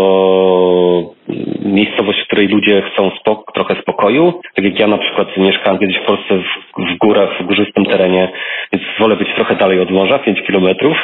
miejscowość, 1.64 2.20
w 2.20 2.26
której 2.26 2.48
ludzie 2.48 2.82
chcą 2.82 3.10
spok 3.20 3.52
trochę 3.54 3.82
spokoju. 3.82 4.40
Tak 4.54 4.64
jak 4.64 4.80
ja 4.80 4.86
na 4.86 4.98
przykład 4.98 5.36
mieszkałem 5.36 5.78
kiedyś 5.80 5.96
w 5.98 6.06
Polsce 6.06 6.38
w, 6.38 6.82
w 6.94 6.98
górach, 6.98 7.42
w 7.42 7.46
górzystym 7.46 7.84
terenie, 7.84 8.32
więc 8.72 8.84
wolę 9.00 9.16
być 9.16 9.28
trochę 9.34 9.56
dalej 9.56 9.80
od 9.80 9.90
morza, 9.90 10.18
5 10.18 10.42
kilometrów. 10.46 10.96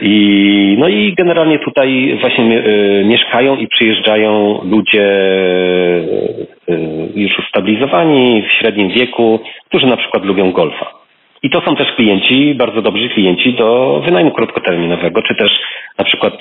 I, 0.00 0.76
no 0.78 0.88
i 0.88 1.14
generalnie 1.14 1.58
tutaj 1.58 2.18
właśnie 2.20 2.44
y, 2.44 3.04
mieszkają 3.04 3.56
i 3.56 3.68
przyjeżdżają 3.68 4.60
ludzie 4.64 5.06
y, 6.68 7.08
już 7.14 7.38
ustabilizowani 7.38 8.42
w 8.42 8.52
średnim 8.52 8.88
wieku, 8.88 9.40
którzy 9.68 9.86
na 9.86 9.96
przykład 9.96 10.24
lubią 10.24 10.52
golfa. 10.52 11.01
I 11.42 11.50
to 11.50 11.60
są 11.60 11.76
też 11.76 11.92
klienci, 11.96 12.54
bardzo 12.54 12.82
dobrzy 12.82 13.08
klienci 13.08 13.54
do 13.54 14.00
wynajmu 14.04 14.30
krótkoterminowego, 14.30 15.22
czy 15.22 15.34
też 15.34 15.50
na 15.98 16.04
przykład 16.04 16.34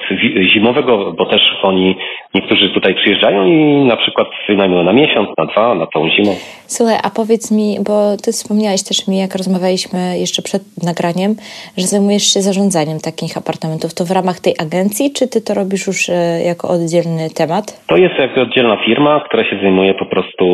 zimowego, 0.53 1.13
bo 1.17 1.25
też 1.25 1.41
oni, 1.63 1.95
niektórzy 2.33 2.69
tutaj 2.69 2.95
przyjeżdżają 2.95 3.45
i 3.45 3.85
na 3.85 3.97
przykład 3.97 4.27
wynajmują 4.49 4.83
na 4.83 4.93
miesiąc, 4.93 5.29
na 5.37 5.45
dwa, 5.45 5.75
na 5.75 5.85
tą 5.85 6.09
zimę. 6.09 6.31
Słuchaj, 6.67 6.95
a 7.03 7.09
powiedz 7.09 7.51
mi, 7.51 7.77
bo 7.87 8.17
ty 8.25 8.31
wspomniałeś 8.31 8.83
też 8.83 9.07
mi, 9.07 9.17
jak 9.17 9.35
rozmawialiśmy 9.35 9.99
jeszcze 10.19 10.41
przed 10.41 10.61
nagraniem, 10.83 11.35
że 11.77 11.85
zajmujesz 11.87 12.33
się 12.33 12.41
zarządzaniem 12.41 12.99
takich 12.99 13.37
apartamentów. 13.37 13.93
To 13.93 14.05
w 14.05 14.11
ramach 14.11 14.39
tej 14.39 14.53
agencji, 14.65 15.13
czy 15.17 15.27
ty 15.27 15.41
to 15.41 15.53
robisz 15.53 15.87
już 15.87 16.09
e, 16.09 16.13
jako 16.45 16.67
oddzielny 16.67 17.29
temat? 17.41 17.65
To 17.87 17.97
jest 17.97 18.15
jakby 18.19 18.41
oddzielna 18.41 18.77
firma, 18.85 19.19
która 19.27 19.43
się 19.43 19.59
zajmuje 19.61 19.93
po 19.93 20.05
prostu 20.05 20.45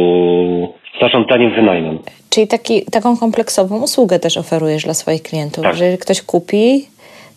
zarządzaniem 1.01 1.51
wynajmem. 1.55 1.99
Czyli 2.29 2.47
taki, 2.47 2.81
taką 2.91 3.17
kompleksową 3.17 3.83
usługę 3.83 4.19
też 4.19 4.37
oferujesz 4.37 4.83
dla 4.83 4.93
swoich 4.93 5.23
klientów. 5.23 5.63
Tak. 5.63 5.75
Że 5.75 5.83
jeżeli 5.83 6.01
ktoś 6.01 6.21
kupi 6.21 6.81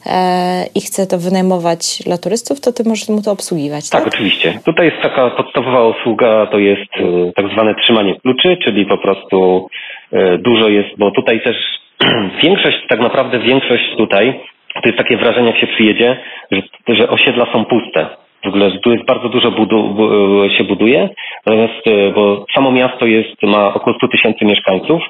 e, 0.06 0.66
i 0.74 0.80
chce 0.80 1.06
to 1.06 1.18
wynajmować 1.18 2.02
dla 2.06 2.18
turystów, 2.18 2.60
to 2.60 2.72
ty 2.72 2.88
możesz 2.88 3.08
mu 3.08 3.22
to 3.22 3.32
obsługiwać. 3.32 3.90
Tak, 3.90 4.04
tak 4.04 4.14
oczywiście. 4.14 4.58
Tutaj 4.64 4.86
jest 4.86 5.02
taka 5.02 5.30
podstawowa 5.30 5.84
usługa, 5.84 6.46
to 6.46 6.58
jest 6.58 6.92
e, 6.96 7.32
tak 7.36 7.46
zwane 7.52 7.74
trzymanie 7.74 8.20
kluczy, 8.20 8.56
czyli 8.64 8.86
po 8.86 8.98
prostu 8.98 9.68
e, 10.12 10.38
dużo 10.38 10.68
jest, 10.68 10.88
bo 10.98 11.10
tutaj 11.10 11.40
też 11.40 11.56
większość, 12.44 12.78
tak 12.88 13.00
naprawdę 13.00 13.38
większość 13.38 13.84
tutaj, 13.96 14.40
to 14.74 14.88
jest 14.88 14.98
takie 14.98 15.16
wrażenie, 15.16 15.46
jak 15.46 15.60
się 15.60 15.66
przyjedzie, 15.66 16.16
że, 16.50 16.62
że 16.88 17.08
osiedla 17.08 17.46
są 17.52 17.64
puste. 17.64 18.06
W 18.44 18.48
ogóle 18.48 18.70
tu 18.70 18.92
jest 18.92 19.04
bardzo 19.04 19.28
dużo 19.28 19.50
budu, 19.50 19.96
e, 20.44 20.50
się 20.58 20.64
buduje, 20.64 21.08
natomiast 21.46 21.86
e, 21.86 22.12
bo 22.12 22.46
samo 22.54 22.72
miasto 22.72 23.06
jest, 23.06 23.42
ma 23.42 23.74
około 23.74 23.96
100 23.96 24.08
tysięcy 24.08 24.44
mieszkańców, 24.44 25.02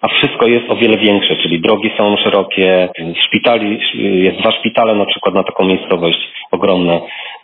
a 0.00 0.08
wszystko 0.08 0.46
jest 0.46 0.70
o 0.70 0.76
wiele 0.76 0.96
większe, 0.96 1.36
czyli 1.36 1.60
drogi 1.60 1.90
są 1.98 2.16
szerokie, 2.16 2.88
szpitali, 3.26 3.78
jest 4.24 4.38
dwa 4.38 4.52
szpitale 4.52 4.94
na 4.94 5.06
przykład 5.06 5.34
na 5.34 5.42
taką 5.42 5.64
miejscowość 5.64 6.18
ogromne. 6.50 7.00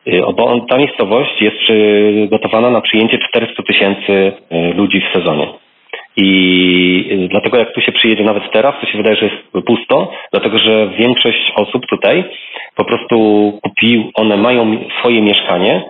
E, 0.07 0.33
bo 0.33 0.61
ta 0.69 0.79
miejscowość 0.79 1.43
jest 1.43 1.57
przygotowana 1.57 2.71
na 2.71 2.81
przyjęcie 2.81 3.19
400 3.29 3.63
tysięcy 3.63 4.33
ludzi 4.75 5.01
w 5.01 5.17
sezonie. 5.19 5.62
I 6.17 7.29
dlatego 7.31 7.59
jak 7.59 7.75
tu 7.75 7.81
się 7.81 7.93
przyjedzie 7.93 8.25
nawet 8.25 8.53
teraz, 8.53 8.75
to 8.81 8.87
się 8.87 8.99
wydaje, 8.99 9.17
że 9.17 9.25
jest 9.25 9.67
pusto, 9.67 10.13
dlatego 10.33 10.59
że 10.59 10.89
większość 10.99 11.53
osób 11.57 11.87
tutaj 11.87 12.25
po 12.77 12.85
prostu 12.85 13.19
kupił, 13.63 14.11
one 14.15 14.37
mają 14.37 14.79
swoje 15.01 15.23
mieszkanie 15.23 15.83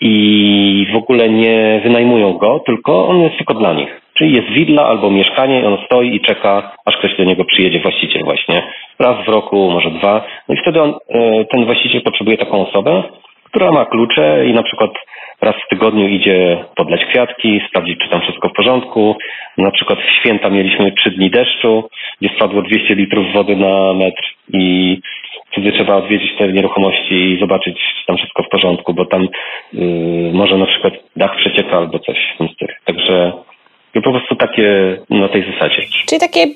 i 0.00 0.86
w 0.92 0.96
ogóle 0.96 1.28
nie 1.28 1.80
wynajmują 1.84 2.32
go, 2.32 2.62
tylko 2.66 3.08
on 3.08 3.20
jest 3.20 3.36
tylko 3.36 3.54
dla 3.54 3.72
nich. 3.72 4.00
Czyli 4.14 4.34
jest 4.34 4.48
willa 4.48 4.86
albo 4.86 5.10
mieszkanie 5.10 5.60
i 5.60 5.64
on 5.64 5.78
stoi 5.86 6.16
i 6.16 6.20
czeka, 6.20 6.72
aż 6.84 6.96
ktoś 6.96 7.16
do 7.16 7.24
niego 7.24 7.44
przyjedzie, 7.44 7.80
właściciel 7.80 8.24
właśnie. 8.24 8.62
Raz 8.98 9.24
w 9.24 9.28
roku, 9.28 9.70
może 9.70 9.90
dwa. 9.90 10.24
No 10.48 10.54
i 10.54 10.58
wtedy 10.58 10.82
on, 10.82 10.94
e, 11.08 11.44
ten 11.44 11.64
właściciel 11.64 12.02
potrzebuje 12.02 12.36
taką 12.38 12.68
osobę, 12.68 13.02
która 13.44 13.72
ma 13.72 13.84
klucze 13.84 14.46
i 14.46 14.52
na 14.52 14.62
przykład 14.62 14.90
raz 15.42 15.54
w 15.54 15.68
tygodniu 15.68 16.08
idzie 16.08 16.64
podleć 16.76 17.04
kwiatki, 17.04 17.60
sprawdzić, 17.68 17.98
czy 18.00 18.08
tam 18.08 18.20
wszystko 18.20 18.48
w 18.48 18.52
porządku. 18.52 19.16
Na 19.58 19.70
przykład 19.70 19.98
w 19.98 20.20
święta 20.20 20.50
mieliśmy 20.50 20.92
trzy 20.92 21.10
dni 21.10 21.30
deszczu, 21.30 21.88
gdzie 22.20 22.30
spadło 22.36 22.62
200 22.62 22.94
litrów 22.94 23.32
wody 23.32 23.56
na 23.56 23.92
metr 23.94 24.22
i 24.52 24.98
wtedy 25.52 25.72
trzeba 25.72 25.96
odwiedzić 25.96 26.36
te 26.38 26.52
nieruchomości 26.52 27.14
i 27.14 27.40
zobaczyć, 27.40 27.74
czy 28.00 28.06
tam 28.06 28.16
wszystko 28.16 28.42
w 28.42 28.48
porządku, 28.48 28.94
bo 28.94 29.04
tam 29.04 29.28
yy, 29.72 30.30
może 30.32 30.58
na 30.58 30.66
przykład 30.66 30.94
dach 31.16 31.36
przecieka 31.36 31.76
albo 31.76 31.98
coś 31.98 32.16
z 32.54 32.56
tych. 32.56 32.80
Także 32.84 33.32
po 34.02 34.10
prostu 34.10 34.36
takie 34.36 34.96
na 35.10 35.28
tej 35.28 35.52
zasadzie. 35.52 35.82
Czyli 36.08 36.20
takie, 36.20 36.46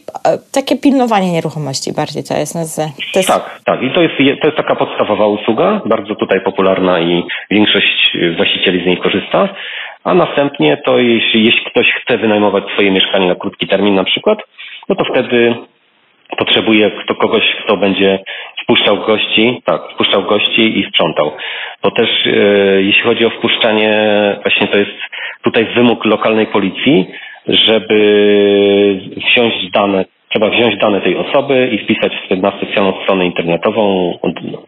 takie 0.53 0.77
pilnowanie 0.77 1.33
nieruchomości 1.33 1.93
bardziej 1.93 2.25
to 2.25 2.35
jest, 2.35 2.53
to 3.13 3.19
jest... 3.19 3.29
Tak, 3.29 3.61
tak. 3.65 3.83
I 3.83 3.91
to 3.91 4.03
jest, 4.03 4.15
to 4.17 4.47
jest 4.49 4.57
taka 4.57 4.77
podstawowa 4.77 5.27
usługa, 5.27 5.81
bardzo 5.87 6.15
tutaj 6.15 6.41
popularna 6.41 7.01
i 7.01 7.23
większość 7.51 8.17
właścicieli 8.37 8.83
z 8.83 8.87
niej 8.87 8.97
korzysta. 8.97 9.49
A 10.05 10.15
następnie 10.15 10.77
to 10.85 10.99
jeśli, 10.99 11.45
jeśli 11.45 11.65
ktoś 11.71 11.87
chce 11.93 12.19
wynajmować 12.19 12.65
swoje 12.73 12.91
mieszkanie 12.91 13.29
na 13.29 13.35
krótki 13.35 13.67
termin 13.67 13.95
na 13.95 14.05
przykład, 14.05 14.39
no 14.89 14.95
to 14.95 15.05
wtedy 15.05 15.55
potrzebuje 16.39 16.91
kto, 16.91 17.15
kogoś, 17.15 17.43
kto 17.65 17.77
będzie 17.77 18.19
wpuszczał 18.63 18.97
gości, 18.97 19.63
tak, 19.65 19.81
wpuszczał 19.95 20.23
gości 20.23 20.79
i 20.79 20.89
sprzątał. 20.89 21.33
Bo 21.83 21.91
też 21.91 22.09
e, 22.27 22.31
jeśli 22.83 23.03
chodzi 23.03 23.27
o 23.27 23.31
wpuszczanie, 23.31 23.93
właśnie 24.43 24.69
to 24.69 24.79
jest 24.79 24.91
tutaj 25.43 25.65
wymóg 25.75 26.05
lokalnej 26.05 26.47
policji, 26.47 27.07
żeby 27.49 29.01
wziąć 29.17 29.71
dane, 29.71 30.05
trzeba 30.29 30.51
wziąć 30.51 30.77
dane 30.77 31.01
tej 31.01 31.17
osoby 31.17 31.69
i 31.73 31.79
wpisać 31.79 32.13
na 32.31 32.53
specjalną 32.57 33.03
stronę 33.03 33.27
internetową, 33.27 34.19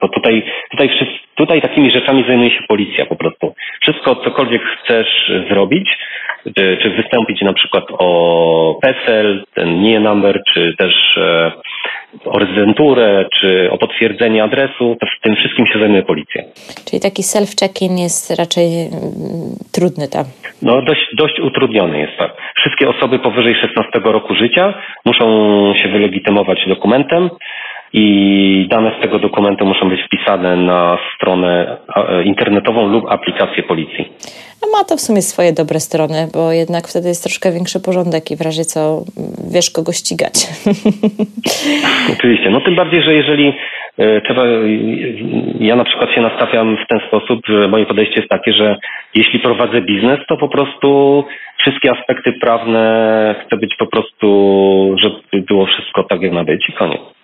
bo 0.01 0.09
tutaj, 0.09 0.43
tutaj, 0.71 0.91
tutaj 1.35 1.63
takimi 1.63 1.91
rzeczami 1.91 2.25
zajmuje 2.29 2.51
się 2.51 2.63
policja 2.69 3.07
po 3.07 3.17
prostu. 3.17 3.55
Wszystko, 3.81 4.17
cokolwiek 4.17 4.63
chcesz 4.63 5.33
zrobić, 5.51 5.99
czy, 6.57 6.79
czy 6.83 6.91
wystąpić 6.91 7.41
na 7.41 7.53
przykład 7.53 7.85
o 7.99 8.79
PESEL, 8.83 9.45
ten 9.55 9.83
nie 9.83 10.01
number, 10.01 10.41
czy 10.55 10.75
też 10.79 11.17
e, 11.17 11.53
o 12.25 12.39
rezydenturę, 12.39 13.29
czy 13.41 13.71
o 13.71 13.79
potwierdzenie 13.79 14.45
adresu, 14.45 14.97
to 15.01 15.07
w 15.07 15.23
tym 15.23 15.37
wszystkim 15.37 15.67
się 15.67 15.79
zajmuje 15.79 16.03
policja. 16.03 16.43
Czyli 16.91 17.03
taki 17.03 17.23
self-check-in 17.23 17.99
jest 17.99 18.39
raczej 18.39 18.67
mm, 18.67 18.93
trudny 19.73 20.09
tam? 20.09 20.25
No 20.63 20.83
dość, 20.83 21.07
dość 21.17 21.41
utrudniony 21.41 21.99
jest 21.99 22.17
tak. 22.19 22.31
Wszystkie 22.57 22.89
osoby 22.89 23.19
powyżej 23.19 23.55
16 23.55 24.01
roku 24.05 24.35
życia 24.35 24.75
muszą 25.05 25.25
się 25.83 25.89
wylegitymować 25.89 26.59
dokumentem, 26.69 27.31
i 27.93 28.67
dane 28.71 28.93
z 28.99 29.03
tego 29.03 29.19
dokumentu 29.19 29.67
muszą 29.67 29.89
być 29.89 30.01
wpisane 30.03 30.57
na 30.57 30.99
stronę 31.15 31.77
e, 31.97 32.23
internetową 32.23 32.89
lub 32.89 33.05
aplikację 33.09 33.63
policji. 33.63 34.13
No 34.63 34.69
ma 34.79 34.85
to 34.85 34.97
w 34.97 35.01
sumie 35.01 35.23
swoje 35.23 35.53
dobre 35.53 35.81
strony, 35.81 36.29
bo 36.35 36.53
jednak 36.53 36.89
wtedy 36.89 37.09
jest 37.09 37.23
troszkę 37.23 37.53
większy 37.53 37.81
porządek 37.81 38.31
i 38.31 38.37
w 38.37 38.41
razie 38.41 38.65
co 38.65 38.81
wiesz 39.55 39.71
kogo 39.71 39.93
ścigać. 39.93 40.35
Oczywiście, 42.19 42.51
no 42.51 42.61
tym 42.61 42.75
bardziej, 42.75 43.03
że 43.03 43.15
jeżeli 43.15 43.53
e, 43.99 44.21
trzeba, 44.21 44.43
ja 45.61 45.77
na 45.77 45.85
przykład 45.85 46.11
się 46.11 46.21
nastawiam 46.21 46.77
w 46.85 46.89
ten 46.89 47.01
sposób, 47.09 47.41
że 47.49 47.69
moje 47.69 47.87
podejście 47.87 48.17
jest 48.17 48.29
takie, 48.29 48.53
że 48.53 48.77
jeśli 49.15 49.41
prowadzę 49.41 49.81
biznes, 49.81 50.19
to 50.29 50.37
po 50.37 50.49
prostu 50.49 51.25
wszystkie 51.59 51.91
aspekty 51.91 52.33
prawne 52.33 53.35
chcę 53.47 53.57
być 53.57 53.77
po 53.79 53.87
prostu, 53.87 54.29
żeby 55.03 55.45
było 55.47 55.67
wszystko 55.67 56.05
tak 56.05 56.23
jak 56.23 56.33
ma 56.33 56.45
być 56.45 56.69
i 56.69 56.73
koniec. 56.73 57.22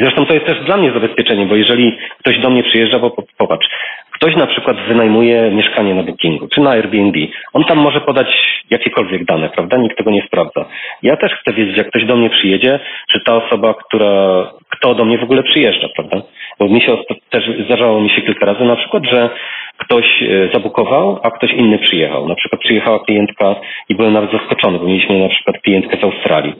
Zresztą 0.00 0.26
to 0.26 0.34
jest 0.34 0.46
też 0.46 0.64
dla 0.64 0.76
mnie 0.76 0.92
zabezpieczenie, 0.92 1.46
bo 1.46 1.56
jeżeli 1.56 1.98
ktoś 2.18 2.38
do 2.38 2.50
mnie 2.50 2.62
przyjeżdża, 2.62 2.98
bo 2.98 3.10
popatrz, 3.38 3.68
ktoś 4.12 4.36
na 4.36 4.46
przykład 4.46 4.76
wynajmuje 4.88 5.50
mieszkanie 5.50 5.94
na 5.94 6.02
Bookingu 6.02 6.48
czy 6.48 6.60
na 6.60 6.70
Airbnb, 6.70 7.18
on 7.52 7.64
tam 7.64 7.78
może 7.78 8.00
podać 8.00 8.28
jakiekolwiek 8.70 9.24
dane, 9.24 9.48
prawda? 9.48 9.76
Nikt 9.76 9.96
tego 9.96 10.10
nie 10.10 10.22
sprawdza. 10.26 10.64
Ja 11.02 11.16
też 11.16 11.32
chcę 11.32 11.52
wiedzieć, 11.52 11.76
jak 11.76 11.88
ktoś 11.88 12.04
do 12.04 12.16
mnie 12.16 12.30
przyjedzie, 12.30 12.80
czy 13.08 13.20
ta 13.26 13.36
osoba, 13.36 13.74
która, 13.74 14.46
kto 14.68 14.94
do 14.94 15.04
mnie 15.04 15.18
w 15.18 15.22
ogóle 15.22 15.42
przyjeżdża, 15.42 15.88
prawda? 15.94 16.22
Bo 16.58 16.68
mi 16.68 16.80
się 16.80 16.96
też 17.30 17.44
zdarzało 17.64 18.00
mi 18.00 18.10
się 18.10 18.22
kilka 18.22 18.46
razy 18.46 18.64
na 18.64 18.76
przykład, 18.76 19.04
że 19.04 19.30
ktoś 19.78 20.22
e, 20.22 20.48
zabukował, 20.52 21.20
a 21.22 21.30
ktoś 21.30 21.52
inny 21.52 21.78
przyjechał. 21.78 22.28
Na 22.28 22.34
przykład 22.34 22.60
przyjechała 22.60 23.04
klientka 23.04 23.54
i 23.88 23.94
byłem 23.94 24.12
nawet 24.12 24.32
zaskoczony, 24.32 24.78
bo 24.78 24.84
mieliśmy 24.84 25.18
na 25.18 25.28
przykład 25.28 25.62
klientkę 25.62 25.96
z 26.00 26.04
Australii 26.04 26.54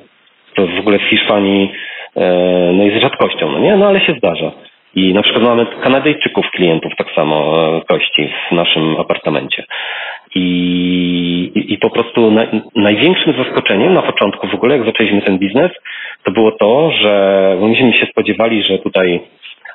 To 0.54 0.66
w 0.66 0.78
ogóle 0.78 0.98
w 0.98 1.02
Hiszpanii 1.02 1.70
no 2.72 2.84
jest 2.84 3.02
rzadkością, 3.02 3.52
no 3.52 3.58
nie? 3.58 3.76
No 3.76 3.86
ale 3.86 4.00
się 4.00 4.14
zdarza. 4.18 4.52
I 4.94 5.14
na 5.14 5.22
przykład 5.22 5.44
mamy 5.44 5.66
Kanadyjczyków 5.66 6.50
klientów 6.50 6.92
tak 6.98 7.06
samo 7.14 7.62
gości 7.88 8.32
w 8.48 8.54
naszym 8.54 8.96
apartamencie. 8.98 9.64
I, 10.34 11.52
i, 11.54 11.74
i 11.74 11.78
po 11.78 11.90
prostu 11.90 12.30
na, 12.30 12.46
największym 12.76 13.34
zaskoczeniem 13.44 13.94
na 13.94 14.02
początku 14.02 14.48
w 14.48 14.54
ogóle, 14.54 14.76
jak 14.76 14.86
zaczęliśmy 14.86 15.22
ten 15.22 15.38
biznes, 15.38 15.70
to 16.24 16.30
było 16.30 16.52
to, 16.52 16.90
że 16.90 17.56
myśmy 17.60 17.92
się 17.92 18.06
spodziewali, 18.06 18.62
że 18.62 18.78
tutaj 18.78 19.20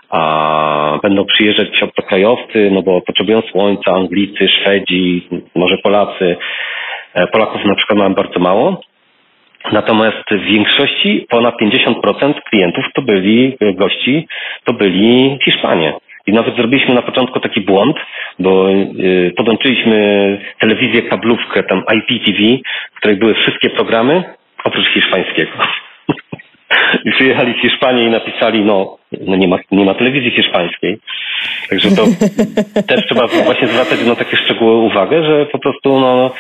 a, 0.10 1.00
będą 1.04 1.26
przyjeżdżać 1.26 1.84
obcokrajowcy, 1.84 2.70
no 2.72 2.82
bo 2.82 3.02
potrzebują 3.02 3.42
słońca, 3.42 3.92
Anglicy, 3.92 4.48
Szwedzi, 4.48 5.28
może 5.56 5.78
Polacy. 5.78 6.38
E, 7.14 7.28
Polaków 7.28 7.66
na 7.66 7.76
przykład 7.76 8.00
mamy 8.00 8.16
bardzo 8.16 8.40
mało. 8.40 8.82
Natomiast 9.72 10.24
w 10.32 10.46
większości 10.46 11.26
ponad 11.30 11.56
50% 11.62 12.34
klientów 12.50 12.86
to 12.96 13.02
byli 13.02 13.58
gości, 13.76 14.28
to 14.64 14.74
byli 14.74 15.38
Hiszpanie. 15.46 15.94
I 16.28 16.34
nawet 16.34 16.56
zrobiliśmy 16.56 16.94
na 16.94 17.02
początku 17.02 17.40
taki 17.40 17.62
błąd, 17.62 17.98
bo 18.40 18.70
yy, 18.70 19.34
podłączyliśmy 19.38 20.38
telewizję 20.60 21.02
kablówkę, 21.02 21.64
tam 21.64 21.84
IPTV, 21.94 22.38
w 22.94 22.98
której 22.98 23.18
były 23.18 23.34
wszystkie 23.34 23.70
programy, 23.70 24.24
oprócz 24.64 24.88
hiszpańskiego. 24.88 25.52
I 27.06 27.12
przyjechali 27.12 27.54
z 27.54 27.62
Hiszpanii 27.62 28.06
i 28.06 28.10
napisali, 28.10 28.62
no, 28.62 28.98
no 29.22 29.36
nie, 29.36 29.48
ma, 29.48 29.58
nie 29.72 29.86
ma 29.86 29.94
telewizji 29.94 30.32
hiszpańskiej. 30.32 31.00
Także 31.70 31.92
to 31.92 32.04
też 32.88 33.06
trzeba 33.06 33.28
właśnie 33.28 33.68
zwracać 33.68 34.06
na 34.06 34.16
takie 34.16 34.38
szczegóły 34.38 34.76
uwagę, 34.76 35.24
że 35.24 35.46
po 35.46 35.60
prostu 35.60 36.00
no... 36.00 36.32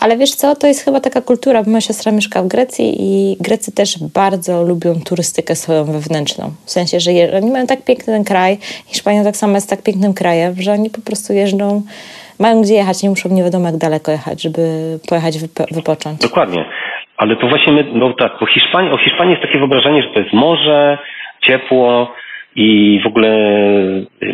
Ale 0.00 0.16
wiesz 0.16 0.30
co, 0.30 0.56
to 0.56 0.66
jest 0.66 0.84
chyba 0.84 1.00
taka 1.00 1.22
kultura, 1.22 1.62
bo 1.62 1.70
moja 1.70 1.80
siostra 1.80 2.12
mieszka 2.12 2.42
w 2.42 2.48
Grecji 2.48 2.94
i 2.98 3.36
Grecy 3.40 3.74
też 3.74 3.98
bardzo 4.14 4.62
lubią 4.62 4.94
turystykę 5.06 5.54
swoją 5.54 5.84
wewnętrzną. 5.84 6.52
W 6.66 6.70
sensie, 6.70 7.00
że 7.00 7.12
je, 7.12 7.32
oni 7.36 7.50
mają 7.50 7.66
tak 7.66 7.84
piękny 7.84 8.12
ten 8.12 8.24
kraj, 8.24 8.58
Hiszpania 8.86 9.24
tak 9.24 9.36
samo 9.36 9.54
jest 9.54 9.70
tak 9.70 9.82
pięknym 9.82 10.14
krajem, 10.14 10.54
że 10.58 10.72
oni 10.72 10.90
po 10.90 11.00
prostu 11.06 11.32
jeżdżą 11.32 11.82
mają 12.40 12.62
gdzie 12.62 12.74
jechać, 12.74 13.02
nie 13.02 13.10
muszą 13.10 13.28
nie 13.28 13.42
wiadomo 13.42 13.66
jak 13.66 13.76
daleko 13.76 14.12
jechać, 14.12 14.42
żeby 14.42 14.60
pojechać 15.08 15.38
wypo 15.38 15.64
wypocząć. 15.70 16.20
Dokładnie. 16.20 16.64
Ale 17.16 17.36
to 17.36 17.48
właśnie 17.48 17.72
my, 17.72 17.84
no 17.92 18.12
tak, 18.12 18.32
bo 18.40 18.46
Hiszpanii, 18.46 18.90
o 18.92 18.98
Hiszpanii 18.98 19.30
jest 19.30 19.42
takie 19.42 19.58
wyobrażenie, 19.58 20.02
że 20.02 20.08
to 20.08 20.20
jest 20.20 20.32
morze, 20.32 20.98
ciepło 21.40 22.14
i 22.56 23.00
w 23.04 23.06
ogóle 23.06 23.30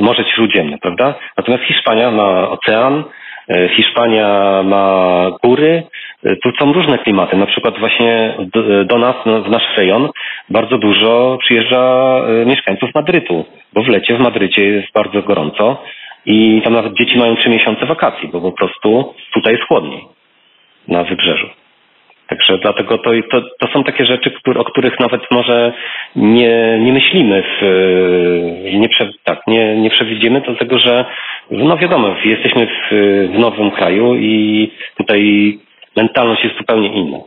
Morze 0.00 0.24
Śródziemne, 0.34 0.78
prawda? 0.78 1.14
Natomiast 1.36 1.64
Hiszpania 1.64 2.10
ma 2.10 2.48
ocean, 2.48 3.04
e, 3.48 3.68
Hiszpania 3.68 4.62
ma 4.64 5.30
góry, 5.44 5.82
e, 6.24 6.36
tu 6.36 6.50
są 6.58 6.72
różne 6.72 6.98
klimaty. 6.98 7.36
Na 7.36 7.46
przykład 7.46 7.78
właśnie 7.78 8.34
do, 8.84 8.98
nas, 8.98 9.16
w 9.44 9.50
nasz 9.50 9.76
rejon, 9.76 10.08
bardzo 10.50 10.78
dużo 10.78 11.38
przyjeżdża 11.40 12.20
mieszkańców 12.46 12.90
Madrytu, 12.94 13.44
bo 13.72 13.82
w 13.82 13.88
lecie 13.88 14.16
w 14.16 14.20
Madrycie 14.20 14.64
jest 14.64 14.92
bardzo 14.92 15.22
gorąco 15.22 15.82
i 16.26 16.60
tam 16.64 16.72
nawet 16.72 16.94
dzieci 16.94 17.18
mają 17.18 17.36
trzy 17.36 17.48
miesiące 17.48 17.86
wakacji, 17.86 18.28
bo 18.28 18.40
po 18.40 18.52
prostu 18.52 19.14
tutaj 19.34 19.52
jest 19.52 19.66
chłodniej 19.68 20.04
na 20.88 21.04
wybrzeżu. 21.04 21.46
Także 22.36 22.58
dlatego 22.58 22.98
to, 22.98 23.10
to, 23.30 23.40
to 23.58 23.66
są 23.72 23.84
takie 23.84 24.06
rzeczy, 24.06 24.30
o 24.56 24.64
których 24.64 25.00
nawet 25.00 25.30
może 25.30 25.72
nie, 26.16 26.78
nie 26.80 26.92
myślimy, 26.92 27.42
w, 27.42 27.62
nie, 28.74 28.88
prze, 28.88 29.10
tak, 29.24 29.40
nie, 29.46 29.76
nie 29.76 29.90
przewidzimy, 29.90 30.40
dlatego 30.40 30.78
że 30.78 31.04
no 31.50 31.76
wiadomo, 31.76 32.16
jesteśmy 32.24 32.66
w, 32.66 32.94
w 33.34 33.38
nowym 33.38 33.70
kraju 33.70 34.14
i 34.14 34.70
tutaj 34.96 35.58
mentalność 35.96 36.44
jest 36.44 36.56
zupełnie 36.56 36.94
inna. 37.00 37.18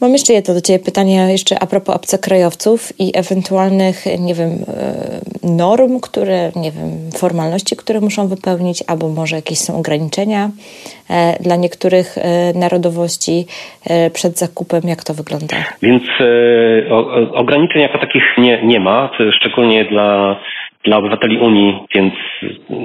Mam 0.00 0.12
jeszcze 0.12 0.32
jedno 0.32 0.54
do 0.54 0.60
Ciebie 0.60 0.84
pytanie, 0.84 1.26
jeszcze 1.30 1.62
a 1.62 1.66
propos 1.66 1.96
obcokrajowców 1.96 2.92
i 2.98 3.12
ewentualnych, 3.14 3.96
nie 4.18 4.34
wiem, 4.34 4.50
e, 4.50 5.56
norm, 5.56 6.00
które, 6.00 6.50
nie 6.56 6.70
wiem, 6.70 6.90
formalności, 7.18 7.76
które 7.76 8.00
muszą 8.00 8.28
wypełnić, 8.28 8.84
albo 8.88 9.08
może 9.08 9.36
jakieś 9.36 9.58
są 9.58 9.78
ograniczenia 9.78 10.48
e, 11.10 11.42
dla 11.42 11.56
niektórych 11.56 12.18
e, 12.18 12.58
narodowości 12.58 13.44
przed 14.12 14.38
zakupem. 14.38 14.82
Jak 14.84 15.04
to 15.04 15.14
wygląda? 15.14 15.56
Więc 15.82 16.02
ograniczeń 17.32 17.82
jako 17.82 17.98
takich 17.98 18.22
nie, 18.38 18.62
nie 18.62 18.80
ma, 18.80 19.10
szczególnie 19.40 19.84
dla 19.84 20.36
dla 20.84 20.96
obywateli 20.96 21.38
Unii, 21.38 21.78
więc 21.94 22.14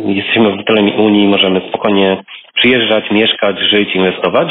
jesteśmy 0.06 0.48
obywatelami 0.48 0.92
Unii, 0.92 1.28
możemy 1.28 1.62
spokojnie 1.70 2.24
przyjeżdżać, 2.56 3.12
mieszkać, 3.12 3.60
żyć, 3.60 3.96
inwestować. 3.96 4.48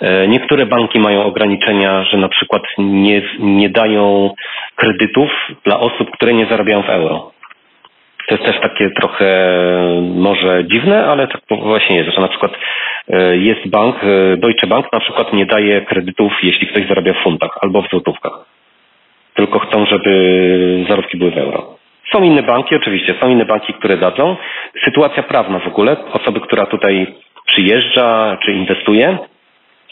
E, 0.00 0.28
niektóre 0.28 0.66
banki 0.66 1.00
mają 1.00 1.24
ograniczenia, 1.24 2.04
że 2.04 2.16
na 2.16 2.28
przykład 2.28 2.62
nie, 2.78 3.22
nie 3.38 3.68
dają 3.68 4.30
kredytów 4.76 5.30
dla 5.64 5.80
osób, 5.80 6.10
które 6.10 6.32
nie 6.34 6.46
zarabiają 6.46 6.82
w 6.82 6.90
euro. 6.90 7.32
To 8.28 8.34
jest 8.34 8.46
też 8.46 8.60
takie 8.60 8.90
trochę 8.90 9.56
może 10.14 10.64
dziwne, 10.64 11.06
ale 11.06 11.28
tak 11.28 11.40
właśnie 11.48 11.96
jest, 11.96 12.14
że 12.14 12.20
na 12.20 12.28
przykład 12.28 12.52
e, 13.08 13.36
jest 13.36 13.68
bank, 13.68 13.96
e, 14.04 14.36
Deutsche 14.36 14.66
Bank 14.66 14.92
na 14.92 15.00
przykład 15.00 15.32
nie 15.32 15.46
daje 15.46 15.80
kredytów, 15.80 16.32
jeśli 16.42 16.66
ktoś 16.66 16.88
zarabia 16.88 17.12
w 17.12 17.22
funtach 17.22 17.58
albo 17.62 17.82
w 17.82 17.88
złotówkach. 17.88 18.32
Tylko 19.34 19.58
chcą, 19.58 19.86
żeby 19.86 20.84
zarobki 20.88 21.18
były 21.18 21.30
w 21.30 21.38
euro. 21.38 21.76
Są 22.12 22.22
inne 22.22 22.42
banki, 22.42 22.76
oczywiście, 22.76 23.14
są 23.20 23.28
inne 23.28 23.44
banki, 23.44 23.74
które 23.74 23.96
dadzą. 23.96 24.36
Sytuacja 24.84 25.22
prawna 25.22 25.58
w 25.58 25.66
ogóle, 25.66 25.96
osoby, 26.12 26.40
która 26.40 26.66
tutaj 26.66 27.06
przyjeżdża 27.46 28.38
czy 28.44 28.52
inwestuje, 28.52 29.18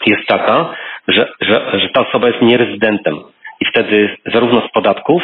jest 0.07 0.27
taka, 0.27 0.75
że, 1.09 1.29
że, 1.41 1.81
że 1.81 1.89
ta 1.89 2.09
osoba 2.09 2.29
jest 2.29 2.43
nierezydentem 2.43 3.15
i 3.61 3.65
wtedy 3.65 4.17
zarówno 4.35 4.61
z 4.69 4.73
podatków, 4.73 5.23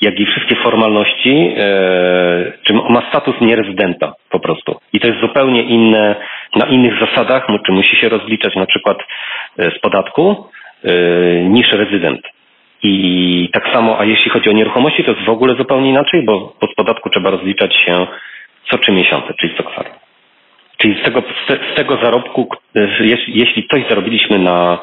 jak 0.00 0.20
i 0.20 0.26
wszystkie 0.26 0.56
formalności, 0.56 1.54
e, 1.56 2.52
czy 2.62 2.72
ma 2.74 3.02
status 3.08 3.34
nierezydenta 3.40 4.12
po 4.30 4.40
prostu. 4.40 4.80
I 4.92 5.00
to 5.00 5.08
jest 5.08 5.20
zupełnie 5.20 5.62
inne, 5.62 6.16
na 6.56 6.66
innych 6.66 7.00
zasadach, 7.00 7.46
czy 7.66 7.72
musi 7.72 7.96
się 7.96 8.08
rozliczać 8.08 8.54
na 8.54 8.66
przykład 8.66 8.98
e, 9.58 9.70
z 9.70 9.78
podatku 9.78 10.46
e, 10.84 10.92
niż 11.44 11.72
rezydent. 11.72 12.20
I 12.82 13.48
tak 13.52 13.68
samo, 13.72 14.00
a 14.00 14.04
jeśli 14.04 14.30
chodzi 14.30 14.50
o 14.50 14.52
nieruchomości, 14.52 15.04
to 15.04 15.10
jest 15.10 15.24
w 15.24 15.28
ogóle 15.28 15.54
zupełnie 15.54 15.90
inaczej, 15.90 16.22
bo, 16.22 16.54
bo 16.60 16.66
z 16.66 16.74
podatku 16.74 17.10
trzeba 17.10 17.30
rozliczać 17.30 17.76
się 17.76 18.06
co 18.70 18.78
trzy 18.78 18.92
miesiące, 18.92 19.34
czyli 19.40 19.56
co 19.56 19.62
kwartał. 19.62 20.03
Czyli 20.84 21.00
z 21.00 21.04
tego, 21.04 21.22
z 21.48 21.76
tego 21.76 21.96
zarobku, 22.02 22.48
jeśli 23.28 23.68
coś 23.68 23.88
zarobiliśmy 23.88 24.38
na, 24.38 24.78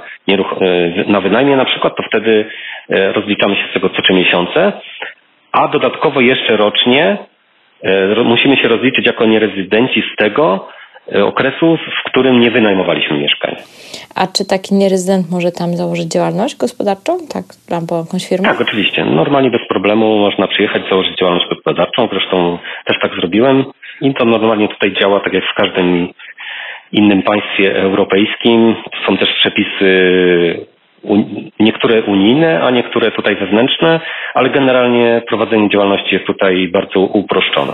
na 1.07 1.21
wynajmie 1.21 1.55
na 1.55 1.65
przykład, 1.65 1.95
to 1.95 2.03
wtedy 2.03 2.45
e, 2.89 3.13
rozliczamy 3.13 3.55
się 3.55 3.63
z 3.69 3.73
tego 3.73 3.89
co 3.89 4.01
trzy 4.01 4.13
miesiące, 4.13 4.73
a 5.51 5.67
dodatkowo 5.67 6.21
jeszcze 6.21 6.57
rocznie 6.57 7.17
e, 7.83 8.23
musimy 8.23 8.57
się 8.57 8.67
rozliczyć 8.67 9.05
jako 9.05 9.25
nierezydenci 9.25 10.03
z 10.13 10.15
tego 10.15 10.67
e, 10.67 10.80
okresu, 11.23 11.77
w 11.77 12.09
którym 12.09 12.39
nie 12.39 12.51
wynajmowaliśmy 12.51 13.17
mieszkań. 13.17 13.55
A 14.15 14.27
czy 14.27 14.45
taki 14.45 14.75
nierezydent 14.75 15.31
może 15.31 15.51
tam 15.51 15.73
założyć 15.73 16.07
działalność 16.13 16.57
gospodarczą? 16.57 17.17
Tak, 17.33 17.43
albo 17.79 17.97
jakąś 17.97 18.29
firmę? 18.29 18.47
Tak, 18.47 18.61
oczywiście. 18.61 19.05
Normalnie 19.05 19.49
bez 19.49 19.67
problemu 19.67 20.17
można 20.17 20.47
przyjechać, 20.47 20.81
założyć 20.89 21.17
działalność 21.19 21.47
gospodarczą. 21.49 22.07
Zresztą 22.11 22.57
też 22.85 22.97
tak 23.01 23.11
zrobiłem. 23.15 23.65
I 24.01 24.13
to 24.13 24.25
normalnie 24.25 24.67
tutaj 24.67 24.93
działa 25.01 25.19
tak 25.19 25.33
jak 25.33 25.43
w 25.43 25.55
każdym 25.55 26.07
innym 26.91 27.21
państwie 27.23 27.75
europejskim. 27.75 28.75
Są 29.07 29.17
też 29.17 29.29
przepisy 29.39 29.91
niektóre 31.59 32.01
unijne, 32.01 32.61
a 32.63 32.71
niektóre 32.71 33.11
tutaj 33.11 33.35
wewnętrzne, 33.35 33.99
ale 34.33 34.49
generalnie 34.49 35.21
prowadzenie 35.27 35.69
działalności 35.69 36.15
jest 36.15 36.27
tutaj 36.27 36.67
bardzo 36.67 36.99
uproszczone. 36.99 37.73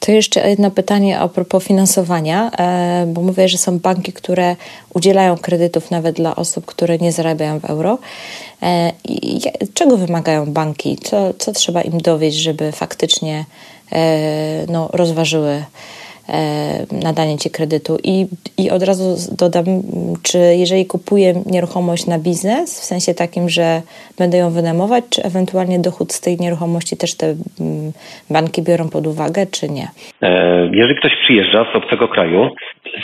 To 0.00 0.12
jeszcze 0.12 0.50
jedno 0.50 0.70
pytanie 0.70 1.18
a 1.18 1.28
propos 1.28 1.64
finansowania, 1.64 2.50
e, 2.50 3.06
bo 3.06 3.22
mówię, 3.22 3.48
że 3.48 3.58
są 3.58 3.78
banki, 3.78 4.12
które 4.12 4.56
udzielają 4.94 5.38
kredytów 5.38 5.90
nawet 5.90 6.16
dla 6.16 6.36
osób, 6.36 6.66
które 6.66 6.98
nie 6.98 7.12
zarabiają 7.12 7.60
w 7.60 7.64
euro. 7.64 7.98
E, 8.62 8.92
czego 9.74 9.96
wymagają 9.96 10.46
banki? 10.46 10.98
Co, 10.98 11.34
co 11.34 11.52
trzeba 11.52 11.82
im 11.82 12.00
dowieść, 12.00 12.36
żeby 12.36 12.72
faktycznie 12.72 13.44
E, 13.92 14.66
no, 14.68 14.88
rozważyły 14.92 15.64
nadanie 17.02 17.38
ci 17.38 17.50
kredytu. 17.50 17.98
I, 18.04 18.26
I 18.58 18.70
od 18.70 18.82
razu 18.82 19.36
dodam, 19.38 19.64
czy 20.22 20.38
jeżeli 20.38 20.86
kupuję 20.86 21.34
nieruchomość 21.46 22.06
na 22.06 22.18
biznes, 22.18 22.80
w 22.80 22.84
sensie 22.84 23.14
takim, 23.14 23.48
że 23.48 23.82
będę 24.18 24.38
ją 24.38 24.50
wynajmować, 24.50 25.04
czy 25.10 25.22
ewentualnie 25.22 25.78
dochód 25.78 26.12
z 26.12 26.20
tej 26.20 26.36
nieruchomości 26.36 26.96
też 26.96 27.16
te 27.16 27.26
banki 28.30 28.62
biorą 28.62 28.88
pod 28.88 29.06
uwagę, 29.06 29.46
czy 29.46 29.68
nie? 29.68 29.88
E, 30.22 30.30
jeżeli 30.72 30.96
ktoś 31.00 31.12
przyjeżdża 31.22 31.66
z 31.72 31.76
obcego 31.76 32.08
kraju, 32.08 32.50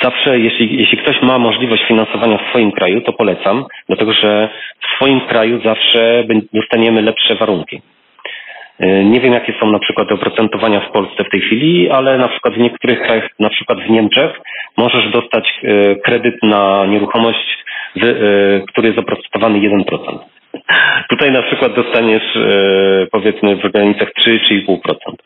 zawsze 0.03 0.39
jeśli, 0.39 0.79
jeśli 0.81 0.99
ktoś 0.99 1.23
ma 1.23 1.39
możliwość 1.39 1.83
finansowania 1.89 2.39
w 2.39 2.49
swoim 2.51 2.73
kraju, 2.73 3.01
to 3.01 3.13
polecam, 3.13 3.65
dlatego 3.89 4.13
że 4.13 4.49
w 4.83 4.97
swoim 4.97 5.21
kraju 5.21 5.61
zawsze 5.65 6.25
dostaniemy 6.53 7.03
lepsze 7.03 7.35
warunki. 7.35 7.83
E, 8.81 9.05
nie 9.05 9.21
wiem, 9.21 9.33
jakie 9.33 9.55
są 9.61 9.71
na 9.71 9.79
przykład 9.79 10.13
oprocentowania 10.13 10.81
w 10.81 10.93
Polsce 10.93 11.25
w 11.25 11.31
tej 11.31 11.41
chwili, 11.41 11.91
ale 11.91 12.19
na 12.19 12.29
przykład 12.29 12.55
w 12.55 12.59
niektórych 12.59 13.03
krajach, 13.03 13.29
na 13.39 13.51
przykład 13.51 13.79
w 13.81 13.91
Niemczech, 13.91 14.41
możesz 14.77 15.11
dostać 15.11 15.61
e, 15.63 15.97
kredyt 15.97 16.43
na 16.43 16.87
nieruchomość, 16.87 17.65
e, 17.97 18.01
który 18.69 18.89
jest 18.89 18.99
oprocentowany 18.99 19.59
1%. 19.59 20.19
Tutaj 21.09 21.33
na 21.33 21.43
przykład 21.43 21.75
dostaniesz 21.75 22.39
powiedzmy 23.13 23.57
w 23.57 23.73
granicach 23.73 24.09
3-3,5%. 24.19 25.26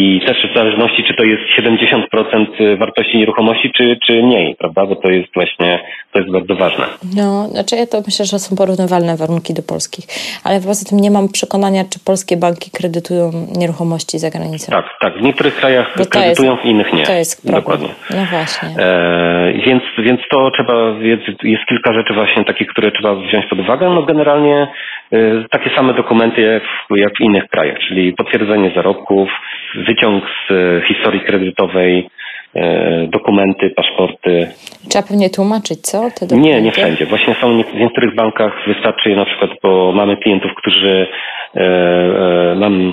I 0.00 0.20
też 0.26 0.36
w 0.50 0.54
zależności, 0.54 1.04
czy 1.04 1.14
to 1.14 1.24
jest 1.24 1.42
70% 1.58 2.78
wartości 2.78 3.18
nieruchomości, 3.18 3.70
czy, 3.76 3.98
czy 4.06 4.22
mniej, 4.22 4.56
prawda? 4.58 4.86
Bo 4.86 4.96
to 4.96 5.08
jest 5.08 5.34
właśnie, 5.34 5.80
to 6.12 6.18
jest 6.18 6.32
bardzo 6.32 6.54
ważne. 6.54 6.84
No, 7.16 7.48
znaczy 7.48 7.76
ja 7.76 7.86
to 7.86 7.98
myślę, 8.06 8.24
że 8.24 8.38
są 8.38 8.56
porównywalne 8.56 9.16
warunki 9.16 9.54
do 9.54 9.62
polskich. 9.62 10.04
Ale 10.44 10.60
poza 10.60 10.88
tym 10.90 10.98
nie 11.00 11.10
mam 11.10 11.28
przekonania, 11.28 11.82
czy 11.92 11.98
polskie 12.06 12.36
banki 12.36 12.70
kredytują 12.78 13.30
nieruchomości 13.60 14.18
za 14.18 14.30
granicą. 14.30 14.72
Tak, 14.72 14.86
tak. 15.00 15.18
W 15.18 15.22
niektórych 15.22 15.54
krajach 15.56 15.92
kredytują, 15.92 16.50
jest, 16.50 16.62
w 16.62 16.66
innych 16.66 16.92
nie. 16.92 17.02
To 17.02 17.12
jest 17.12 17.42
problem. 17.42 17.62
Dokładnie. 17.62 17.88
No 18.10 18.24
właśnie. 18.30 18.68
E, 18.84 19.52
więc, 19.66 19.82
więc 19.98 20.20
to 20.30 20.50
trzeba, 20.50 20.74
jest, 21.00 21.22
jest 21.42 21.64
kilka 21.68 21.92
rzeczy 21.92 22.14
właśnie 22.14 22.44
takich, 22.44 22.68
które 22.68 22.92
trzeba 22.92 23.14
wziąć 23.14 23.46
pod 23.50 23.58
uwagę. 23.58 23.90
No 23.90 24.02
generalnie 24.02 24.68
e, 25.12 25.18
takie 25.50 25.70
same 25.76 25.94
dokumenty 25.94 26.40
jak 26.40 26.62
w, 26.62 26.96
jak 26.96 27.12
w 27.16 27.20
innych 27.20 27.48
krajach, 27.48 27.78
czyli 27.88 28.12
potwierdzenie 28.12 28.70
zarobków, 28.74 29.28
wyciąg 29.74 30.24
z 30.24 30.50
e, 30.50 30.88
historii 30.88 31.20
kredytowej, 31.20 32.08
e, 32.54 33.06
dokumenty, 33.06 33.70
paszporty. 33.70 34.48
Trzeba 34.90 35.08
pewnie 35.08 35.30
tłumaczyć, 35.30 35.80
co? 35.80 35.98
Te 35.98 36.26
dokumenty? 36.26 36.48
Nie, 36.48 36.62
nie 36.62 36.72
wszędzie. 36.72 37.06
Właśnie 37.06 37.34
są 37.34 37.62
w 37.62 37.74
niektórych 37.74 38.14
bankach 38.14 38.52
wystarczy 38.66 39.16
na 39.16 39.24
przykład, 39.24 39.50
bo 39.62 39.92
mamy 39.92 40.16
klientów, 40.16 40.50
którzy 40.56 41.06
e, 41.54 42.54
mam 42.56 42.92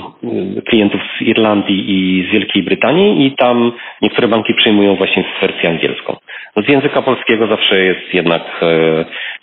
klientów 0.70 1.02
z 1.18 1.22
Irlandii 1.22 1.86
i 1.88 2.28
z 2.30 2.32
Wielkiej 2.32 2.64
Brytanii 2.64 3.28
i 3.28 3.36
tam 3.36 3.72
niektóre 4.02 4.28
banki 4.28 4.54
przyjmują 4.54 4.96
właśnie 4.96 5.24
wersję 5.42 5.70
angielską. 5.70 6.16
No 6.56 6.64
z 6.64 6.70
języka 6.70 7.02
polskiego 7.02 7.48
zawsze 7.48 7.84
jest 7.84 8.14
jednak, 8.14 8.42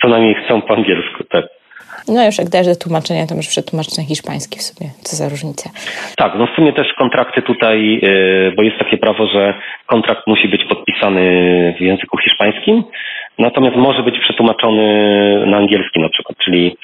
co 0.02 0.08
najmniej 0.08 0.34
chcą 0.34 0.62
po 0.62 0.74
angielsku, 0.74 1.24
tak. 1.24 1.44
No 2.09 2.26
już 2.26 2.38
jak 2.38 2.48
dajesz 2.48 2.66
do 2.66 2.76
tłumaczenia, 2.76 3.26
to 3.26 3.34
możesz 3.34 3.50
przetłumaczyć 3.50 3.98
na 3.98 4.05
hiszpański 4.05 4.59
w 4.59 4.62
sumie. 4.62 4.90
Co 5.07 5.16
za 5.16 5.28
różnica. 5.28 5.70
Tak, 6.16 6.32
no 6.38 6.46
w 6.46 6.55
sumie 6.57 6.72
też 6.72 6.86
kontrakty 6.98 7.42
tutaj, 7.42 8.00
y, 8.05 8.53
bo 8.57 8.62
jest 8.62 8.78
takie 8.78 8.98
prawo, 8.98 9.26
że 9.26 9.55
kontrakt 9.86 10.26
musi 10.26 10.48
być 10.48 10.64
podpisany 10.64 11.22
w 11.78 11.80
języku 11.80 12.18
hiszpańskim, 12.18 12.84
natomiast 13.38 13.76
może 13.76 14.03
być 14.03 14.18
przetłumaczony 14.18 14.86
na 15.46 15.57
angielski 15.57 16.00
na 16.00 16.09
przykład, 16.09 16.38
czyli 16.44 16.76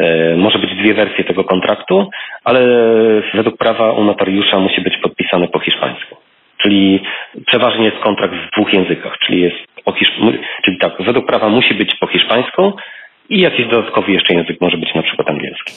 y, 0.00 0.36
może 0.36 0.58
być 0.58 0.70
dwie 0.74 0.94
wersje 0.94 1.24
tego 1.24 1.44
kontraktu, 1.44 2.10
ale 2.44 2.60
według 3.34 3.56
prawa 3.56 3.92
u 3.92 4.04
notariusza 4.04 4.58
musi 4.58 4.80
być 4.80 4.96
podpisany 4.96 5.48
po 5.48 5.58
hiszpańsku. 5.58 6.16
Czyli 6.62 7.02
przeważnie 7.46 7.84
jest 7.84 7.98
kontrakt 7.98 8.34
w 8.34 8.50
dwóch 8.56 8.72
językach, 8.72 9.18
czyli 9.18 9.40
jest 9.42 9.56
po 9.84 9.92
hiszp- 9.92 10.38
czyli 10.64 10.78
tak, 10.78 10.92
według 11.02 11.26
prawa 11.26 11.48
musi 11.48 11.74
być 11.74 11.94
po 12.00 12.06
hiszpańsku, 12.06 12.72
i 13.30 13.40
jakiś 13.40 13.66
dodatkowy 13.66 14.12
jeszcze 14.12 14.34
język 14.34 14.60
może 14.60 14.76
być 14.76 14.94
na 14.94 15.02
przykład 15.02 15.30
angielski. 15.30 15.72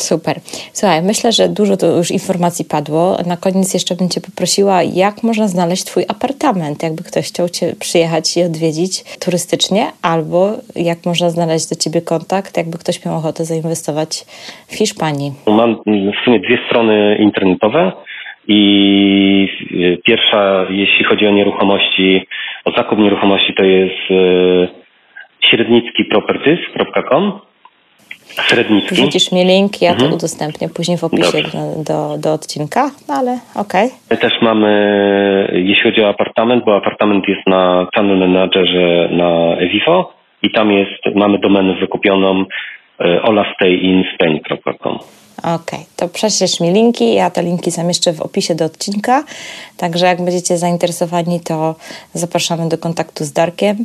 Super. 0.00 0.36
Słuchaj, 0.72 1.02
myślę, 1.02 1.32
że 1.32 1.48
dużo 1.48 1.76
to 1.76 1.86
już 1.96 2.10
informacji 2.10 2.64
padło. 2.70 3.16
Na 3.26 3.36
koniec 3.36 3.74
jeszcze 3.74 3.94
bym 3.94 4.08
Cię 4.08 4.20
poprosiła, 4.20 4.82
jak 4.82 5.22
można 5.22 5.48
znaleźć 5.48 5.84
Twój 5.84 6.04
apartament, 6.08 6.82
jakby 6.82 7.02
ktoś 7.04 7.24
chciał 7.28 7.48
Cię 7.48 7.66
przyjechać 7.80 8.36
i 8.36 8.42
odwiedzić 8.42 8.92
turystycznie, 9.24 9.82
albo 10.02 10.38
jak 10.76 10.98
można 11.06 11.30
znaleźć 11.30 11.68
do 11.70 11.76
Ciebie 11.82 12.00
kontakt, 12.12 12.56
jakby 12.56 12.78
ktoś 12.78 13.04
miał 13.04 13.14
ochotę 13.16 13.44
zainwestować 13.44 14.10
w 14.70 14.74
Hiszpanii. 14.78 15.30
Mam 15.46 15.76
w 16.16 16.24
sumie 16.24 16.40
dwie 16.40 16.58
strony 16.66 17.16
internetowe 17.20 17.92
i 18.48 19.48
pierwsza, 20.04 20.66
jeśli 20.70 21.04
chodzi 21.04 21.26
o 21.26 21.30
nieruchomości, 21.30 22.26
o 22.64 22.70
zakup 22.76 22.98
nieruchomości, 22.98 23.54
to 23.54 23.64
jest 23.64 24.10
e, 24.10 24.87
średnickiproperties.com 25.40 27.40
Średnicki. 28.46 28.96
Rzucisz 28.96 29.32
mi 29.32 29.44
link, 29.44 29.82
ja 29.82 29.90
mhm. 29.90 30.10
to 30.10 30.16
udostępnię 30.16 30.68
później 30.68 30.98
w 30.98 31.04
opisie 31.04 31.42
do, 31.76 32.18
do 32.18 32.32
odcinka, 32.32 32.90
no 33.08 33.14
ale 33.14 33.38
okej. 33.54 33.86
Okay. 33.86 33.98
My 34.10 34.16
też 34.16 34.32
mamy, 34.42 35.50
jeśli 35.52 35.82
chodzi 35.82 36.02
o 36.02 36.08
apartament, 36.08 36.64
bo 36.64 36.76
apartament 36.76 37.28
jest 37.28 37.46
na 37.46 37.86
Channel 37.94 38.18
Managerze 38.18 39.08
na 39.12 39.56
Evivo 39.56 40.12
i 40.42 40.52
tam 40.52 40.72
jest, 40.72 41.16
mamy 41.16 41.38
domenę 41.38 41.74
wykupioną 41.74 42.44
e, 43.00 43.22
olastayinSpain.com. 43.22 44.98
Okej, 45.38 45.54
okay, 45.54 45.80
to 45.96 46.08
prześlesz 46.08 46.60
mi 46.60 46.72
linki, 46.72 47.14
ja 47.14 47.30
te 47.30 47.42
linki 47.42 47.70
zamieszczę 47.70 48.12
w 48.12 48.20
opisie 48.20 48.54
do 48.54 48.64
odcinka, 48.64 49.24
także 49.76 50.06
jak 50.06 50.24
będziecie 50.24 50.58
zainteresowani, 50.58 51.40
to 51.40 51.74
zapraszamy 52.14 52.68
do 52.68 52.78
kontaktu 52.78 53.24
z 53.24 53.32
Darkiem 53.32 53.76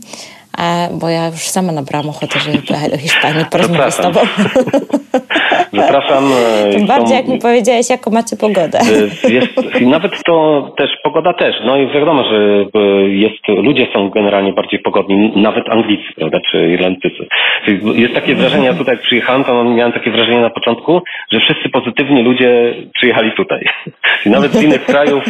bo 0.92 1.10
ja 1.10 1.28
już 1.28 1.50
sama 1.50 1.72
nabrałam 1.72 2.10
ochotę, 2.10 2.40
żeby 2.40 2.62
pojechać 2.62 2.92
do 2.92 2.98
Hiszpanii 2.98 3.46
porozmawiać 3.46 3.94
z 3.94 3.98
tobą. 3.98 4.20
Zapraszam. 5.74 6.24
E, 6.68 6.72
Tym 6.72 6.88
bardziej, 6.88 7.18
jak 7.18 7.28
mi 7.28 7.40
powiedziałeś, 7.40 7.90
jaką 7.90 8.12
macie 8.12 8.36
pogodę. 8.38 8.80
E, 8.80 9.32
jest, 9.34 9.82
nawet 9.82 10.24
to 10.26 10.70
też, 10.78 10.90
pogoda 11.04 11.34
też. 11.34 11.56
No 11.66 11.78
i 11.78 11.88
wiadomo, 11.88 12.24
że 12.24 12.66
e, 12.76 12.80
jest, 13.10 13.48
ludzie 13.48 13.88
są 13.94 14.10
generalnie 14.10 14.54
bardziej 14.54 14.80
pogodni, 14.80 15.32
nawet 15.36 15.70
Anglicy, 15.70 16.14
prawda, 16.16 16.40
czy 16.52 16.70
Irlandczycy. 16.70 17.28
Jest 17.96 18.14
takie 18.14 18.36
wrażenie, 18.36 18.66
ja 18.66 18.74
tutaj 18.74 18.98
przyjechałem, 18.98 19.44
to 19.44 19.64
miałem 19.64 19.94
takie 19.94 20.12
wrażenie 20.12 20.42
na 20.42 20.50
początku, 20.50 21.02
że 21.32 21.40
wszyscy 21.40 21.70
pozytywni 21.70 22.24
ludzie 22.24 22.74
przyjechali 22.94 23.32
tutaj. 23.32 23.66
Nawet 24.26 24.52
z 24.52 24.64
innych 24.64 24.86
krajów, 24.86 25.24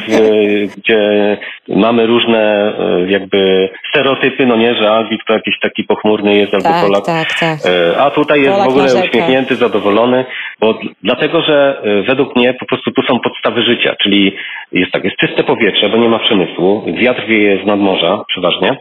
gdzie 0.78 1.38
mamy 1.68 2.06
różne 2.06 2.74
jakby 3.08 3.70
stereotypy, 3.90 4.46
no 4.46 4.56
nie, 4.56 4.76
że 4.76 4.92
Anglik 4.92 5.22
to 5.28 5.34
jakiś 5.34 5.60
taki 5.60 5.84
pochmurny 5.84 6.36
jest 6.36 6.54
albo 6.54 6.70
tak, 6.70 6.86
Polak. 6.86 7.06
Tak, 7.06 7.28
tak. 7.40 7.60
A 8.00 8.12
tutaj 8.12 8.42
jest 8.42 8.52
Polak 8.52 8.68
w 8.68 8.72
ogóle 8.72 8.86
uśmiechnięty, 9.04 9.56
zadowolony. 9.56 10.26
Bo 10.60 10.80
dlatego, 11.04 11.42
że 11.42 11.82
e, 11.84 12.02
według 12.02 12.36
mnie 12.36 12.54
po 12.54 12.66
prostu 12.66 12.92
tu 12.92 13.02
są 13.02 13.20
podstawy 13.20 13.64
życia, 13.64 13.96
czyli 14.04 14.36
jest 14.72 14.92
tak, 14.92 15.04
jest 15.04 15.18
czyste 15.18 15.44
powietrze, 15.44 15.90
bo 15.90 15.98
nie 15.98 16.10
ma 16.10 16.20
przemysłu, 16.20 16.86
wiatr 16.94 17.26
wieje 17.28 17.64
z 17.64 17.68
nadmorza 17.68 18.24
przeważnie, 18.28 18.78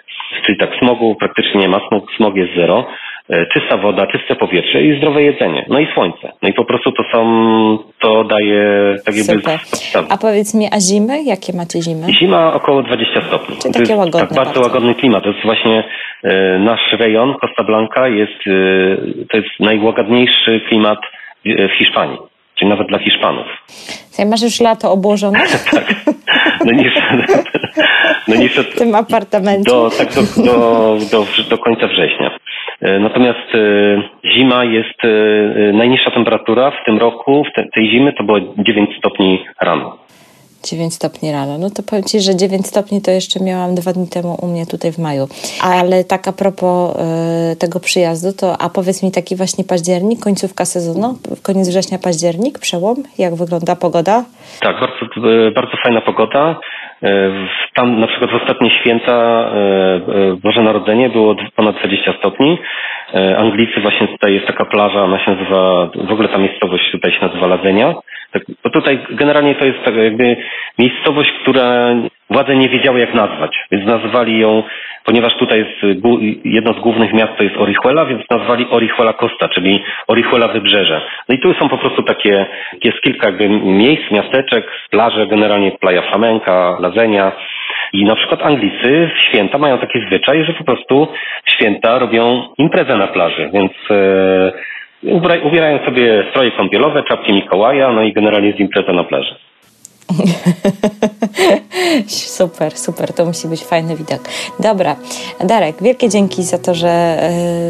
czyli 0.47 0.59
tak 0.59 0.71
smogu 0.79 1.15
praktycznie 1.15 1.61
nie 1.61 1.69
ma, 1.69 1.81
smog, 1.89 2.05
smog 2.17 2.37
jest 2.37 2.55
zero, 2.57 2.87
e, 3.31 3.47
czysta 3.47 3.77
woda, 3.77 4.07
czyste 4.07 4.37
powietrze 4.37 4.83
i 4.83 4.99
zdrowe 4.99 5.23
jedzenie. 5.23 5.65
No 5.69 5.79
i 5.79 5.87
słońce. 5.95 6.33
No 6.43 6.49
i 6.49 6.53
po 6.53 6.65
prostu 6.65 6.93
to 6.93 7.03
są, 7.13 7.79
to 7.99 8.25
daje 8.25 8.95
tak 9.05 9.17
jakby 9.17 9.33
Super. 9.33 9.59
podstawy. 9.59 10.09
A 10.11 10.17
powiedz 10.17 10.55
mi, 10.55 10.67
a 10.73 10.81
zimy? 10.81 11.23
Jakie 11.23 11.53
macie 11.53 11.83
zimy? 11.83 12.13
Zima 12.13 12.55
około 12.55 12.83
20 12.83 13.21
stopni. 13.21 13.57
Czyli 13.63 13.75
takie 13.75 13.97
łagodne. 13.97 14.21
Tak, 14.21 14.37
bardzo, 14.37 14.45
bardzo, 14.45 14.61
łagodny 14.61 14.95
klimat. 14.95 15.25
To 15.25 15.31
jest 15.31 15.43
właśnie 15.45 15.85
e, 16.23 16.59
nasz 16.59 16.93
rejon, 16.93 17.35
Costa 17.41 17.65
Blanca 17.65 18.09
jest, 18.09 18.43
to 19.31 19.37
jest 19.37 19.61
najłagodniejszy 19.61 20.61
klimat 20.69 20.99
w 21.45 21.79
Hiszpanii, 21.79 22.19
czyli 22.55 22.71
nawet 22.71 22.89
dla 22.89 22.99
Hiszpanów. 22.99 23.47
Czyli 24.17 24.29
masz 24.29 24.43
już 24.43 24.61
lato 24.61 24.93
obłożone? 24.93 25.39
tak. 25.71 25.95
No 26.65 26.73
niestety. 26.73 27.51
No 28.29 28.35
niestety. 28.37 28.71
W 28.71 28.79
tym 28.79 28.95
apartamencie. 28.95 29.71
Do, 29.71 29.91
tak 29.99 30.09
do, 30.15 30.43
do, 30.45 30.97
do, 31.11 31.27
do 31.51 31.59
końca 31.59 31.87
września. 31.87 32.39
E, 32.81 32.99
natomiast 32.99 33.55
e, 33.55 34.29
zima 34.35 34.65
jest, 34.65 34.99
najniższa 35.73 36.11
temperatura 36.11 36.71
w 36.71 36.85
tym 36.87 36.99
roku, 36.99 37.45
w 37.45 37.57
te, 37.57 37.65
tej 37.75 37.91
zimy 37.91 38.13
to 38.13 38.25
było 38.25 38.39
9 38.59 38.91
stopni 38.99 39.45
rano. 39.61 39.99
9 40.63 40.95
stopni 40.95 41.33
rano. 41.33 41.59
No 41.59 41.71
to 41.71 41.83
powiem 41.83 42.05
Ci, 42.05 42.21
że 42.21 42.37
9 42.37 42.67
stopni 42.67 43.03
to 43.03 43.11
jeszcze 43.11 43.41
miałam 43.41 43.75
dwa 43.75 43.93
dni 43.93 44.09
temu 44.09 44.39
u 44.43 44.47
mnie 44.47 44.67
tutaj 44.67 44.93
w 44.93 44.99
maju. 44.99 45.29
Ale 45.63 46.05
tak 46.05 46.29
a 46.29 46.33
propos 46.33 46.97
y, 47.53 47.57
tego 47.57 47.81
przyjazdu, 47.81 48.33
to 48.33 48.61
a 48.61 48.69
powiedz 48.71 49.03
mi 49.03 49.11
taki 49.13 49.37
właśnie 49.37 49.65
październik, 49.65 50.21
końcówka 50.21 50.65
sezonu, 50.65 51.19
koniec 51.43 51.69
września, 51.69 51.99
październik, 51.99 52.59
przełom, 52.59 52.97
jak 53.19 53.35
wygląda 53.35 53.77
pogoda? 53.77 54.25
Tak, 54.61 54.77
bardzo, 54.81 55.29
e, 55.47 55.51
bardzo 55.51 55.73
fajna 55.85 56.01
pogoda. 56.01 56.61
E, 57.03 57.31
tam 57.75 58.01
na 58.01 58.07
przykład 58.07 58.31
w 58.31 58.35
ostatnie 58.35 58.71
święta 58.71 59.51
Boże 60.43 60.63
Narodzenie 60.63 61.09
było 61.09 61.37
ponad 61.57 61.77
20 61.77 62.13
stopni. 62.13 62.59
Anglicy 63.39 63.81
właśnie 63.81 64.09
tutaj 64.09 64.35
jest 64.35 64.47
taka 64.47 64.65
plaża, 64.65 65.05
ona 65.05 65.19
się 65.19 65.31
nazywa, 65.31 65.91
w 65.95 66.13
ogóle 66.13 66.29
ta 66.29 66.39
miejscowość 66.39 66.91
tutaj 66.93 67.13
się 67.13 67.27
nazywa 67.27 67.47
Ladzenia 67.47 67.95
tak, 68.33 68.43
bo 68.65 68.71
tutaj 68.71 69.07
generalnie 69.11 69.55
to 69.55 69.65
jest 69.65 69.79
tak 69.85 69.95
jakby 69.95 70.37
miejscowość, 70.79 71.31
która 71.43 71.95
władze 72.31 72.57
nie 72.57 72.69
wiedziały 72.69 73.01
jak 73.01 73.15
nazwać, 73.15 73.57
więc 73.71 73.87
nazwali 73.87 74.39
ją, 74.39 74.63
ponieważ 75.05 75.37
tutaj 75.37 75.59
jest 75.59 76.03
jedno 76.45 76.73
z 76.73 76.81
głównych 76.81 77.13
miast 77.13 77.37
to 77.37 77.45
jest 77.45 77.57
Orihuela, 77.57 78.07
więc 78.07 78.23
nazwali 78.31 78.67
Orihuela 78.71 79.13
Costa, 79.13 79.49
czyli 79.49 79.83
Orihuela 80.09 80.49
Wybrzeże. 80.49 81.01
No 81.29 81.35
i 81.35 81.39
tu 81.39 81.55
są 81.55 81.69
po 81.69 81.79
prostu 81.79 82.03
takie, 82.03 82.47
jest 82.85 83.01
kilka 83.01 83.29
jakby 83.29 83.49
miejsc, 83.49 84.11
miasteczek, 84.11 84.71
plaże, 84.91 85.27
generalnie 85.27 85.73
Playa 85.73 86.03
Flamenca, 86.11 86.77
Lazenia. 86.81 87.33
I 87.93 88.05
na 88.05 88.17
przykład 88.17 88.43
Anglicy 88.43 89.11
w 89.17 89.19
święta 89.19 89.59
mają 89.59 89.79
taki 89.79 90.01
zwyczaj, 90.07 90.45
że 90.45 90.53
po 90.53 90.65
prostu 90.65 91.09
w 91.45 91.51
święta 91.51 91.99
robią 91.99 92.43
imprezę 92.59 92.97
na 92.97 93.07
plaży, 93.07 93.51
więc 93.53 93.73
e, 93.91 94.53
Ubierają 95.43 95.79
sobie 95.85 96.25
stroje 96.31 96.51
kąpielowe, 96.51 97.03
czapki 97.03 97.33
Mikołaja, 97.33 97.93
no 97.93 98.03
i 98.03 98.13
generalnie 98.13 98.53
z 98.53 98.61
impreza 98.61 98.93
na 98.93 99.05
plaży. 99.05 99.35
super, 102.09 102.79
super, 102.79 103.13
to 103.13 103.25
musi 103.25 103.49
być 103.49 103.65
fajny 103.65 103.97
widok. 103.97 104.21
Dobra, 104.61 104.97
Darek, 105.45 105.83
wielkie 105.83 106.09
dzięki 106.09 106.43
za 106.43 106.59
to, 106.59 106.75
że 106.75 107.21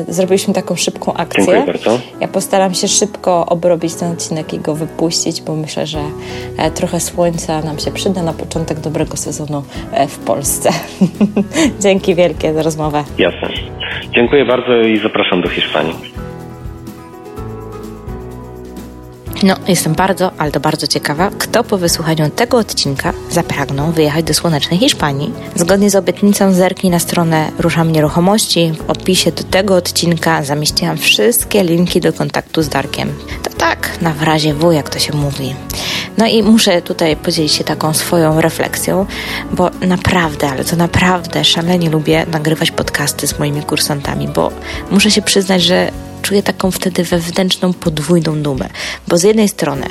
y, 0.09 0.13
zrobiliśmy 0.13 0.55
taką 0.55 0.77
szybką 0.77 1.15
akcję. 1.15 1.45
Dziękuję 1.45 1.67
bardzo. 1.67 1.99
Ja 2.21 2.29
postaram 2.29 2.75
się 2.75 2.89
szybko 2.89 3.47
obrobić 3.47 3.95
ten 3.95 4.13
odcinek 4.13 4.55
i 4.55 4.59
go 4.59 4.75
wypuścić, 4.75 5.43
bo 5.43 5.57
myślę, 5.57 5.87
że 5.87 6.01
e, 6.59 6.71
trochę 6.71 7.01
słońca 7.01 7.61
nam 7.61 7.79
się 7.79 7.91
przyda 7.91 8.23
na 8.23 8.33
początek 8.33 8.81
dobrego 8.81 9.17
sezonu 9.17 9.63
e, 9.93 10.09
w 10.09 10.19
Polsce. 10.19 10.71
dzięki 11.83 12.15
wielkie 12.15 12.55
za 12.55 12.63
rozmowę. 12.63 13.05
Jasne. 13.19 13.49
Dziękuję 14.15 14.45
bardzo 14.45 14.81
i 14.81 14.99
zapraszam 14.99 15.43
do 15.43 15.49
Hiszpanii. 15.49 15.95
No, 19.43 19.55
jestem 19.69 19.95
bardzo, 19.95 20.31
ale 20.39 20.51
to 20.51 20.61
bardzo 20.61 20.87
ciekawa, 20.87 21.31
kto 21.39 21.65
po 21.65 21.79
wysłuchaniu 21.79 22.31
tego 22.31 22.59
odcinka 22.59 23.13
zapragnął 23.31 23.93
wyjechać 23.93 24.25
do 24.25 24.35
słonecznej 24.35 24.79
Hiszpanii. 24.79 25.33
Zgodnie 25.57 25.91
z 25.91 25.95
obietnicą 25.95 26.53
zerknij 26.53 26.91
na 26.91 26.99
stronę 26.99 27.51
Ruszam 27.59 27.93
Nieruchomości. 27.93 28.73
W 28.73 28.91
opisie 28.91 29.33
do 29.33 29.45
tego 29.45 29.77
odcinka 29.77 30.43
zamieściłam 30.43 30.97
wszystkie 30.97 31.65
linki 31.65 32.01
do 32.01 32.13
kontaktu 32.13 32.63
z 32.63 32.69
Darkiem. 32.69 33.13
To 33.43 33.51
tak, 33.51 33.89
na 34.01 34.13
w 34.13 34.23
razie 34.23 34.55
W, 34.55 34.73
jak 34.73 34.91
to 34.91 34.99
się 34.99 35.17
mówi. 35.17 35.55
No 36.19 36.27
i 36.27 36.43
muszę 36.43 36.83
tutaj 36.83 37.17
podzielić 37.17 37.53
się 37.53 37.65
taką 37.65 37.95
swoją 37.95 38.41
refleksją, 38.41 39.07
bo 39.53 39.71
naprawdę, 39.81 40.51
ale 40.51 40.65
to 40.65 40.77
naprawdę 40.77 41.45
szalenie 41.45 41.91
lubię 41.91 42.27
nagrywać 42.33 42.71
podcasty 42.71 43.27
z 43.27 43.39
moimi 43.39 43.63
kursantami, 43.63 44.29
bo 44.29 44.51
muszę 44.91 45.11
się 45.11 45.23
przyznać, 45.23 45.63
że 45.63 45.91
czuję 46.23 46.43
taką 46.43 46.71
wtedy 46.71 47.05
wewnętrzną 47.05 47.73
podwójną 47.73 48.43
dumę, 48.43 48.69
bo 49.09 49.19
z 49.19 49.23
jednej 49.23 49.49
strony 49.49 49.87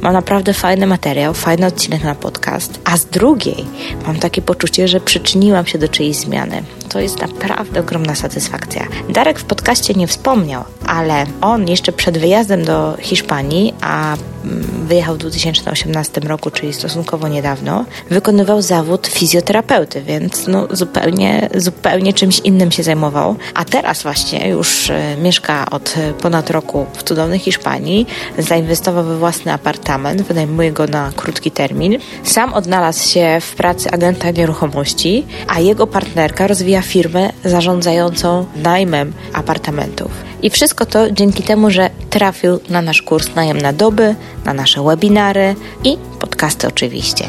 mam 0.00 0.12
naprawdę 0.12 0.54
fajny 0.54 0.86
materiał, 0.86 1.34
fajny 1.34 1.66
odcinek 1.66 2.04
na 2.04 2.14
podcast, 2.14 2.80
a 2.84 2.96
z 2.96 3.04
drugiej 3.04 3.64
mam 4.06 4.16
takie 4.16 4.42
poczucie, 4.42 4.88
że 4.88 5.00
przyczyniłam 5.00 5.66
się 5.66 5.78
do 5.78 5.88
czyjejś 5.88 6.16
zmiany. 6.16 6.62
To 6.96 7.00
jest 7.00 7.20
naprawdę 7.20 7.80
ogromna 7.80 8.14
satysfakcja. 8.14 8.86
Darek 9.08 9.38
w 9.38 9.44
podcaście 9.44 9.94
nie 9.94 10.06
wspomniał, 10.06 10.64
ale 10.86 11.26
on 11.40 11.68
jeszcze 11.68 11.92
przed 11.92 12.18
wyjazdem 12.18 12.64
do 12.64 12.96
Hiszpanii, 13.00 13.74
a 13.80 14.16
mm, 14.44 14.86
wyjechał 14.86 15.14
w 15.14 15.18
2018 15.18 16.20
roku, 16.20 16.50
czyli 16.50 16.72
stosunkowo 16.72 17.28
niedawno, 17.28 17.84
wykonywał 18.10 18.62
zawód 18.62 19.06
fizjoterapeuty, 19.06 20.02
więc 20.02 20.46
no 20.46 20.66
zupełnie, 20.70 21.48
zupełnie 21.54 22.12
czymś 22.12 22.38
innym 22.38 22.72
się 22.72 22.82
zajmował. 22.82 23.36
A 23.54 23.64
teraz 23.64 24.02
właśnie 24.02 24.48
już 24.48 24.90
y, 24.90 24.94
mieszka 25.22 25.70
od 25.70 25.94
ponad 26.22 26.50
roku 26.50 26.86
w 26.92 27.02
cudownej 27.02 27.38
Hiszpanii, 27.38 28.06
zainwestował 28.38 29.04
we 29.04 29.18
własny 29.18 29.52
apartament, 29.52 30.22
wynajmuje 30.22 30.72
go 30.72 30.86
na 30.86 31.12
krótki 31.16 31.50
termin. 31.50 31.98
Sam 32.24 32.54
odnalazł 32.54 33.08
się 33.08 33.38
w 33.40 33.54
pracy 33.54 33.90
agenta 33.90 34.30
nieruchomości, 34.30 35.26
a 35.48 35.60
jego 35.60 35.86
partnerka 35.86 36.46
rozwija 36.46 36.82
firmę 36.86 37.30
zarządzającą 37.44 38.46
najmem 38.56 39.12
apartamentów. 39.32 40.10
I 40.42 40.50
wszystko 40.50 40.86
to 40.86 41.10
dzięki 41.10 41.42
temu, 41.42 41.70
że 41.70 41.90
trafił 42.10 42.60
na 42.68 42.82
nasz 42.82 43.02
kurs 43.02 43.34
najem 43.34 43.58
na 43.58 43.72
doby, 43.72 44.14
na 44.44 44.54
nasze 44.54 44.82
webinary 44.82 45.54
i 45.84 45.96
podcasty 46.18 46.68
oczywiście. 46.68 47.24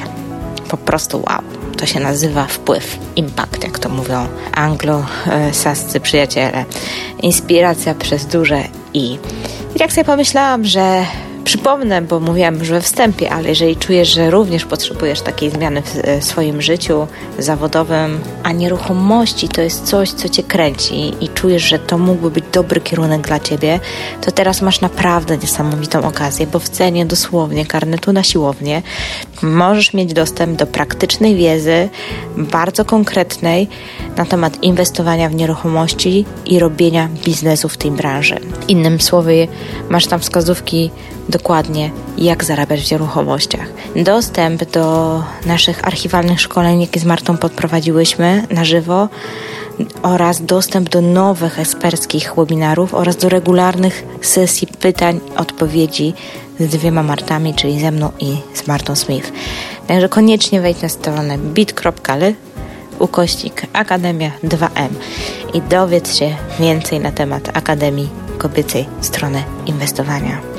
Po 0.70 0.78
prostu 0.78 1.18
wow. 1.18 1.42
To 1.78 1.86
się 1.86 2.00
nazywa 2.00 2.46
wpływ, 2.46 2.98
impact, 3.16 3.64
jak 3.64 3.80
to 3.80 3.90
mówią 3.90 4.28
anglosascy 4.52 6.00
przyjaciele. 6.00 6.66
Inspiracja 7.22 7.96
przez 7.96 8.26
duże 8.26 8.64
i. 8.94 9.14
I 9.76 9.80
jak 9.80 9.92
sobie 9.92 10.06
pomyślałam, 10.06 10.66
że 10.66 11.06
Przypomnę, 11.48 12.02
bo 12.02 12.20
mówiłam 12.20 12.58
już 12.58 12.70
we 12.70 12.82
wstępie, 12.82 13.30
ale 13.30 13.50
jeżeli 13.50 13.76
czujesz, 13.76 14.14
że 14.14 14.30
również 14.30 14.66
potrzebujesz 14.66 15.22
takiej 15.22 15.52
zmiany 15.52 15.82
w 15.82 15.96
e, 15.96 16.22
swoim 16.22 16.62
życiu 16.62 17.08
zawodowym, 17.40 18.20
a 18.44 18.52
nieruchomości 18.52 19.50
to 19.50 19.62
jest 19.62 19.84
coś, 19.84 20.12
co 20.12 20.30
cię 20.30 20.44
kręci 20.44 21.14
i 21.22 21.30
czujesz, 21.30 21.64
że 21.64 21.80
to 21.80 21.98
mógłby 21.98 22.32
być 22.32 22.44
dobry 22.54 22.82
kierunek 22.82 23.28
dla 23.28 23.40
ciebie, 23.40 23.80
to 24.22 24.32
teraz 24.32 24.62
masz 24.62 24.82
naprawdę 24.82 25.38
niesamowitą 25.38 26.08
okazję, 26.08 26.48
bo 26.48 26.60
w 26.60 26.70
cenie 26.70 27.06
dosłownie 27.06 27.66
karnetu 27.66 28.14
na 28.14 28.24
siłownię 28.24 28.82
możesz 29.42 29.94
mieć 29.94 30.14
dostęp 30.14 30.60
do 30.60 30.68
praktycznej 30.68 31.36
wiedzy, 31.36 31.90
bardzo 32.38 32.86
konkretnej 32.86 33.68
na 34.18 34.26
temat 34.26 34.64
inwestowania 34.64 35.30
w 35.30 35.36
nieruchomości 35.36 36.26
i 36.46 36.60
robienia 36.60 37.10
biznesu 37.26 37.70
w 37.70 37.78
tej 37.78 37.92
branży. 37.92 38.36
Innym 38.68 39.02
słowy, 39.02 39.48
masz 39.90 40.08
tam 40.08 40.20
wskazówki 40.20 40.92
dokładnie, 41.30 41.92
jak 42.18 42.44
zarabiać 42.44 42.82
w 42.82 42.92
nieruchomościach. 42.92 43.68
Dostęp 43.96 44.72
do 44.72 45.24
naszych 45.46 45.88
archiwalnych 45.88 46.42
szkoleń, 46.42 46.82
jakie 46.82 47.00
z 47.00 47.06
Martą 47.06 47.38
podprowadziłyśmy 47.38 48.44
na 48.50 48.66
żywo, 48.66 49.10
oraz 50.04 50.46
dostęp 50.46 50.90
do 50.90 51.02
nowych 51.02 51.60
eksperckich 51.60 52.34
webinarów 52.38 52.94
oraz 52.94 53.18
do 53.18 53.30
regularnych 53.30 54.04
sesji 54.22 54.68
pytań, 54.68 55.20
odpowiedzi 55.38 56.14
z 56.60 56.68
dwiema 56.68 57.04
Martami, 57.04 57.54
czyli 57.54 57.80
ze 57.80 57.92
mną 57.92 58.12
i 58.20 58.38
z 58.54 58.68
Martą 58.68 58.96
Smith. 58.96 59.32
Także 59.88 60.10
koniecznie 60.10 60.62
wejdź 60.62 60.82
na 60.82 60.90
stronę 60.90 61.38
bit.ly 61.38 62.36
ukośnik 63.00 63.62
Akademia 63.74 64.32
2M 64.44 64.90
i 65.54 65.62
dowiedz 65.62 66.16
się 66.16 66.36
więcej 66.60 67.00
na 67.00 67.12
temat 67.12 67.58
Akademii 67.58 68.10
Kobiecej 68.38 68.86
Strony 69.02 69.44
Inwestowania. 69.66 70.57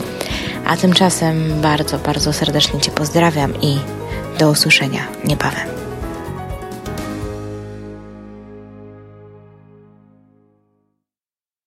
A 0.68 0.76
tymczasem 0.76 1.60
bardzo, 1.60 1.98
bardzo 1.98 2.32
serdecznie 2.32 2.80
Cię 2.80 2.90
pozdrawiam 2.90 3.60
i 3.62 3.78
do 4.38 4.50
usłyszenia 4.50 5.06
niebawem. 5.24 5.77